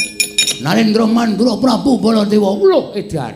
Narendra 0.63 1.03
Mandura 1.03 1.59
Prabu 1.59 1.99
Baladewa. 1.99 2.55
Lho, 2.55 2.95
edan. 2.95 3.35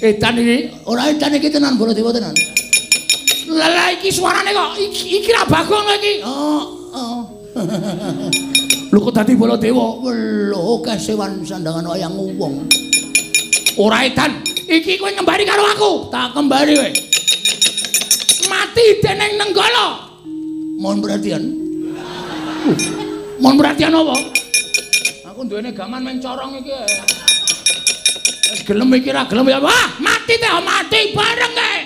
Edan 0.00 0.34
iki 0.40 0.72
Ora 0.88 1.12
edan 1.12 1.36
iki 1.36 1.52
tenan 1.52 1.76
Baladewa 1.76 2.16
tenan. 2.16 2.32
Lah 3.52 3.92
iki 3.92 4.08
suarane 4.08 4.56
kok 4.56 4.80
iki, 4.80 5.20
iki 5.20 5.30
ra 5.36 5.44
Bagong 5.44 5.84
iki. 6.00 6.24
Oh, 6.24 6.64
oh. 6.96 7.20
Lho 8.92 8.98
kok 9.04 9.12
dadi 9.20 9.36
Baladewa? 9.36 10.00
Lho, 10.48 10.80
kesewan 10.80 11.44
sandangan 11.44 11.92
wayang 11.92 12.16
wong. 12.16 12.64
Ora 13.76 14.08
edan. 14.08 14.40
Iki 14.64 14.96
kowe 14.96 15.12
ngembari 15.12 15.44
karo 15.44 15.60
aku. 15.76 16.08
Tak 16.08 16.32
kembali 16.32 16.72
wae. 16.80 17.13
Mati 18.54 19.02
dening 19.02 19.34
Nenggala. 19.34 20.14
Mohon 20.78 20.98
perhatian. 21.02 21.42
Mohon 23.42 23.56
perhatian 23.58 23.90
apa? 23.90 24.16
Aku 25.34 25.42
duwene 25.42 25.74
gaman 25.74 26.06
men 26.06 26.22
corong 26.22 26.54
iki. 26.62 26.70
Wis 28.54 28.62
gelem 28.62 28.94
iki 28.94 29.10
ra 29.10 29.26
gelem 29.26 29.50
ya. 29.50 29.58
Wah, 29.58 29.98
mati 29.98 30.38
teh 30.38 30.50
mati 30.62 31.10
bareng 31.10 31.52
kae. 31.58 31.83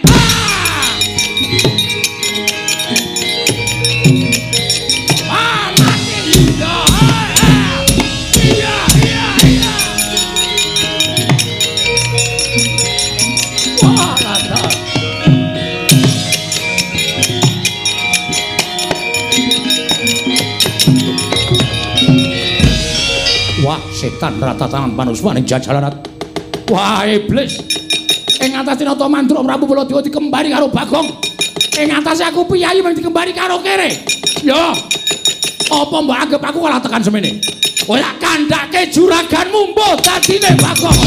Setan 23.98 24.38
rata 24.38 24.70
tangan 24.70 24.94
panuswaning 24.94 25.42
jajaran. 25.42 25.90
Wah, 26.70 27.02
iblis. 27.02 27.58
Ing 28.38 28.54
atas 28.54 28.78
Tinata 28.78 29.10
Mandra 29.10 29.42
Prabu 29.42 29.66
Baladewa 29.66 29.98
dikembari 29.98 30.54
karo 30.54 30.70
Bagong. 30.70 31.10
Ing 31.74 31.90
atas 31.90 32.22
aku 32.22 32.46
piyayi 32.46 32.78
mung 32.78 32.94
dikembari 32.94 33.34
karo 33.34 33.58
kere. 33.58 33.98
Yo. 34.46 34.54
Apa 35.68 35.96
mbok 35.98 36.14
anggap 36.16 36.42
aku 36.46 36.62
kalah 36.62 36.78
tekan 36.78 37.02
semene? 37.02 37.42
Tak 37.82 38.14
kandhake 38.22 38.94
juraganmu 38.94 39.74
mbok 39.74 39.98
dadine 40.06 40.54
Bagong. 40.62 41.02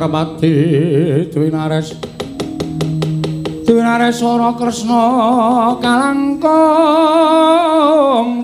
Narmati 0.00 1.28
Dwinares 1.28 1.92
Dwinares 3.68 4.24
Wara 4.24 4.56
Kresna 4.56 5.76
kalangkung 5.76 6.40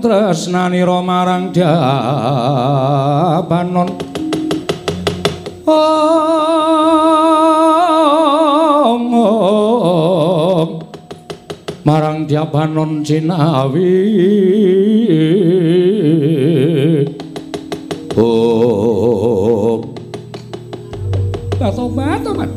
tresnanira 0.05 1.01
marang 1.01 1.49
Dabanon 1.57 1.81
Om 5.65 6.35
Om. 9.17 10.85
Marang 11.89 12.29
Dabanon 12.29 13.01
Cinawi 13.01 13.97
Batobat, 21.97 22.21
tobat. 22.21 22.51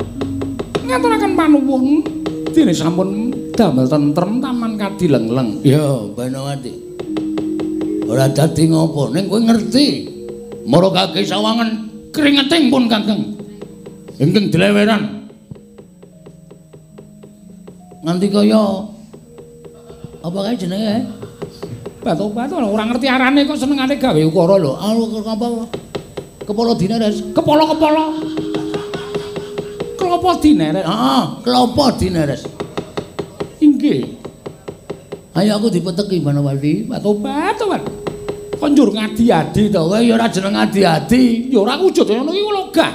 Ngaturaken 0.83 1.31
panuwun 1.39 2.03
dene 2.51 2.75
sampun 2.75 3.31
damel 3.55 3.87
tentrem 3.87 4.43
taman 4.43 4.75
kadileng-leng. 4.75 5.63
Ya, 5.63 5.79
Banawati. 6.11 6.75
Ora 8.03 8.27
dadi 8.27 8.67
ngopo, 8.67 9.15
ning 9.15 9.31
kowe 9.31 9.39
ngerti. 9.39 10.11
Mara 10.67 10.91
kaki 10.91 11.23
sawangan 11.23 11.87
keringeting 12.11 12.67
pun 12.67 12.91
Kakang. 12.91 13.39
Ingkang 14.19 14.51
dileweran. 14.51 15.23
Nganti 18.03 18.27
kaya 18.27 18.63
apa 20.19 20.37
kae 20.51 20.55
jenenge? 20.59 21.07
Batobat 22.03 22.51
ora 22.51 22.83
ngerti 22.91 23.07
arane 23.07 23.47
kok 23.47 23.55
senengane 23.55 23.95
gawe 23.95 24.19
ukara 24.19 24.59
lho. 24.59 24.75
Anu 24.75 25.07
apa? 25.23 25.47
Kepala 26.43 26.75
dineres. 26.75 27.23
Kepala-kepala. 27.31 28.35
Klopo 30.19 30.35
dineret. 30.43 30.83
Heeh, 30.83 31.23
klopo 31.47 31.95
dineres. 31.95 32.43
Inggih. 33.63 34.19
Ayo 35.31 35.55
aku 35.55 35.71
dipeteki 35.71 36.19
Banawati. 36.19 36.83
Batobat, 36.91 37.55
tobat. 37.55 37.79
Konjur 38.59 38.91
ngadi-adi 38.91 39.71
to. 39.71 39.79
Kowe 39.79 39.95
ya 40.03 40.19
ora 40.19 40.27
jeneng 40.27 40.59
adi-adi. 40.59 41.47
Ya 41.47 41.63
ora 41.63 41.79
wujud 41.79 42.03
ngono 42.03 42.35
iki 42.35 42.43
kula 42.43 42.61
wegah. 42.67 42.93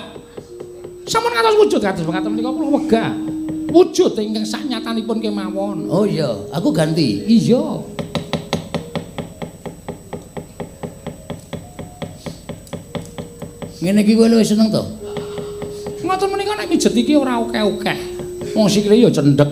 Sampun 1.08 1.32
ngantos 1.32 1.56
wujud 1.64 1.80
kados 1.80 2.04
mekaten 2.04 2.28
menika 2.28 2.52
kula 2.52 2.68
wegah. 2.76 3.10
Wujud 3.72 4.12
ingkang 4.20 4.44
saknyatanipun 4.44 5.24
kemawon. 5.24 5.88
Oh 5.88 6.04
iya, 6.04 6.28
aku 6.52 6.76
ganti. 6.76 7.24
Iya. 7.24 7.80
Ngene 13.80 14.04
iki 14.04 14.12
kowe 14.12 14.28
luwih 14.28 14.44
seneng 14.44 14.68
to? 14.68 15.03
Mijet 16.84 17.00
iki 17.00 17.16
ora 17.16 17.40
akeh-akeh. 17.40 17.98
Wong 18.52 18.68
sikile 18.68 19.00
ya 19.00 19.08
cendhek, 19.08 19.48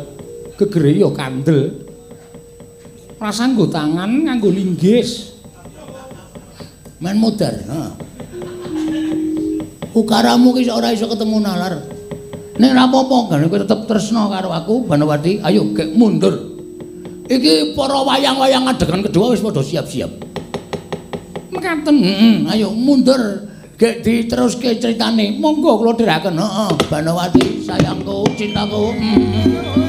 gegere 0.61 1.01
ya 1.01 1.09
kandel. 1.17 1.81
Rasa 3.17 3.49
nggo 3.49 3.73
tangan 3.73 4.29
nganggo 4.29 4.53
linggis. 4.53 5.33
Men 7.01 7.17
modar. 7.17 7.57
Ha. 7.73 7.97
Ukaramu 9.97 10.53
ki 10.53 10.69
ora 10.69 10.93
iso 10.93 11.09
ketemu 11.09 11.41
nalar. 11.41 11.81
Nek 12.61 12.69
ora 12.69 12.85
apa-apa 12.85 13.17
kan 13.33 13.49
kowe 13.49 13.61
tetep 13.65 13.81
tresna 13.89 14.29
karo 14.29 14.53
aku 14.53 14.85
Banawati. 14.85 15.41
Ayo 15.41 15.73
gek 15.73 15.89
mundur. 15.97 16.37
Iki 17.33 17.73
para 17.73 17.97
wayang-wayang 18.13 18.69
adegan 18.69 19.01
kedua 19.01 19.33
wis 19.33 19.41
padha 19.41 19.65
siap-siap. 19.65 20.13
Mekaten. 21.49 21.97
Heeh, 21.97 22.37
ayo 22.53 22.77
mundur. 22.77 23.49
Gek 23.83 23.99
diteruske 24.07 24.79
critane. 24.79 25.25
Monggo 25.43 25.75
kula 25.83 25.93
dhiraken. 25.99 26.39
Heeh, 26.39 26.71
Banawati 26.87 27.67
sayangku, 27.67 28.23
cintaku. 28.39 28.95
Mm. 28.95 29.82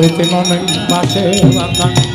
Sritina 0.00 0.40
ning 0.48 0.64
pasewatan 0.88 2.09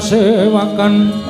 ning 0.00 1.23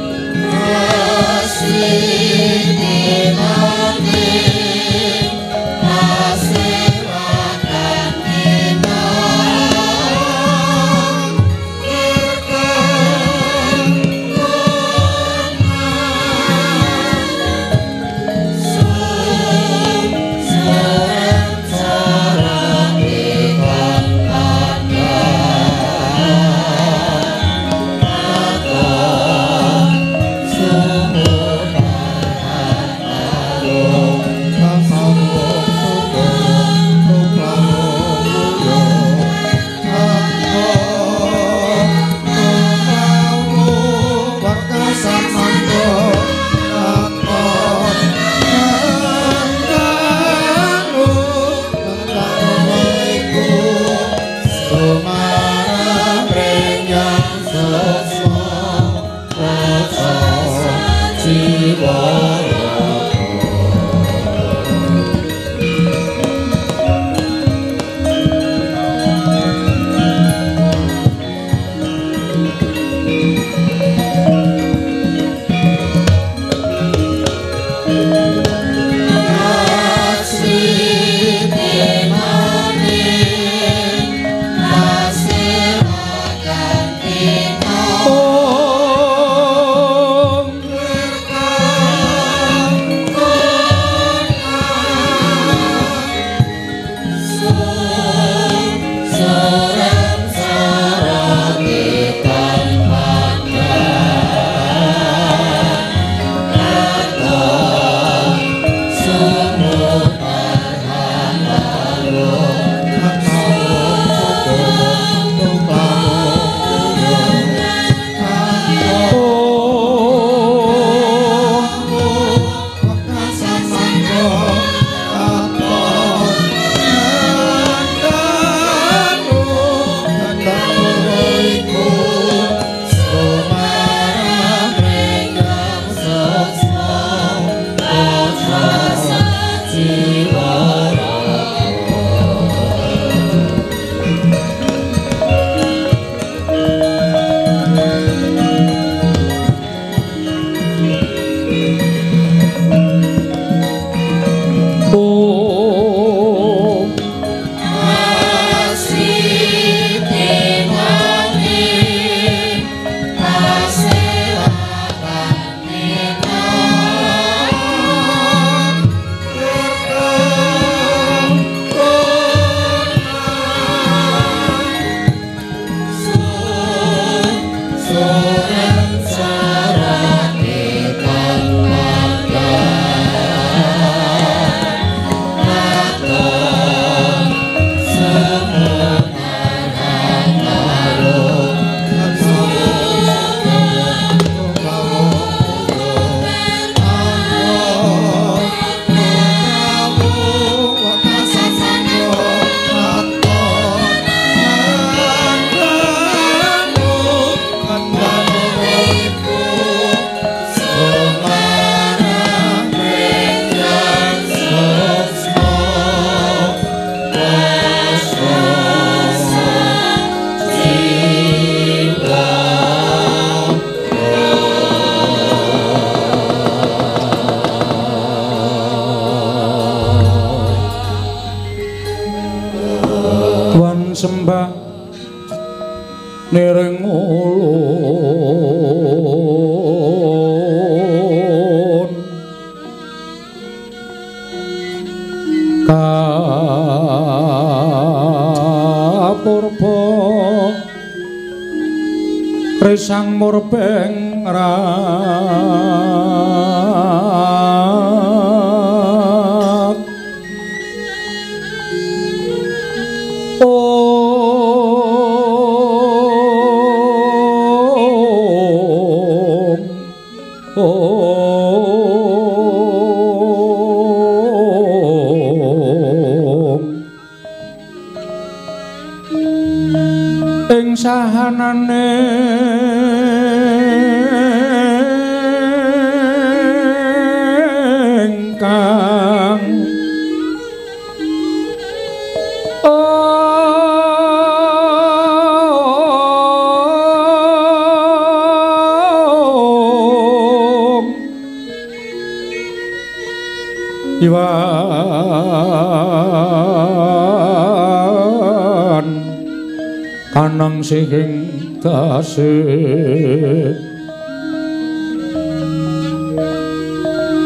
kanang 310.15 310.63
sing 310.63 311.27
tasih 311.59 313.51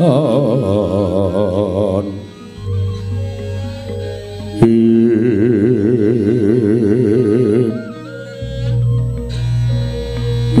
an 0.00 2.06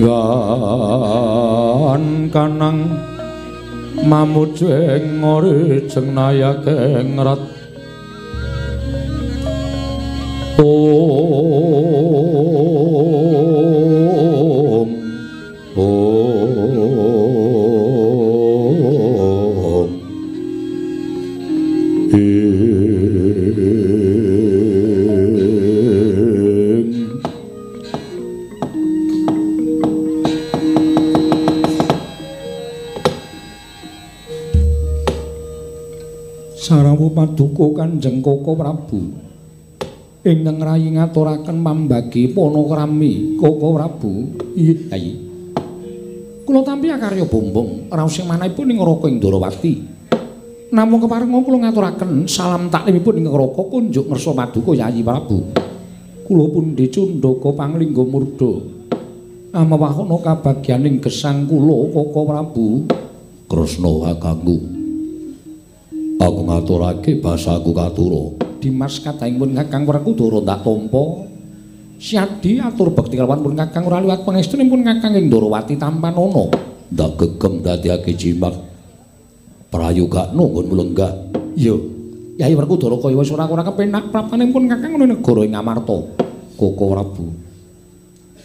Gan 0.02 2.02
kanang 2.34 2.80
mamut 4.08 4.56
ing 4.64 5.20
ngori 5.20 5.84
jeng 5.86 6.16
nayake 6.16 7.04
ngrat 7.12 7.42
Om 10.58 11.72
Om 15.72 15.80
Ing 22.12 22.52
Sarawu 36.60 37.16
paduka 37.16 37.64
Kanjeng 37.80 38.20
Koko 38.20 38.52
Prabu 38.60 39.00
ingkang 40.20 40.60
rayi 40.60 40.92
ngaturaken 40.92 41.56
mambagi 41.56 42.28
Panokrami 42.36 43.40
Koko 43.40 43.72
Prabu. 43.72 44.36
Iya. 44.52 45.31
Kula 46.52 46.68
tampi 46.68 46.92
akarya 46.92 47.24
bombong 47.24 47.88
raos 47.88 48.12
sing 48.12 48.28
manahipun 48.28 48.68
ing 48.68 48.76
Raka 48.76 49.08
ing 49.08 49.16
Darawati. 49.24 49.72
Namung 50.76 51.00
keparenga 51.00 51.40
kula 51.40 51.64
ngaturaken 51.64 52.28
salam 52.28 52.68
taklimipun 52.68 53.24
ing 53.24 53.26
Raka 53.32 53.72
kunjuk 53.72 54.12
ngersa 54.12 54.36
paduka 54.36 54.76
Yayi 54.76 55.00
Prabu. 55.00 55.48
Kula 56.28 56.44
pun 56.52 56.76
dicundhaka 56.76 57.56
panglingga 57.56 58.04
murda. 58.04 58.52
Amawahana 59.56 60.12
kabagyaning 60.20 61.00
gesang 61.00 61.48
kula 61.48 61.88
Koko 61.88 62.20
Prabu. 62.20 62.84
Kresna 63.48 64.12
kakangku. 64.12 64.56
Aku 66.20 66.40
ngaturake 66.52 67.16
basaku 67.16 67.72
katura. 67.72 68.24
Dimas 68.60 69.00
kadangipun 69.00 69.56
Kakang 69.56 69.88
Werkudara 69.88 70.44
ndak 70.44 70.60
tampa. 70.68 71.31
Siadi 72.02 72.58
atur 72.58 72.90
bekti 72.90 73.14
kelawan 73.14 73.46
pun 73.46 73.54
Kakang 73.54 73.86
ora 73.86 74.02
liwat 74.02 74.26
pangestunipun 74.26 74.82
Kakang 74.82 75.14
ing 75.14 75.30
Darawati 75.30 75.78
Tampanana. 75.78 76.50
Ndak 76.90 77.10
gegem 77.14 77.62
dadiake 77.62 78.18
jimat. 78.18 78.58
Prayoga 79.70 80.34
nunggun 80.34 80.66
mulenggah. 80.66 81.14
Iya. 81.54 81.78
Yai 82.42 82.58
Werkudara 82.58 82.98
kaya 82.98 83.14
wis 83.14 83.30
ora 83.30 83.46
ora 83.46 83.62
kepenak 83.62 84.10
prapanipun 84.10 84.66
Kakang 84.66 84.98
ing 84.98 85.14
negara 85.14 85.46
ing 85.46 85.54
Amarta. 85.54 85.94
Koko 86.58 86.84
Prabu. 86.90 87.26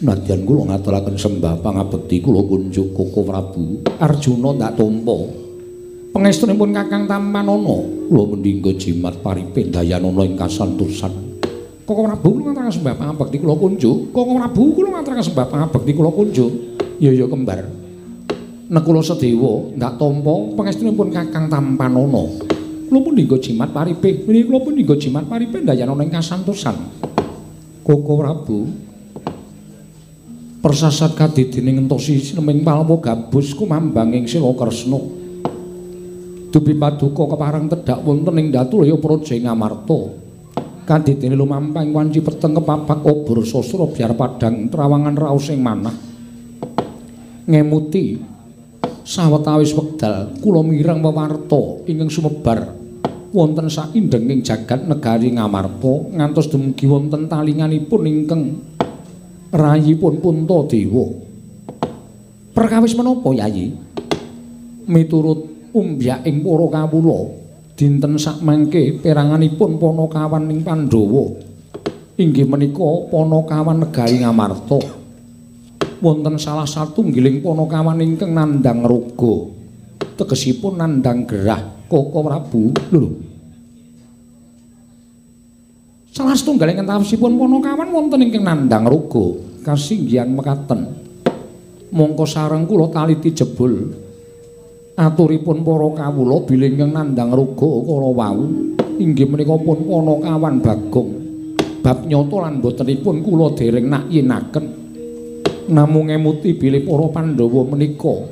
Nadyan 0.06 0.46
kula 0.46 0.70
ngaturaken 0.70 1.18
sembah 1.18 1.58
pangabekti 1.58 2.22
kula 2.22 2.46
kunjuk 2.46 2.94
Koko 2.94 3.26
Prabu. 3.26 3.82
Arjuna 3.98 4.54
ndak 4.54 4.78
tampa. 4.78 5.18
Pangestunipun 6.14 6.70
Kakang 6.70 7.10
Tampanana, 7.10 7.76
kula 8.06 8.22
mendingga 8.22 8.70
jimat 8.78 9.18
paripin 9.18 9.74
dayanana 9.74 10.22
ing 10.22 10.38
kasantosan. 10.38 11.27
Koko 11.88 12.04
Prabu 12.04 12.36
kula 12.36 12.52
ngaturaken 12.52 12.74
sembah 12.76 12.94
pangabekti 13.00 13.36
kula 13.40 13.56
kunjuk. 13.56 14.12
Koko 14.12 14.36
Prabu 14.36 14.76
kula 14.76 14.88
ngaturaken 14.92 15.24
sembah 15.24 15.46
pangabekti 15.48 15.92
kula 15.96 16.10
kunjuk. 16.12 16.52
Ya 17.00 17.16
ya 17.16 17.24
kembar. 17.24 17.64
Nek 18.68 18.82
kula 18.84 19.00
sedewa 19.00 19.72
ndak 19.72 19.96
tampa 19.96 20.34
pangestunipun 20.52 21.08
Kakang 21.08 21.48
Tampanana. 21.48 22.24
Kula 22.92 22.98
pun 23.00 23.16
dinggo 23.16 23.40
jimat 23.40 23.72
paripin. 23.72 24.20
Menika 24.28 24.52
kula 24.52 24.60
pun 24.68 24.72
dinggo 24.76 25.00
jimat 25.00 25.24
paripin 25.24 25.64
dayanana 25.64 26.04
ing 26.04 26.12
kasantosan. 26.12 26.76
Koko 27.80 28.12
Prabu 28.20 28.68
persasat 30.60 31.16
kadidining 31.16 31.88
entosi 31.88 32.20
sineming 32.20 32.68
palwa 32.68 33.00
gabus 33.00 33.56
kumambang 33.56 34.12
ing 34.12 34.28
sila 34.28 34.52
kresna 34.52 35.00
dupi 36.52 36.74
paduka 36.76 37.30
keparang 37.32 37.70
tedhak 37.70 38.02
wonten 38.02 38.36
ing 38.36 38.52
Datulaya 38.52 38.98
Praja 38.98 39.38
ing 39.38 39.46
Amarta 40.88 41.04
kadidine 41.04 41.36
lumampah 41.36 41.84
ing 41.84 41.92
wanci 41.92 42.24
peteng 42.24 42.56
kepapak 42.56 43.04
obor 43.04 43.44
sastra 43.44 43.84
biar 43.92 44.16
padang 44.16 44.72
trawangan 44.72 45.20
raos 45.20 45.52
ing 45.52 45.60
manah 45.60 45.92
ngemuti 47.44 48.16
sawetawis 49.04 49.76
wekdal 49.76 50.40
kula 50.40 50.64
mireng 50.64 51.04
wewarta 51.04 51.84
ingkang 51.84 52.08
sumebar 52.08 52.72
wonten 53.36 53.68
saindenging 53.68 54.40
jagat 54.40 54.88
negari 54.88 55.28
Ngamarta 55.36 56.16
ngantos 56.16 56.48
dumugi 56.48 56.88
wonten 56.88 57.28
talinganipun 57.28 58.02
ingkang 58.08 58.42
rayipun 59.52 60.24
Puntadewa. 60.24 61.06
Perkawis 62.56 62.96
menapa, 62.96 63.28
Yayi? 63.36 63.76
Miturut 64.88 65.68
umbyaking 65.72 66.40
para 66.40 66.66
kawula, 66.72 67.18
dinten 67.78 68.18
sakmangke 68.18 68.98
peranganipun 68.98 69.78
Panakawan 69.78 70.50
ing 70.50 70.66
Pandhawa. 70.66 71.30
Inggih 72.18 72.50
menika 72.50 73.06
Panakawan 73.06 73.86
negari 73.86 74.18
Ngamarta. 74.18 74.98
Wonten 76.02 76.34
salah 76.42 76.66
satunggiling 76.66 77.38
Panakawan 77.38 78.02
ingkang 78.02 78.34
nandhang 78.34 78.82
raga. 78.82 79.54
Tegesipun 80.18 80.82
nandhang 80.82 81.22
gerah 81.22 81.62
Koko 81.86 82.18
Prabu. 82.26 82.74
Lho. 82.90 83.06
Salah 86.10 86.34
setunggaling 86.34 86.82
entawasipun 86.82 87.38
Panakawan 87.38 87.94
wonten 87.94 88.26
ingkang 88.26 88.42
nandhang 88.42 88.90
raga 88.90 89.38
kasinggihan 89.62 90.34
mekaten. 90.34 90.98
Mongko 91.94 92.26
sareng 92.26 92.66
kula 92.66 92.90
taliti 92.90 93.30
jebul. 93.30 94.07
Aturipun 94.98 95.62
para 95.62 95.86
kawula 95.94 96.42
bilih 96.42 96.74
ingkang 96.74 96.90
nandhang 96.90 97.30
raga 97.30 97.70
kala 97.86 98.10
wau 98.18 98.42
inggih 98.98 99.30
menika 99.30 99.54
pun 99.54 99.86
Panakawan 99.86 100.58
Bagong. 100.58 101.10
Bab 101.86 102.02
nyata 102.02 102.36
lan 102.42 102.58
botenipun 102.58 103.22
kula 103.22 103.54
dereng 103.54 103.86
nakyinaken. 103.86 104.66
Namung 105.70 106.10
emuti 106.10 106.58
bilih 106.58 106.82
para 106.82 107.06
Pandhawa 107.14 107.62
menika 107.70 108.26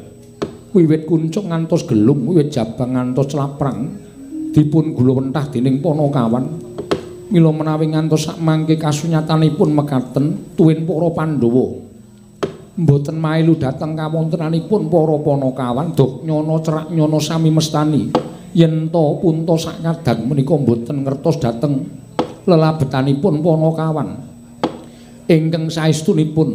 wiwit 0.75 1.07
kuncung 1.07 1.55
ngantos 1.55 1.87
gelung, 1.87 2.35
wiwit 2.35 2.51
jabang 2.51 2.99
ngantos 2.99 3.31
laprang 3.39 3.87
dipun 4.51 4.91
gula 4.91 5.23
wentah 5.23 5.47
dening 5.47 5.79
Panakawan. 5.79 6.51
Mila 7.31 7.55
menawi 7.55 7.95
ngantos 7.95 8.27
sak 8.27 8.43
mangke 8.43 8.75
kasunyatanipun 8.75 9.71
mekaten 9.71 10.59
tuwin 10.59 10.83
para 10.83 11.14
Pandhawa. 11.14 11.86
Mboten 12.77 13.16
mailu 13.16 13.57
dhateng 13.57 13.97
kawontenanipun 13.97 14.93
para 14.93 15.16
Panakawan 15.16 15.97
dok 15.97 16.29
nyono 16.29 16.61
cerak 16.61 16.93
nyono 16.93 17.16
sami 17.16 17.49
mestani. 17.49 18.12
Yen 18.53 18.93
to 18.93 19.16
punta 19.20 19.57
sak 19.57 19.81
kadang 19.81 20.29
menika 20.29 20.53
mboten 20.53 21.01
ngertos 21.01 21.41
dhateng 21.41 21.89
lelabetanipun 22.45 23.41
Panakawan. 23.41 24.09
Ingkang 25.24 25.72
saestunipun 25.72 26.49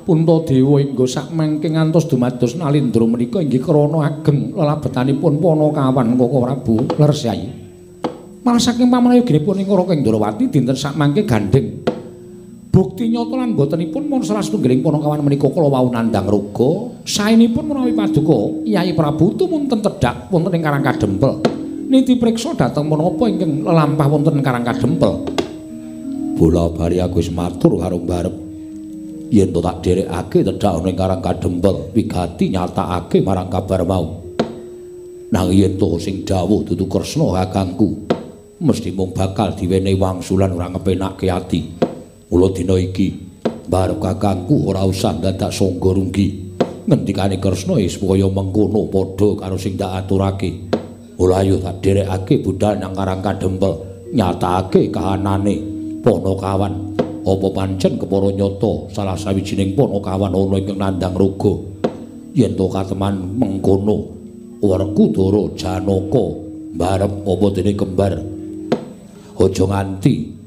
Puntadewa 0.00 0.82
ingga 0.82 1.06
sak 1.06 1.30
mangke 1.30 1.70
ngantos 1.70 2.10
dumados 2.10 2.58
Nalindra 2.58 3.06
menika 3.06 3.38
inggih 3.38 3.62
krana 3.62 4.10
ageng 4.10 4.50
lelabetanipun 4.58 5.38
Panakawan 5.38 6.18
Koko 6.18 6.38
Prabu 6.50 6.76
Lersai. 6.98 7.46
Malah 8.42 8.58
saking 8.58 8.90
pamanayoginipun 8.90 9.62
ing 9.62 9.70
Raka 9.70 9.94
Indrawati 9.94 10.50
dinten 10.50 10.74
sak 10.74 10.98
mangke 10.98 11.22
gandeng. 11.22 11.89
Bukti 12.70 13.10
nyata 13.10 13.34
lan 13.34 13.58
botenipun 13.58 14.06
mun 14.06 14.22
salah 14.22 14.46
setunggiling 14.46 14.78
Panakawan 14.78 15.26
menika 15.26 15.50
kala 15.50 15.66
wau 15.66 15.90
nandhang 15.90 16.30
raga, 16.30 16.70
saenipun 17.02 17.66
menawi 17.66 17.90
paduka 17.90 18.62
Kyai 18.62 18.94
Prabu 18.94 19.34
tumunten 19.34 19.82
tedhak 19.82 20.30
wonten 20.30 20.54
ing 20.54 20.62
Karang 20.62 20.86
Kadempel. 20.86 21.42
niti 21.90 22.14
priksa 22.14 22.54
dhateng 22.54 22.86
menapa 22.86 23.26
ingkang 23.26 23.66
lelampah 23.66 24.06
wonten 24.06 24.38
Karang 24.38 24.62
Kadempel. 24.62 25.26
Bola 26.38 26.70
bari 26.70 27.02
aku 27.02 27.18
wis 27.18 27.34
matur 27.34 27.74
karo 27.82 27.98
Mbarep. 27.98 28.34
Yen 29.34 29.50
to 29.50 29.58
tak 29.58 29.82
dherekake 29.82 30.46
tedhak 30.46 30.78
ana 30.78 30.86
ing 30.86 30.94
Karang 30.94 31.18
Kadempel, 31.18 31.90
wigati 31.90 32.54
nyatakake 32.54 33.18
marang 33.26 33.50
kabar 33.50 33.82
mau. 33.82 34.22
Nang 35.34 35.50
yen 35.50 35.74
to 35.74 35.98
sing 35.98 36.22
dawuh 36.22 36.62
dudu 36.62 36.86
Kresna 36.86 37.26
kakangku, 37.42 38.06
mesti 38.62 38.94
mung 38.94 39.10
bakal 39.10 39.58
diwenehi 39.58 39.98
wangsulan 39.98 40.54
ora 40.54 40.70
ngepenakke 40.70 41.26
ati. 41.26 41.79
Mula 42.30 42.48
dina 42.54 42.78
iki 42.78 43.30
Mbarep 43.70 44.02
kakangku 44.02 44.66
ora 44.66 44.82
usah 44.82 45.14
dadak 45.22 45.54
sangga 45.54 45.94
runggi. 45.94 46.50
Ngendikane 46.90 47.38
Kresna 47.38 47.78
supaya 47.86 48.26
mengkono 48.26 48.90
padha 48.90 49.38
karo 49.38 49.54
sing 49.54 49.78
tak 49.78 49.94
aturake. 49.94 50.66
Mula 51.14 51.38
ayo 51.38 51.62
tak 51.62 51.78
dherekake 51.78 52.42
budal 52.42 52.82
nang 52.82 52.98
Karang 52.98 53.22
Kadempel, 53.22 53.78
nyatakake 54.10 54.90
kahanane 54.90 55.54
Ponokawan. 56.02 56.98
Apa 57.22 57.46
pancen 57.54 57.94
kepara 57.94 58.34
nyata 58.34 58.90
salah 58.90 59.14
sawijining 59.14 59.78
Ponokawan 59.78 60.34
ana 60.34 60.56
ing 60.58 60.74
nandang 60.74 61.14
raga. 61.14 61.54
Yen 62.34 62.58
to 62.58 62.66
kateman 62.66 63.38
mengkono 63.38 64.18
Werkudara 64.58 65.46
Janaka 65.54 66.24
mbarep 66.74 67.12
apa 67.22 67.46
dene 67.54 67.72
kembar. 67.78 68.14
Aja 69.38 69.64
nganti 69.64 70.39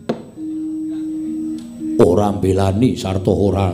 ora 2.03 2.35
mbelani 2.35 2.99
sarta 2.99 3.31
ora. 3.31 3.71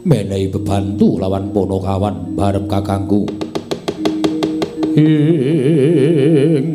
Menehi 0.00 0.50
bebantu 0.50 1.22
lawan 1.22 1.54
Ponokawan 1.54 2.34
mbarep 2.34 2.66
kakangku. 2.66 3.22
Ing. 4.98 6.66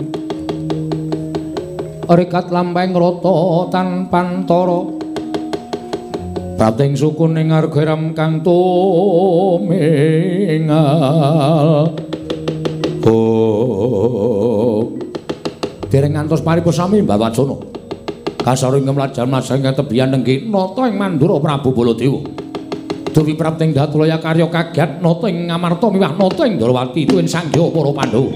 Rekat 2.06 2.54
lampahing 2.54 2.94
rata 2.94 3.66
tanpa 3.74 4.22
antara 4.22 4.94
Prating 6.56 6.96
sukun 6.96 7.36
ing 7.36 7.52
argeram 7.52 8.16
kang 8.16 8.40
tumingal. 8.40 9.76
Oh 13.04 14.88
Dereng 15.92 16.16
ngantos 16.16 16.40
paripun 16.40 16.72
sami 16.72 17.04
Mbah 17.04 17.20
Wacana 17.20 17.75
Kasaring 18.46 18.86
kemlajan 18.86 19.26
masang 19.26 19.66
tebian 19.66 20.14
nenggi 20.14 20.46
nata 20.46 20.86
ing 20.86 21.02
Mandura 21.02 21.42
Prabu 21.42 21.74
Baladewa. 21.74 22.22
Dewi 23.10 23.34
Prating 23.34 23.74
Datulaya 23.74 24.22
karya 24.22 24.46
kaget 24.46 25.02
nata 25.02 25.26
ing 25.26 25.50
Ngamarta 25.50 25.90
miwah 25.90 26.14
nata 26.14 26.46
ing 26.46 26.62
Darawati 26.62 27.10
tuwin 27.10 27.26
sangya 27.26 27.66
para 27.74 27.90
Pandhawa 27.90 28.30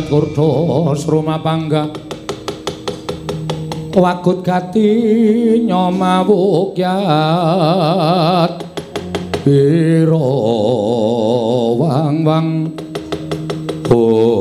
panggat 0.00 0.08
kurda 0.08 0.96
sruma 0.96 1.36
pangga. 1.44 1.92
Wagut 3.92 4.40
gati 4.40 4.88
nyomawukyat. 5.68 6.92
Ira 9.44 10.30
wang 11.80 12.24
wang 12.24 12.68
bong 13.88 14.36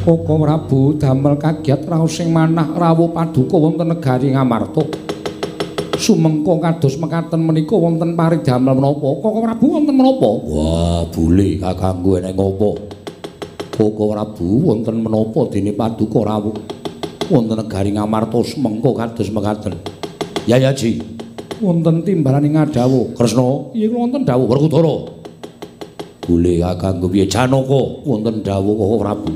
Koko 0.00 0.32
Prabu 0.40 0.96
damel 0.96 1.36
kagiat 1.36 1.84
raos 1.84 2.16
sing 2.16 2.32
manah 2.32 2.72
rawuh 2.72 3.12
paduka 3.12 3.56
wonten 3.60 3.92
negari 3.92 4.32
Ngamarta. 4.32 4.80
Sumengko 6.00 6.56
kados 6.56 6.96
mekaten 6.96 7.44
menika 7.44 7.76
wonten 7.76 8.16
paridamel 8.16 8.72
menapa? 8.72 9.20
Koko 9.20 9.44
Prabu 9.44 9.66
wonten 9.76 9.92
menapa? 9.96 10.30
Wah 10.48 11.04
bule 11.12 11.60
kakangku 11.60 12.16
enek 12.20 12.32
ngopo 12.36 12.99
Koko 13.80 14.12
Prabu 14.12 14.68
wonten 14.68 15.00
menapa 15.00 15.48
dene 15.48 15.72
paduka 15.72 16.20
rawuh 16.20 16.52
wonten 17.32 17.56
negari 17.56 17.96
Ngamarta 17.96 18.36
semengko 18.44 18.92
kados 18.92 19.32
mekaten. 19.32 19.72
Ya 20.44 20.60
ya 20.60 20.76
Ji. 20.76 21.00
Wonten 21.64 22.04
timbalan 22.04 22.44
ing 22.44 22.60
Adawa. 22.60 23.08
Kresna, 23.16 23.72
iya 23.72 23.88
wonten 23.88 24.28
dawuh 24.28 24.44
Werkudara. 24.52 25.16
Bule 26.20 26.60
kakangku 26.60 27.08
piye 27.08 27.24
Janaka 27.24 28.04
wonten 28.04 28.44
dawuh 28.44 28.76
Koko 28.76 28.96
Prabu. 29.00 29.32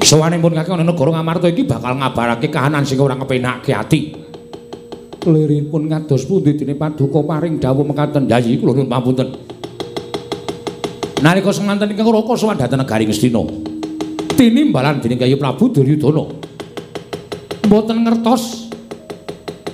Sawanipun 0.00 0.56
kakang 0.56 0.80
ana 0.80 0.88
negara 0.88 1.12
Ngamarta 1.12 1.52
iki 1.52 1.68
bakal 1.68 1.92
ngabarake 1.92 2.48
kahanan 2.48 2.88
sing 2.88 2.96
ora 3.04 3.12
ngepenake 3.20 3.76
ati. 3.76 4.00
Liripun 5.28 5.92
kados 5.92 6.24
pundi 6.24 6.56
dene 6.56 6.72
paduka 6.72 7.20
paring 7.20 7.60
dawuh 7.60 7.84
mekaten. 7.84 8.24
Ya 8.24 8.40
iki 8.40 8.56
kula 8.56 8.72
nuwun 8.72 8.88
pamunten. 8.88 9.47
Nalika 11.18 11.50
semanten 11.50 11.90
ingkang 11.90 12.14
raka 12.14 12.38
sowan 12.38 12.54
dhateng 12.54 12.78
negari 12.78 13.02
Ngastina. 13.02 13.42
Tinimbalan 14.38 15.02
dening 15.02 15.18
Kyai 15.18 15.34
Prabu 15.34 15.66
Duryudana. 15.74 16.24
Mboten 17.66 18.06
ngertos 18.06 18.70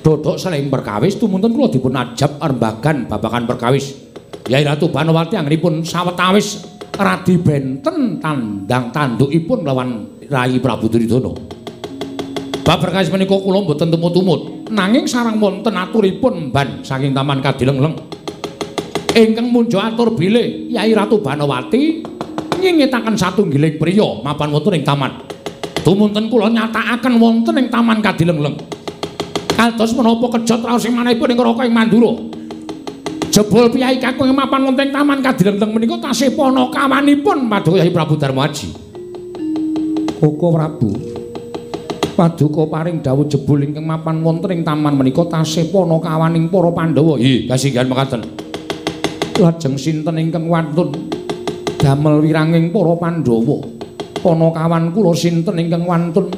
dodok 0.00 0.40
saling 0.40 0.72
perkawis 0.72 1.20
tumunten 1.20 1.52
kula 1.52 1.68
dipun 1.68 1.92
ajab 2.00 2.40
arembagan 2.40 3.04
babakan 3.04 3.44
perkawis. 3.44 3.92
Yai 4.48 4.64
Ratu 4.64 4.88
Banowati 4.88 5.36
anggenipun 5.36 5.84
sawetawis 5.84 6.64
radi 6.96 7.36
benten 7.36 8.24
tandang 8.24 8.88
tandukipun 8.88 9.68
lawan 9.68 10.16
Rai 10.24 10.56
Prabu 10.64 10.88
Duryudana. 10.88 11.32
Bab 12.64 12.80
perkawis 12.80 13.12
menika 13.12 13.36
kula 13.36 13.60
mboten 13.60 13.92
tumut-tumut, 13.92 14.72
nanging 14.72 15.04
sareng 15.04 15.36
wonten 15.36 15.76
aturipun 15.76 16.48
mban 16.48 16.80
saking 16.80 17.12
Taman 17.12 17.44
Kadilengleng. 17.44 18.13
Ingkang 19.14 19.46
munjo 19.48 19.78
atur 19.78 20.18
bilih 20.18 20.74
Yai 20.74 20.90
Ratu 20.90 21.22
Banowati 21.22 22.02
nyingetaken 22.58 23.14
satunggiling 23.14 23.78
priya 23.78 24.20
mapan 24.26 24.50
wonten 24.50 24.82
ing 24.82 24.84
taman. 24.84 25.12
Tumunten 25.86 26.26
kula 26.26 26.50
nyatakaken 26.50 27.14
wonten 27.22 27.54
ing 27.60 27.66
taman 27.70 28.02
Kadilengleng. 28.02 28.58
Kados 29.54 29.94
menapa 29.94 30.26
kejot 30.34 30.60
raos 30.66 30.82
sing 30.82 30.96
manahipun 30.96 31.30
ing 31.30 31.38
Raka 31.38 31.62
ing 31.62 31.74
Mandura. 31.76 32.12
Jebul 33.30 33.70
piyai 33.70 34.02
kakung 34.02 34.32
ing 34.32 34.36
mapan 34.36 34.66
wonten 34.66 34.90
ing 34.90 34.92
taman 34.96 35.22
Kadilengleng 35.22 35.70
menika 35.70 36.10
tasih 36.10 36.34
panakawanipun 36.34 37.46
Paduka 37.46 37.78
Yai 37.78 37.94
Prabu 37.94 38.18
Darmaji. 38.18 38.68
Koko 40.18 40.46
Prabu 40.56 40.90
Paduka 42.16 42.62
paring 42.70 43.04
dawuh 43.04 43.28
jebul 43.28 43.62
ingkang 43.62 43.84
mapan 43.84 44.24
wonten 44.24 44.50
ing 44.56 44.62
taman 44.64 44.96
menika 44.96 45.22
tasih 45.28 45.68
panakawaning 45.70 46.48
para 46.48 46.70
Pandhawa. 46.72 47.20
Nggih, 47.20 47.44
kasinggihan 47.44 47.86
mekaten. 47.86 48.33
Lajeng 49.38 49.74
sinten 49.74 50.18
ingkang 50.18 50.46
wantun? 50.46 50.94
Damel 51.78 52.22
wiranging 52.22 52.70
para 52.70 52.94
Pandhawa. 52.96 53.58
Panakawan 54.22 54.94
kula 54.94 55.12
sinten 55.12 55.58
ingkang 55.58 55.84
wantun? 55.84 56.30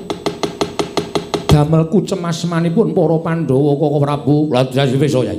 Damel 1.47 1.89
kucemasmanipun 1.89 2.93
para 2.93 3.17
Pandhawa 3.23 3.73
Koko 3.81 3.99
Prabu 4.03 4.37
Lajeng 4.53 4.93
Yai 4.99 5.39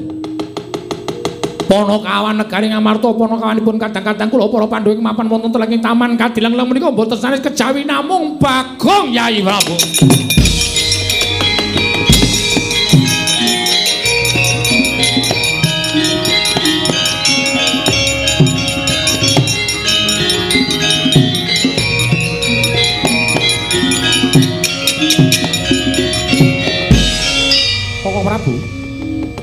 Panakawan 1.67 2.39
negari 2.39 2.71
Ngamarta 2.71 3.11
panakawanipun 3.11 3.75
kadang-kadang 3.75 4.29
kula 4.31 4.47
para 4.47 4.65
Pandhawa 4.65 4.95
ing 4.95 5.03
mapan 5.03 5.27
wonten 5.27 5.51
telenging 5.51 5.83
taman 5.83 6.15
Kadilang-lang 6.15 6.65
menika 6.65 6.89
boten 6.89 7.19
sanes 7.19 7.43
kejawi 7.43 7.83
namung 7.83 8.39
Bagong 8.39 9.13
Yai 9.13 9.43
Prabu 9.43 9.75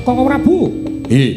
Koko 0.05 0.21
Prabu. 0.21 0.69
Nggih. 1.09 1.33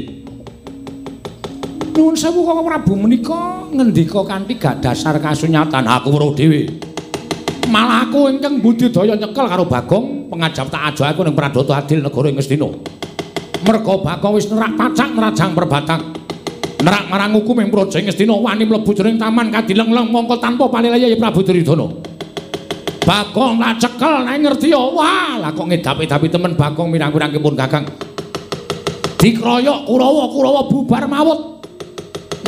Nuwun 1.97 2.13
sewu 2.13 2.45
Koko 2.45 2.61
Prabu 2.61 2.93
menika 3.01 3.65
ngendika 3.73 4.21
kanthi 4.29 4.61
gak 4.61 4.85
dasar 4.85 5.17
kasunyatan 5.17 5.89
aku 5.89 6.13
weruh 6.13 6.37
dhewe. 6.37 6.69
Malah 7.73 8.09
aku 8.09 8.29
ingkang 8.29 8.61
budidaya 8.61 9.17
nyekel 9.17 9.45
karo 9.45 9.65
Bagong, 9.69 10.29
pengajap 10.29 10.69
tak 10.69 10.93
aja 10.93 11.13
aku 11.13 11.21
ning 11.25 11.37
Pradata 11.37 11.81
Adil 11.81 12.05
negara 12.05 12.29
Ngastina. 12.29 12.69
Merga 13.65 13.95
Bagong 14.05 14.37
wis 14.37 14.49
nerak 14.53 14.77
pacak 14.77 15.17
nerajang 15.17 15.51
perbatang. 15.57 16.01
Nerak 16.85 17.09
marang 17.09 17.37
hukum 17.41 17.61
ing 17.65 17.73
Praja 17.73 18.05
Ngastina 18.05 18.37
wani 18.37 18.69
mlebu 18.69 18.93
jroning 18.93 19.17
taman 19.21 19.49
kadilengleng 19.49 20.13
mongko 20.13 20.37
tanpa 20.41 20.69
palilaya 20.69 21.09
Prabu 21.17 21.41
Duryudana. 21.41 21.89
Bagong 23.05 23.57
tak 23.61 23.75
cekel 23.81 24.29
nek 24.29 24.37
ngerti 24.45 24.69
ya. 24.73 24.81
Wah, 24.81 25.41
lah 25.41 25.53
kok 25.57 25.65
ngedap-edapi 25.65 26.29
temen 26.29 26.53
Bagong 26.53 26.89
mirang-mirang 26.93 27.33
kepun 27.33 27.57
Kakang. 27.57 28.08
Dikroyok 29.29 29.85
Kurawa, 29.85 30.25
Kurawa 30.33 30.61
bubar 30.73 31.05
mawut. 31.05 31.61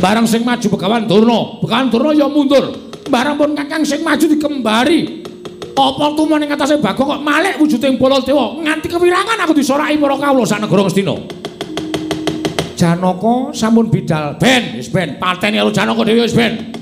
Barang 0.01 0.25
sing 0.25 0.41
maju 0.49 0.65
Begawan 0.65 1.05
Durna, 1.05 1.61
Begawan 1.61 1.93
Durna 1.93 2.11
ya 2.17 2.25
mundur. 2.25 2.73
Barang 3.13 3.37
pun 3.37 3.53
Kakang 3.53 3.85
sing 3.85 4.01
maju 4.01 4.25
dikembari. 4.25 5.21
Apa 5.77 6.13
tumen 6.17 6.45
ing 6.45 6.51
atase 6.53 6.81
Bagong 6.81 7.09
kok 7.17 7.21
malih 7.25 7.57
wujuding 7.61 7.97
Baladewa 7.97 8.59
nganti 8.61 8.91
kewirangan 8.91 9.39
aku 9.45 9.57
disoraki 9.57 9.97
para 9.97 10.17
kawula 10.17 10.45
sak 10.49 10.61
negara 10.65 10.89
Ngastina. 10.89 11.15
Janaka 12.77 13.53
sampun 13.53 13.93
bidal. 13.93 14.41
Ben, 14.41 14.81
wis 14.81 14.89
ben, 14.89 15.21
pateni 15.21 15.61
karo 15.61 15.73
Janaka 15.73 16.01
dhewe 16.05 16.25
wis 16.25 16.33
ben. 16.33 16.73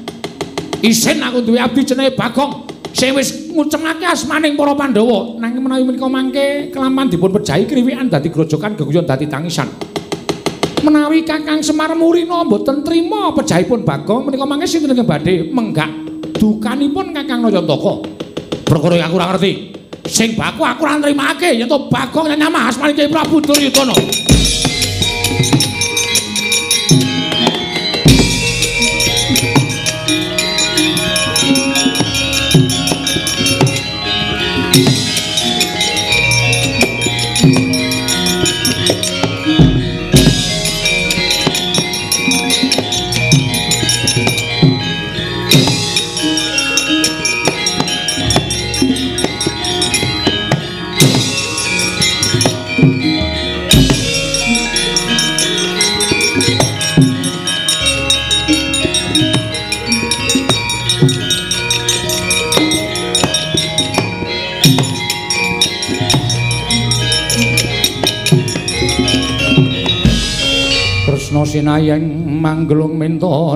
Isin 0.83 1.19
aku 1.23 1.43
duwe 1.43 1.59
abdi 1.59 1.83
jenenge 1.83 2.15
Bagong 2.15 2.71
sing 2.99 3.15
wis 3.15 3.31
ngucemake 3.55 4.03
asmaning 4.03 4.59
para 4.59 4.75
Pandhawa. 4.75 5.39
Nanging 5.39 5.63
menawi 5.63 5.83
menika 5.87 6.11
mangke 6.11 6.75
kelaman 6.75 7.07
dipun 7.07 7.31
pejahi 7.31 7.63
kriwikan 7.71 8.11
dadi 8.11 8.27
grojokan 8.27 8.75
geguyon 8.75 9.07
dadi 9.07 9.31
tangisan. 9.31 9.71
Menawi 10.83 11.23
Kakang 11.23 11.63
Semar 11.63 11.95
Murina 11.95 12.43
mboten 12.43 12.83
trima 12.83 13.31
pejahipun 13.35 13.87
Bagong 13.87 14.27
menika 14.27 14.43
mangke 14.43 14.67
sinten 14.67 14.99
ingkang 14.99 15.07
badhe 15.07 15.47
menggak 15.55 15.91
dukanipun 16.43 17.15
Kakang 17.15 17.47
Nayantaka. 17.47 18.03
Perkara 18.67 18.99
aku 19.07 19.15
ora 19.15 19.27
ngerti. 19.31 19.53
Sing 20.11 20.35
baku 20.35 20.67
aku 20.67 20.83
ora 20.83 20.99
nrimake 20.99 21.55
yen 21.55 21.71
to 21.71 21.87
Bagong 21.87 22.35
nyamah 22.35 22.75
asmaning 22.75 23.07
Prabu 23.15 23.39
Duryudana. 23.39 23.95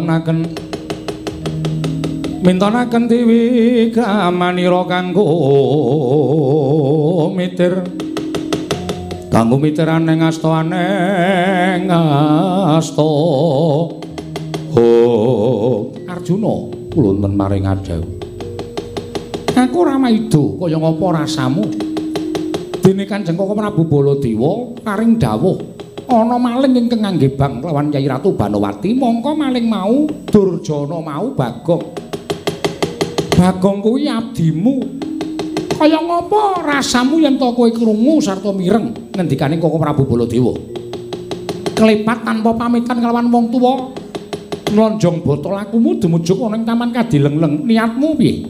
Mintonaken. 0.03 0.39
Mintonaken 2.43 3.07
dewi 3.07 3.95
gamanira 3.95 4.83
kanggo 4.91 5.27
mitir. 7.31 7.87
Kanggo 9.33 9.57
mitirane 9.57 10.13
ngasta 10.19 10.61
aneng 10.61 11.89
ngasta 11.89 13.09
oh 14.77 15.89
Arjuna 16.05 16.55
kula 16.93 17.17
men 17.17 17.33
maring 17.33 17.65
adhawu 17.65 18.05
aku 19.57 19.77
ora 19.89 19.97
maido 19.97 20.61
kaya 20.61 20.77
ngapa 20.77 21.25
rasamu? 21.25 21.65
Dene 22.85 23.09
Kanjeng 23.09 23.41
Koko 23.41 23.57
Prabu 23.57 23.89
Baladewa 23.89 24.77
paring 24.85 25.17
dawuh 25.17 25.72
ana 26.09 26.37
maling 26.39 26.75
ingkang 26.75 27.03
nganggebang 27.05 27.63
lawan 27.63 27.91
Kyai 27.93 28.07
Ratu 28.09 28.35
Banowati 28.35 28.95
mongko 28.97 29.31
maling 29.37 29.67
mau 29.67 30.07
Durjana 30.31 30.99
mau 30.99 31.31
Bagong. 31.35 31.85
Bagong 33.35 33.79
kuwi 33.83 34.07
abdimu. 34.07 35.03
Kaya 35.75 35.99
ngapa 35.99 36.63
rasamu 36.63 37.19
yen 37.19 37.35
to 37.43 37.51
kowe 37.59 37.67
krungu 37.75 38.23
sarta 38.23 38.55
mireng 38.55 38.95
ngendikane 39.19 39.59
Koko 39.59 39.83
Prabu 39.83 40.07
Baladewa? 40.07 40.55
Klepat 41.75 42.23
tanpa 42.23 42.55
pamitan 42.55 43.03
kelawan 43.03 43.27
wong 43.27 43.51
tuwa 43.51 43.91
nlonjong 44.71 45.27
botol 45.27 45.59
akumu 45.59 45.99
dumujuk 45.99 46.39
ana 46.47 46.55
ing 46.55 46.63
taman 46.63 46.95
kadilengleng. 46.95 47.67
Niatmu 47.67 48.09
piye? 48.15 48.47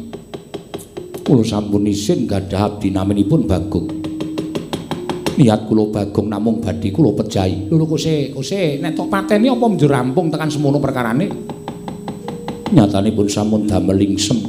Kula 1.24 1.40
sampun 1.40 1.88
isin 1.88 2.28
gadah 2.28 2.68
abdi 2.68 2.92
naminipun 2.92 3.48
Bagong 3.48 4.01
niat 5.36 5.64
kula 5.64 5.88
bagong 5.88 6.28
namung 6.28 6.60
badhe 6.60 6.92
kula 6.92 7.16
pejahi. 7.16 7.72
Lho 7.72 7.84
kose, 7.88 8.32
kose 8.34 8.76
nek 8.82 8.92
tok 8.92 9.08
pateni 9.08 9.48
apa 9.48 9.64
njur 9.64 9.88
rampung 9.88 10.28
tekan 10.28 10.52
semono 10.52 10.76
perkarane? 10.76 11.26
Nyatanipun 12.72 13.28
sampun 13.28 13.68
damel 13.68 13.96
lingsem. 13.96 14.40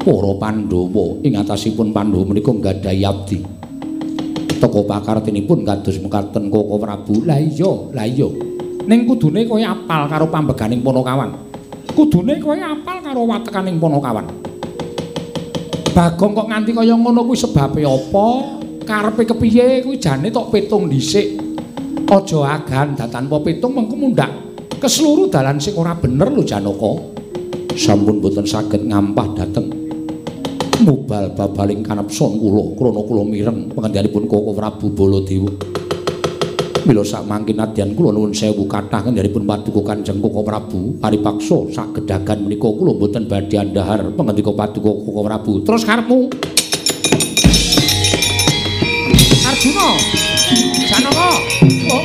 Para 0.00 0.32
Pandhawa 0.40 1.20
ing 1.20 1.36
atasipun 1.36 1.92
Pandhawa 1.92 2.24
menika 2.30 2.50
nggadahi 2.50 3.02
abdi. 3.04 3.38
Toko 4.60 4.84
pakartinipun 4.84 5.64
kados 5.64 5.96
mekaten 6.00 6.52
Koko 6.52 6.76
Prabu. 6.76 7.24
Lah 7.24 7.40
iya, 7.40 7.70
lah 7.96 8.04
iya. 8.04 8.28
Ning 8.84 9.08
kudune 9.08 9.44
kowe 9.48 9.60
apal 9.60 10.08
karo 10.08 10.28
pambeganing 10.28 10.80
Panakawan. 10.84 11.32
Kudune 11.96 12.36
kowe 12.40 12.56
apal 12.56 13.00
karo 13.00 13.24
watekaning 13.28 13.80
Panakawan. 13.80 14.26
Bagong 15.90 16.32
kok 16.38 16.48
nganti 16.48 16.70
kaya 16.70 16.94
ngono 16.94 17.26
kuwi 17.26 17.34
sebabe 17.34 17.82
apa? 17.82 18.59
Karepe 18.84 19.22
kepiye 19.28 19.84
kuwi 19.84 19.96
jane 20.00 20.28
tok 20.32 20.52
pitung 20.52 20.88
dhisik. 20.88 21.40
Aja 22.10 22.58
agan 22.58 22.98
tanpa 22.98 23.38
pitung 23.38 23.70
mengko 23.78 23.94
mundak 23.94 24.30
ke 24.82 24.90
seluruh 24.90 25.30
dalan 25.30 25.62
sing 25.62 25.78
ora 25.78 25.94
bener 25.94 26.26
lho 26.26 26.42
Janaka. 26.42 26.92
Sampun 27.78 28.18
boten 28.18 28.42
saged 28.42 28.82
ngampah 28.82 29.38
dateng 29.38 29.70
mubal 30.82 31.30
babaling 31.36 31.84
kanepson 31.84 32.40
kula 32.40 32.74
krana 32.74 33.00
kula 33.04 33.22
mireng 33.22 33.68
pengendalianipun 33.70 34.24
Koko 34.26 34.50
Prabu 34.56 34.90
Baladewa. 34.90 35.52
Mila 36.88 37.04
sak 37.04 37.28
mangkin 37.28 37.60
nadyan 37.60 37.92
kula 37.92 38.10
nuwun 38.10 38.32
sewu 38.32 38.64
kathah 38.64 39.04
kendharipun 39.04 39.44
paduka 39.44 39.92
Kanjeng 39.92 40.18
Koko 40.18 40.40
Prabu 40.40 40.96
paripaksa 40.96 41.68
sagedagan 41.70 42.48
menika 42.48 42.72
kula 42.72 42.96
boten 42.96 43.28
badhe 43.28 43.60
andhahar 43.60 44.10
pangandika 44.16 44.50
paduka 44.50 44.90
Koko 44.90 45.20
Prabu. 45.20 45.52
Terus 45.62 45.84
karepmu 45.84 46.32
Arjuna. 49.60 49.92
Janaka. 50.88 51.36
Oh. 51.92 52.04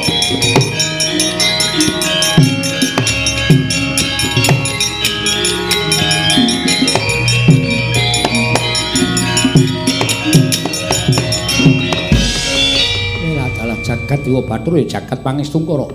Ora 13.24 13.48
dalah 13.56 13.80
jagat 13.80 14.20
Dewa 14.28 14.44
Bathara 14.44 14.76
ya 14.76 15.00
jagat 15.00 15.24
Pangestungkara. 15.24 15.88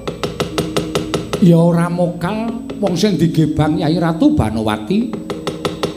Ya 1.45 1.61
ora 1.61 1.93
mokal 1.93 2.57
wong 2.81 2.97
sing 2.97 3.21
digebang 3.21 3.77
Yai 3.77 4.01
Ratu 4.01 4.33
Banowati. 4.33 5.13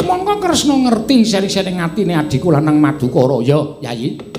Mongko 0.04 0.44
Kresna 0.44 0.76
ngerti 0.76 1.24
seri-seri 1.24 1.72
atine 1.80 2.20
adiku 2.20 2.52
lanang 2.52 2.84
Madukara 2.84 3.40
ya, 3.40 3.64
Yayi. 3.80 4.33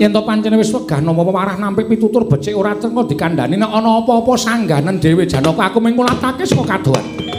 Yen 0.00 0.16
to 0.16 0.24
pancen 0.24 0.56
wis 0.56 0.72
wegah 0.72 1.04
napa 1.04 1.22
marah 1.28 1.60
nampik 1.60 1.84
pitutur 1.84 2.24
becik 2.24 2.56
ora 2.56 2.72
tengko 2.72 3.04
dikandhani 3.04 3.60
nek 3.60 3.68
ana 3.68 4.00
apa-apa 4.00 4.32
sangganen 4.40 4.96
dhewe 4.96 5.28
Janaka 5.28 5.68
aku 5.68 5.76
mung 5.76 5.92
ngulatake 5.92 6.48
saka 6.48 6.64
kadohan 6.64 7.29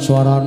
suara 0.00 0.37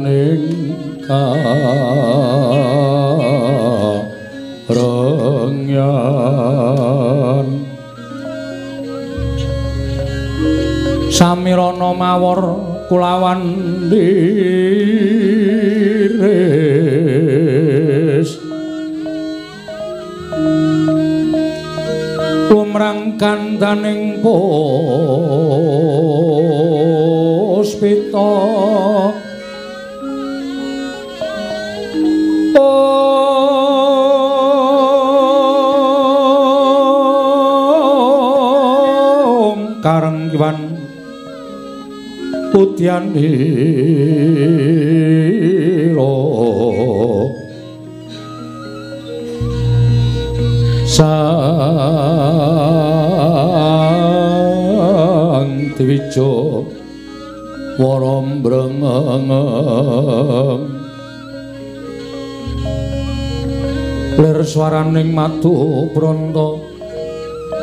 swaraning 64.52 65.16
matu 65.16 65.88
pranta 65.96 66.60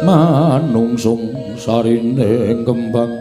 manungsung 0.08 1.36
sarining 1.60 2.64
kembang 2.64 3.17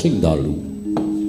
sing 0.00 0.16
dalu. 0.16 0.56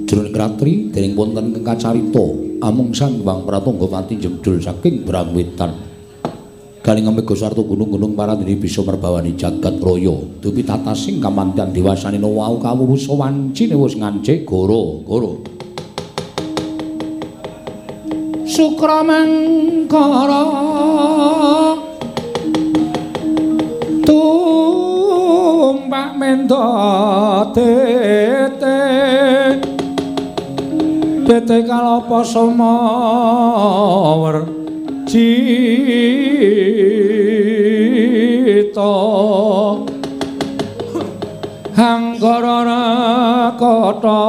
Jroning 0.08 0.32
ratri 0.32 0.88
dening 0.88 1.12
wonten 1.12 1.52
kang 1.52 1.76
kacarita 1.76 2.24
amung 2.64 2.96
sang 2.96 3.20
Bang 3.20 3.44
Pratangga 3.44 3.84
mati 3.84 4.16
jemdul 4.16 4.64
saking 4.64 5.04
Brangwetan. 5.04 5.92
Kaling 6.82 7.06
mega 7.14 7.30
sarta 7.38 7.62
gunung-gunung 7.62 8.18
paradini 8.18 8.58
bisa 8.58 8.82
merbawani 8.82 9.38
jagat 9.38 9.78
raya. 9.78 10.18
Dupi 10.42 10.66
tatasing 10.66 11.22
kamantian 11.22 11.70
dewasanina 11.70 12.26
wau 12.26 12.58
kawuwusa 12.58 13.14
wancine 13.14 13.78
wis 13.78 13.94
ngancik 13.94 14.42
goro-goro. 14.42 15.46
Sukramangkara 18.42 20.42
tumpak 24.02 26.10
mendo 26.18 26.58
tete 31.92 32.00
kalapa 32.00 32.24
samawer 32.24 32.86
cita 35.04 35.36
hanggarana 41.76 43.52
kata 43.60 44.24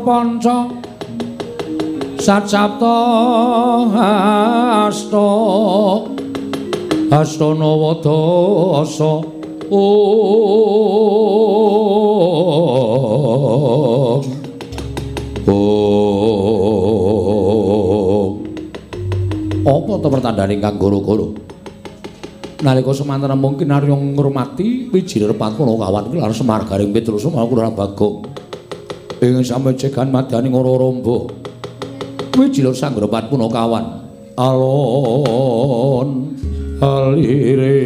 panca 0.00 0.81
Sacapta 2.22 3.02
hasta 3.90 5.26
Hastana 7.10 7.70
wadasa 7.82 9.26
Om 9.66 10.22
Om 15.50 18.34
Apa 19.66 19.92
to 19.98 20.06
pertandane 20.06 20.62
kang 20.62 20.78
goro-goro? 20.78 21.34
nalika 22.62 22.94
semanten 22.94 23.34
mungkin 23.34 23.74
arya 23.74 23.98
ngurmati 23.98 24.94
wijine 24.94 25.26
repat 25.26 25.58
kawan 25.58 26.06
iki 26.06 26.22
lar 26.22 26.30
semargaring 26.30 26.94
Petrus 26.94 27.26
aku 27.26 27.58
ora 27.58 27.74
bagong 27.74 28.22
ing 29.18 29.42
samejegan 29.42 30.14
madani 30.14 30.46
ngoro 30.46 30.78
rombo 30.78 31.41
wijine 32.36 32.72
sangrepat 32.74 33.28
kono 33.28 33.48
kawan. 33.48 33.84
Alon 34.36 36.08
alire 36.80 37.76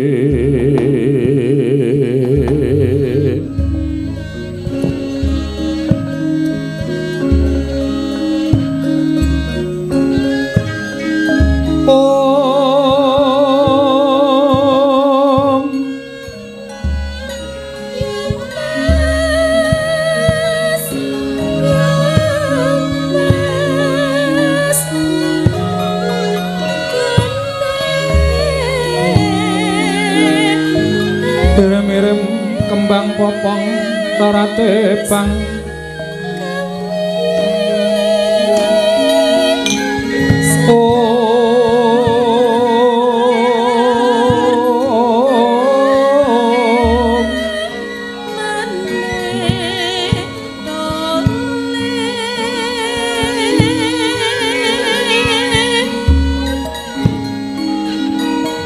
tarate 34.19 35.03
bang 35.11 35.31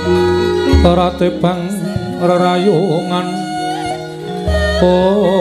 Om 0.00 0.82
tarate 0.84 1.28
bang 1.40 1.62
rerayungan 2.20 3.39
Om 4.82 5.39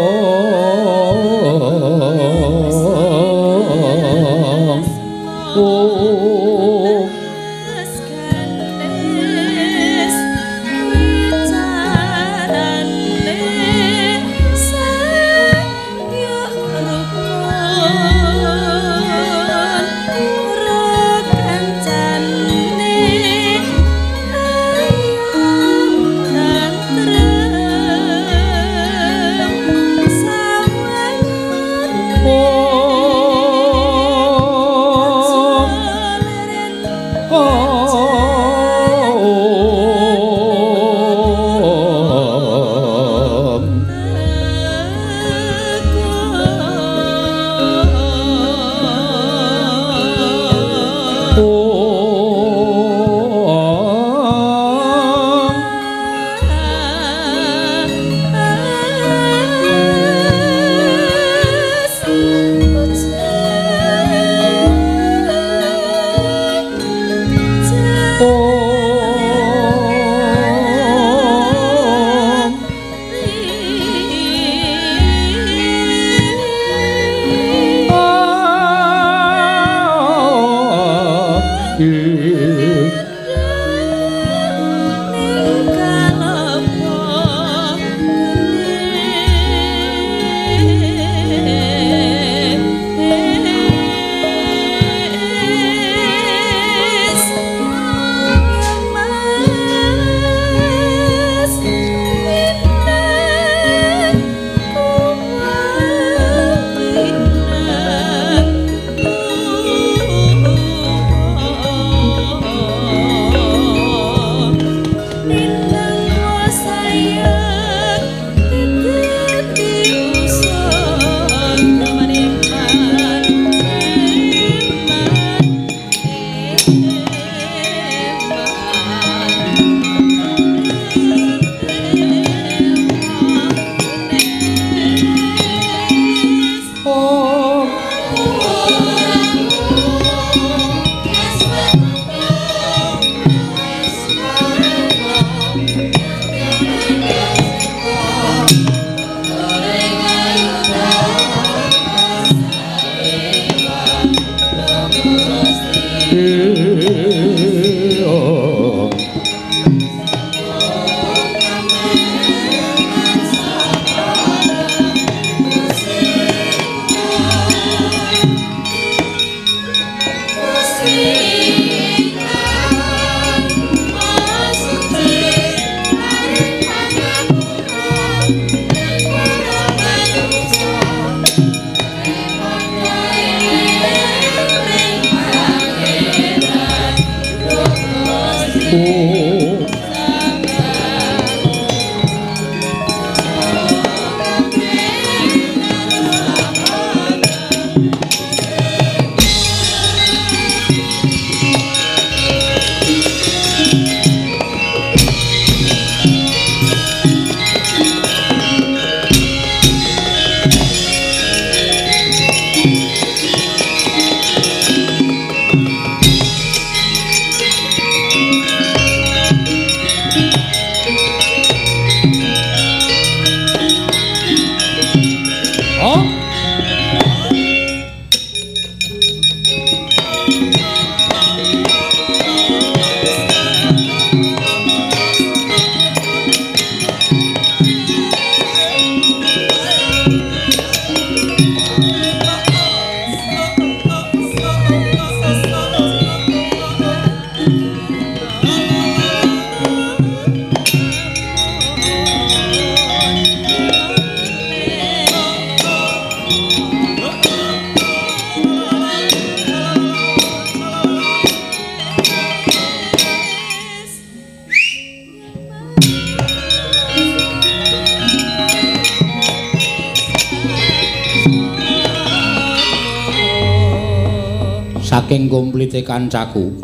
kancaku. 275.99 276.55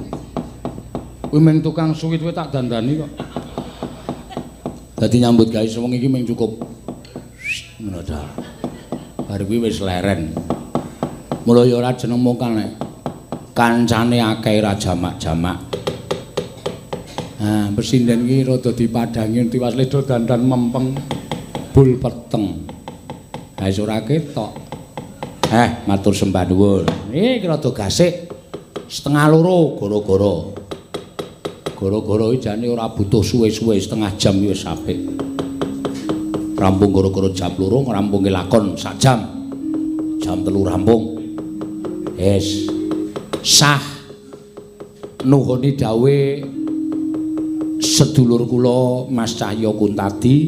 Kuwi 1.27 1.39
mung 1.43 1.59
tukang 1.59 1.91
suwit 1.91 2.23
wae 2.23 2.31
tak 2.31 2.55
dandani 2.55 3.03
kok. 3.03 3.11
Dadi 4.95 5.19
nyambut 5.19 5.51
gawe 5.51 5.67
sewengi 5.67 5.99
iki 5.99 6.07
mung 6.07 6.23
cukup 6.23 6.63
ngono 7.83 7.99
ta. 7.99 8.23
Bar 9.27 9.43
kuwi 9.43 9.67
wis 9.67 9.83
leren. 9.83 10.31
Mula 11.43 11.67
ya 11.67 11.83
ora 11.83 11.91
jeneng 11.91 12.23
mung 12.23 12.39
nek 12.39 12.79
kancane 13.51 14.23
akeh 14.23 14.63
ra 14.63 14.79
jamak-jamak. 14.79 15.59
Nah, 17.43 17.67
pesinden 17.75 18.23
iki 18.23 18.47
rada 18.47 18.71
dipadangi 18.71 19.51
tiwas 19.51 19.75
ledo 19.75 19.99
dandan 20.07 20.47
mempeng 20.47 20.95
bul 21.75 21.99
peteng. 21.99 22.63
Ha 23.59 23.67
ora 23.83 23.99
ketok. 23.99 24.63
Eh, 25.51 25.69
matur 25.83 26.15
sembah 26.15 26.47
nuwun. 26.47 26.87
Iki 27.11 27.43
rada 27.43 27.69
gasik 27.75 28.24
setengah 28.85 29.25
loro 29.33 29.77
gara-gara. 29.81 30.35
Gara-gara 31.75 32.27
jane 32.39 32.65
ora 32.71 32.87
butuh 32.89 33.21
suwe-suwe 33.21 33.77
setengah 33.81 34.11
jam 34.15 34.37
wis 34.41 34.65
apik. 34.65 34.99
Rampung 36.55 36.91
gara-gara 36.93 37.29
jam 37.33 37.51
loro 37.57 37.83
ngrampungi 37.83 38.31
lakon 38.31 38.77
sak 38.77 38.95
jam. 39.01 39.19
Jam 40.21 40.45
telu 40.45 40.61
rampung. 40.65 41.17
Es 42.15 42.69
sah 43.43 43.81
nuhuni 45.25 45.75
dawe 45.75 46.17
sedulur 47.83 48.47
kula 48.47 49.11
Mas 49.11 49.35
Cahya 49.35 49.69
Kuntadi 49.75 50.47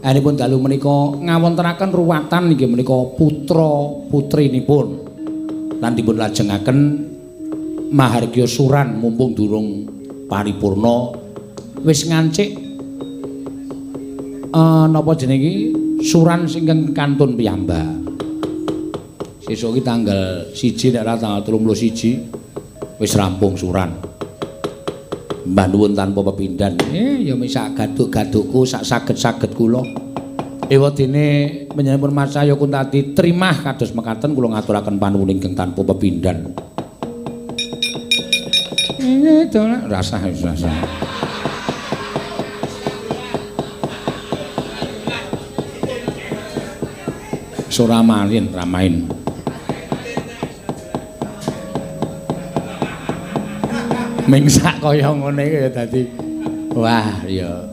Anipun 0.00 0.32
dalu 0.32 0.56
menika 0.56 1.12
ngawontenaken 1.20 1.92
ruwatan 1.92 2.56
inggih 2.56 2.72
menika 2.72 2.96
putra 3.20 4.00
putrinipun 4.08 4.86
lan 5.76 5.92
dipun 5.92 6.16
lajengaken 6.16 6.78
mahargya 7.90 8.46
suran 8.46 8.94
mumpung 8.94 9.34
durung 9.34 9.84
paripurna 10.30 11.10
wis 11.82 12.06
ngancik 12.06 12.50
eh 14.50 14.84
napa 14.86 15.12
jenenge 15.18 15.74
suran 16.06 16.46
sing 16.46 16.70
kantun 16.94 17.34
piyambak 17.34 17.98
sesuk 19.42 19.78
iki 19.78 19.82
tanggal 19.82 20.46
1 20.54 20.94
nek 20.94 21.04
tanggal 21.18 21.42
31 21.42 23.02
wis 23.02 23.12
rampung 23.18 23.58
suran 23.58 24.10
Mbah 25.40 25.66
nuwun 25.72 25.96
tanpa 25.96 26.20
pepindhan. 26.20 26.76
Eh 26.92 27.26
ya 27.26 27.34
wis 27.34 27.56
sak 27.56 27.74
gaduk-gadukku 27.74 28.62
sak 28.68 28.84
saged-saged 28.86 29.56
kula. 29.56 29.82
Ewa 30.70 30.94
dene 30.94 31.26
panjenenganipun 31.72 32.12
Mas 32.14 32.30
Cahya 32.30 32.54
Kuntadi 32.54 33.16
trimah 33.16 33.58
kados 33.58 33.90
mekaten 33.90 34.36
kula 34.36 34.54
ngaturaken 34.54 35.00
panuwun 35.00 35.32
ingkang 35.32 35.56
tanpa 35.58 35.82
pepindhan. 35.82 36.69
Dola 39.48 39.88
rasa 39.88 40.20
rasa. 40.20 40.68
Sora 47.72 48.04
malin 48.04 48.52
ramain. 48.52 49.20
mingsak 54.30 54.78
kaya 54.78 55.10
ngene 55.10 55.42
iki 55.42 55.58
ya 55.58 55.70
dadi 55.74 56.02
wah 56.70 57.26
ya 57.26 57.66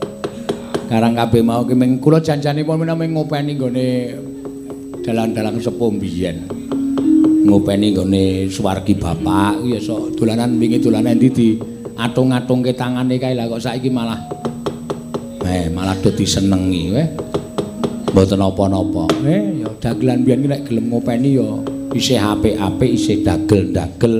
karang 0.89 1.13
kabeh 1.13 1.45
mau 1.45 1.61
ki 1.61 1.77
ming 1.77 2.01
kula 2.01 2.17
janjanipun 2.17 2.81
menawa 2.81 3.05
ngopeni 3.05 3.53
nggone 3.53 3.87
dalan-dalan 5.05 5.61
sepuh 5.61 5.93
mbiyen 5.93 6.49
ngopeni 7.47 7.95
nggone 7.95 8.51
suwargi 8.51 8.99
bapak. 8.99 9.63
Ya 9.63 9.79
sok 9.79 10.19
dolanan 10.19 10.59
wingi 10.59 10.83
dolanan 10.83 11.15
endi 11.15 11.31
di 11.31 11.47
atung-atungke 11.95 12.75
tangane 12.75 13.15
kae. 13.15 13.31
Lah 13.31 13.47
kok 13.47 13.63
saiki 13.63 13.87
malah 13.87 14.19
eh 15.47 15.71
malah 15.71 15.95
do 16.03 16.11
disenengi 16.11 16.83
weh. 16.91 17.07
Mboten 18.11 18.43
apa-napa 18.43 19.07
eh 19.23 19.63
ya 19.63 19.69
dagelan 19.79 20.25
mbiyen 20.25 20.43
ki 20.43 20.47
nek 20.51 20.61
gelem 20.67 20.85
ngopeni 20.91 21.39
ya 21.39 21.47
isih 21.95 22.19
apik-apik 22.19 22.91
isih 22.91 23.23
dagel-dagel. 23.23 24.15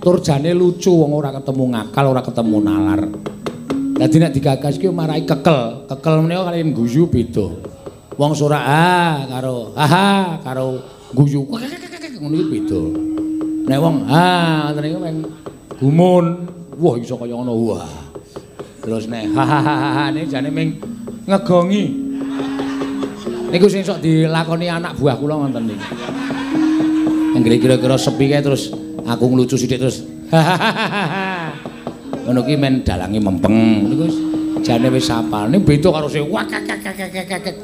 Tur 0.00 0.16
jane 0.24 0.50
lucu 0.56 0.90
wong 0.90 1.12
ora 1.12 1.30
ketemu 1.30 1.64
ngakal 1.76 2.04
ora 2.10 2.22
ketemu 2.24 2.56
nalar. 2.58 3.02
Dadi 4.00 4.16
nek 4.16 4.32
digagas 4.32 4.80
ki 4.80 4.88
marai 4.88 5.28
kekel. 5.28 5.84
Kekel 5.86 6.24
menika 6.24 6.48
kaliyan 6.48 6.72
guyu 6.72 7.04
beda. 7.06 7.46
Wong 8.16 8.32
sora 8.32 8.58
ah 8.64 9.16
karo 9.28 9.76
ha 9.76 10.40
karo 10.40 10.80
guyu 11.12 11.44
ngono 12.20 12.36
iki 12.36 12.46
beda. 12.52 12.82
Nek 13.64 13.78
wong 13.80 13.96
ha 14.04 14.28
ngoten 14.68 14.84
iki 14.84 14.98
meng 15.00 15.16
gumun 15.80 16.24
wah 16.76 16.94
iso 17.00 17.16
kaya 17.16 17.32
ngono 17.32 17.52
wah. 17.56 17.88
Terus 18.84 19.08
nek 19.08 19.32
ha 19.32 20.12
ne 20.12 20.28
jane 20.28 20.52
meng 20.52 20.76
ngegongi. 21.24 21.84
Niku 23.50 23.66
sing 23.66 23.82
sok 23.82 24.04
dilakoni 24.04 24.68
anak 24.70 24.94
buah 24.94 25.18
kula 25.18 25.34
wonten 25.34 25.66
niki 25.66 25.82
Anggere 27.34 27.58
kira-kira 27.58 27.98
sepi 27.98 28.30
kae 28.30 28.38
terus 28.38 28.70
aku 29.02 29.24
nglucu 29.26 29.58
sithik 29.58 29.82
terus 29.82 30.06
ngono 32.28 32.40
ki 32.44 32.54
men 32.60 32.84
dalange 32.84 33.16
mempeng. 33.16 33.88
Niku 33.88 34.04
jane 34.60 34.92
wis 34.92 35.08
apal. 35.08 35.48
Ning 35.48 35.64
beda 35.64 35.88
karo 35.88 36.04
sing 36.04 36.28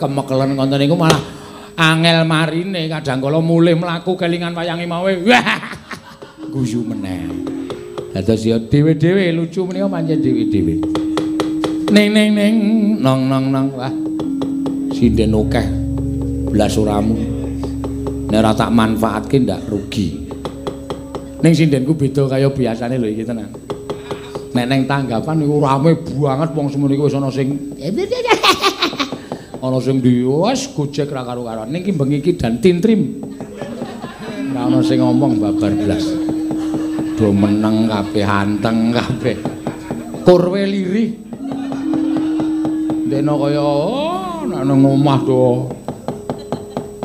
kemekelen 0.00 0.56
ngoten 0.56 0.80
niku 0.80 0.96
malah 0.96 1.45
angel 1.76 2.24
marine 2.24 2.88
kadang 2.88 3.20
kala 3.20 3.38
mulih 3.44 3.76
mlaku 3.76 4.16
kelingan 4.16 4.56
wayange 4.56 4.88
mawe. 4.88 5.12
Guyu 6.52 6.80
meneh. 6.80 7.28
Dados 8.16 8.48
ya 8.48 8.56
dhewe-dhewe 8.56 9.28
lucu 9.36 9.68
menika 9.68 9.92
pancen 9.92 10.24
dhewe-dhewe. 10.24 10.74
Ning 11.92 12.08
ning 12.16 12.30
ning 12.32 12.54
nong 13.04 13.28
nong 13.28 13.44
nong. 13.52 13.66
Wah 13.76 13.92
sinden 14.96 15.36
akeh. 15.36 15.66
Blas 16.48 16.72
uramu 16.80 17.36
nek 18.32 18.38
ora 18.40 18.52
tak 18.56 18.72
manfaatke 18.72 19.36
ndak 19.44 19.60
rugi. 19.68 20.24
Ning 21.44 21.52
sindenku 21.52 21.92
beda 21.92 22.24
kaya 22.24 22.48
biasane 22.48 22.96
lho 22.96 23.06
iki 23.12 23.22
tenan. 23.22 23.52
Nek 24.56 24.66
ning 24.72 24.88
tanggapan 24.88 25.44
niku 25.44 25.60
rame 25.60 25.92
banget 26.00 26.50
wong 26.56 26.66
semono 26.72 26.96
iki 26.96 27.04
wis 27.04 27.16
ana 27.20 27.28
sing 27.28 27.52
ana 29.66 29.78
sing 29.82 29.98
wis 30.00 30.70
gojek 30.70 31.10
ra 31.10 31.26
karo-karoan. 31.26 31.70
Ning 31.70 31.82
ki 31.82 31.92
bengi 31.92 32.22
iki 32.22 32.38
dan 32.38 32.62
tintrim. 32.62 33.22
Ora 34.54 34.72
ana 34.72 34.80
sing 34.80 35.02
ngomong 35.02 35.36
babar 35.42 35.72
blas 35.74 36.06
do 37.16 37.32
meneng 37.32 37.88
kabeh 37.88 38.24
anteng 38.24 38.92
kabeh. 38.92 39.36
Kurwe 40.24 40.62
lirih. 40.64 41.10
Dene 43.06 43.32
kaya 43.38 43.62
oh, 43.62 44.42
nang 44.46 44.82
omah 44.82 45.20
do. 45.22 45.70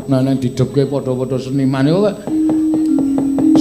Nah, 0.10 0.20
nang 0.20 0.42
didepke 0.42 0.90
padha-padha 0.90 1.38
seniman 1.40 1.88
iku 1.88 2.02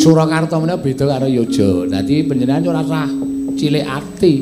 Surakarta 0.00 0.56
menika 0.56 0.80
beda 0.80 1.04
karo 1.04 1.28
Yojo. 1.28 1.84
Dadi 1.84 2.24
panjenengan 2.24 2.72
ora 2.72 2.80
usah 2.80 3.06
cilik 3.54 3.84
ati. 3.84 4.34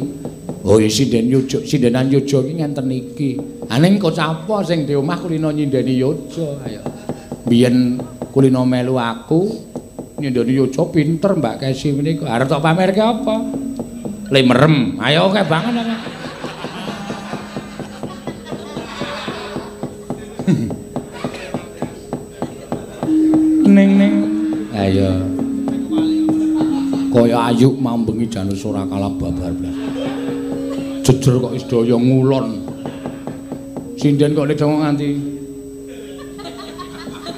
Oh, 0.67 0.79
sinden 0.91 1.31
Yojo, 1.31 1.63
sindenan 1.63 2.11
Yojo 2.11 2.43
iki 2.45 2.55
ngenten 2.59 2.91
iki. 2.91 3.31
Aning 3.71 4.01
kok 4.01 4.15
sapa 4.15 4.65
sing 4.67 4.85
di 4.85 4.95
omah 4.99 5.19
kulino 5.23 5.55
nyindeni 5.55 5.95
Yojo? 5.99 6.59
Ayo. 6.67 6.83
Biyen 7.47 7.99
kulino 8.35 8.67
melu 8.67 8.99
aku 8.99 9.49
nyindeni 10.19 10.59
Yojo 10.59 10.91
pinter 10.91 11.39
Mbak 11.39 11.63
Kesi 11.63 11.95
menika. 11.95 12.27
Arep 12.29 12.51
tak 12.51 12.61
pamerke 12.61 13.01
apa? 13.01 13.37
Le 14.29 14.41
merem. 14.45 14.99
Ayo 14.99 15.31
oke 15.31 15.41
banget 15.47 15.75
apa? 15.79 15.97
ning 23.69 24.01
ning 24.01 24.15
ayo 24.73 25.13
kaya 27.13 27.53
ayu 27.53 27.69
mambengi 27.77 28.25
janus 28.27 28.65
ora 28.65 28.89
kalah 28.89 29.13
babar 29.13 29.53
blas 29.53 29.88
jejer 31.09 31.41
kok 31.41 31.53
wis 31.57 31.65
daya 31.65 31.97
ngulon. 31.97 32.69
Sinden 33.97 34.37
kok 34.37 34.45
nek 34.45 34.61
nganti. 34.61 35.11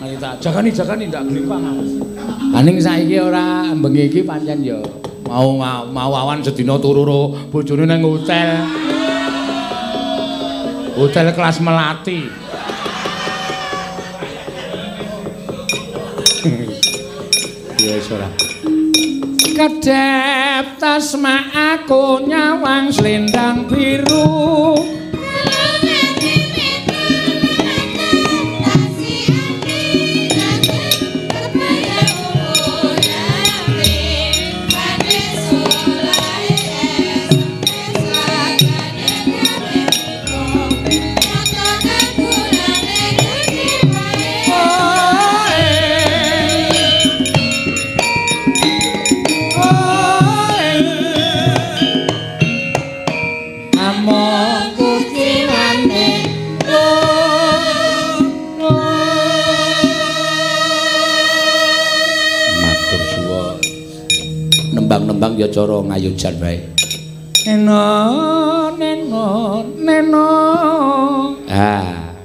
Ayo 0.01 0.16
tak 0.18 0.42
jagani 0.42 0.70
jagani 0.74 1.05
ndak 1.06 1.22
glimpang 1.28 1.62
aning 2.56 2.80
saiki 2.82 3.20
ora 3.22 3.70
bengi 3.78 4.10
iki 4.10 4.26
pancen 4.26 4.66
ya. 4.66 4.82
Mau 5.30 5.55
mau 5.86 6.10
awan 6.10 6.42
sedina 6.42 6.74
turu 6.82 7.06
ro 7.06 7.30
bojone 7.55 7.86
nang 7.86 8.02
hotel. 8.02 8.66
Hotel 10.98 11.30
kelas 11.30 11.62
melati. 11.62 12.20
Ya 17.80 17.97
wis 17.97 18.12
ora. 18.12 18.28
Tasma 20.81 21.52
aku 21.52 22.24
nyawang 22.24 22.89
slendang 22.89 23.69
biru. 23.69 24.81
Cara 65.60 65.76
ngayujan 65.92 66.34
bae. 66.40 66.56
Neno, 67.44 67.84
neno, 68.80 69.28
neno. 69.76 70.28
Ah, 71.44 72.16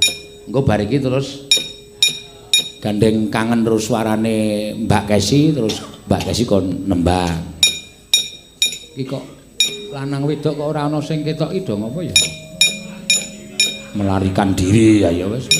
engko 0.47 0.63
bar 0.63 0.79
iki 0.79 1.03
terus 1.03 1.43
gandeng 2.79 3.27
kangen 3.27 3.67
terus 3.67 3.91
suarane 3.91 4.71
Mbak 4.87 5.03
Kesi 5.11 5.51
terus 5.51 5.83
Mbak 6.07 6.31
Kesi 6.31 6.47
kon 6.47 6.87
nembang. 6.87 7.59
Iki 8.95 9.03
kok 9.03 9.23
lanang 9.91 10.23
wedok 10.23 10.55
kok 10.55 10.71
ora 10.71 10.87
ana 10.87 11.03
sing 11.03 11.27
ketok 11.27 11.51
idong 11.51 11.91
apa 11.91 11.99
ya? 12.07 12.15
melarikan 13.95 14.51
diri 14.55 15.03
ya 15.03 15.11
ya 15.11 15.27
wis. 15.27 15.47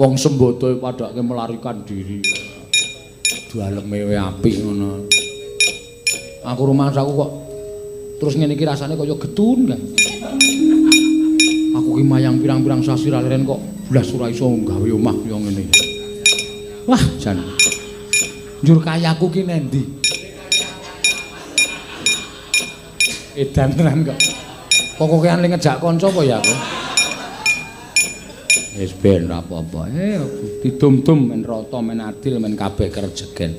Wong 0.00 0.18
sembodo 0.18 0.74
padake 0.78 1.22
melarikan 1.22 1.86
diri. 1.86 2.51
Daleme 3.52 4.08
wae 4.08 4.16
apik 4.16 4.64
ngono. 4.64 5.04
Aku 6.40 6.72
rumangsaku 6.72 7.12
kok 7.12 7.30
terus 8.16 8.40
ngene 8.40 8.56
iki 8.56 8.64
rasane 8.64 8.96
kaya 8.96 9.12
getun 9.12 9.68
kan. 9.68 9.80
Aku 11.76 12.00
ki 12.00 12.04
mayang 12.08 12.40
pirang-pirang 12.40 12.80
sasi 12.80 13.12
leren 13.12 13.44
kok 13.44 13.60
blas 13.92 14.08
ora 14.16 14.32
iso 14.32 14.48
gawe 14.48 14.88
omah 14.88 15.16
kaya 15.20 15.36
ngene. 15.36 15.62
Wah, 16.88 17.04
jan. 17.20 17.44
Njur 18.64 18.80
kayaku 18.80 19.28
ki 19.28 19.44
nendi? 19.44 19.84
Edan 23.36 23.76
tenan 23.76 24.00
kok. 24.00 24.18
Pokoke 24.96 25.28
ngejak 25.28 25.76
kanca 25.76 26.08
apa 26.08 26.20
ya 26.24 26.40
aku? 26.40 26.81
Wis 28.72 28.96
ben 28.96 29.28
apa-apa. 29.28 29.92
Eh, 29.92 30.16
didum-dum 30.64 31.28
men 31.28 31.44
rata 31.44 31.84
men 31.84 32.00
adil 32.00 32.40
men 32.40 32.56
kabeh 32.56 32.88
kerejegen. 32.88 33.52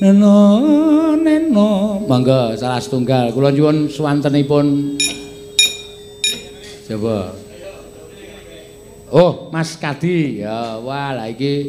Neno, 0.00 1.12
neno. 1.20 2.00
Monggo 2.08 2.56
salah 2.56 2.80
setunggal 2.80 3.36
kula 3.36 3.52
nyuwun 3.52 3.92
swantenipun. 3.92 4.96
Coba. 6.88 7.36
Oh, 9.12 9.52
Mas 9.52 9.76
Kadi. 9.76 10.40
Ya, 10.40 10.80
wah 10.80 11.12
lah 11.12 11.28
iki 11.28 11.68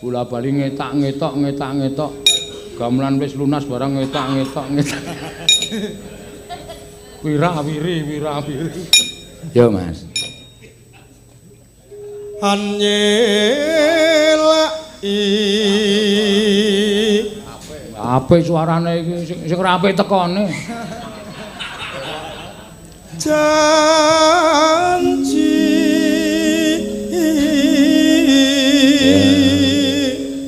Bola 0.00 0.22
bali 0.22 0.54
ngetak-ngetok, 0.54 1.34
ngetak-ngetok. 1.34 2.12
Gamelan 2.78 3.18
wis 3.18 3.34
lunas 3.34 3.66
barang 3.66 4.00
ngetak-ngetok, 4.00 4.66
ngetak. 4.70 5.02
Wira-wiri, 7.26 7.96
wira-wiri. 8.06 8.82
Yo, 9.50 9.66
Mas. 9.74 10.05
Anyelai 12.36 12.76
Apik 17.96 18.44
suarane 18.44 19.00
iki 19.00 19.24
sing 19.24 19.38
sing 19.48 19.56
apik 19.56 19.96
tekone. 19.96 20.44
janji 23.16 23.56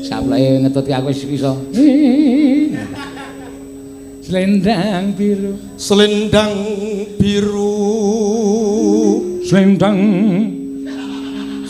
Sapleke 0.05 0.61
ngetuti 0.61 0.93
aku 0.93 1.09
wis 1.09 1.25
iso. 1.25 1.57
Selendang 4.29 5.17
biru, 5.17 5.57
selendang 5.81 6.53
biru 7.17 7.89
selendang 9.49 9.97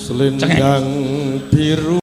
selendang 0.08 0.88
biru 1.52 1.88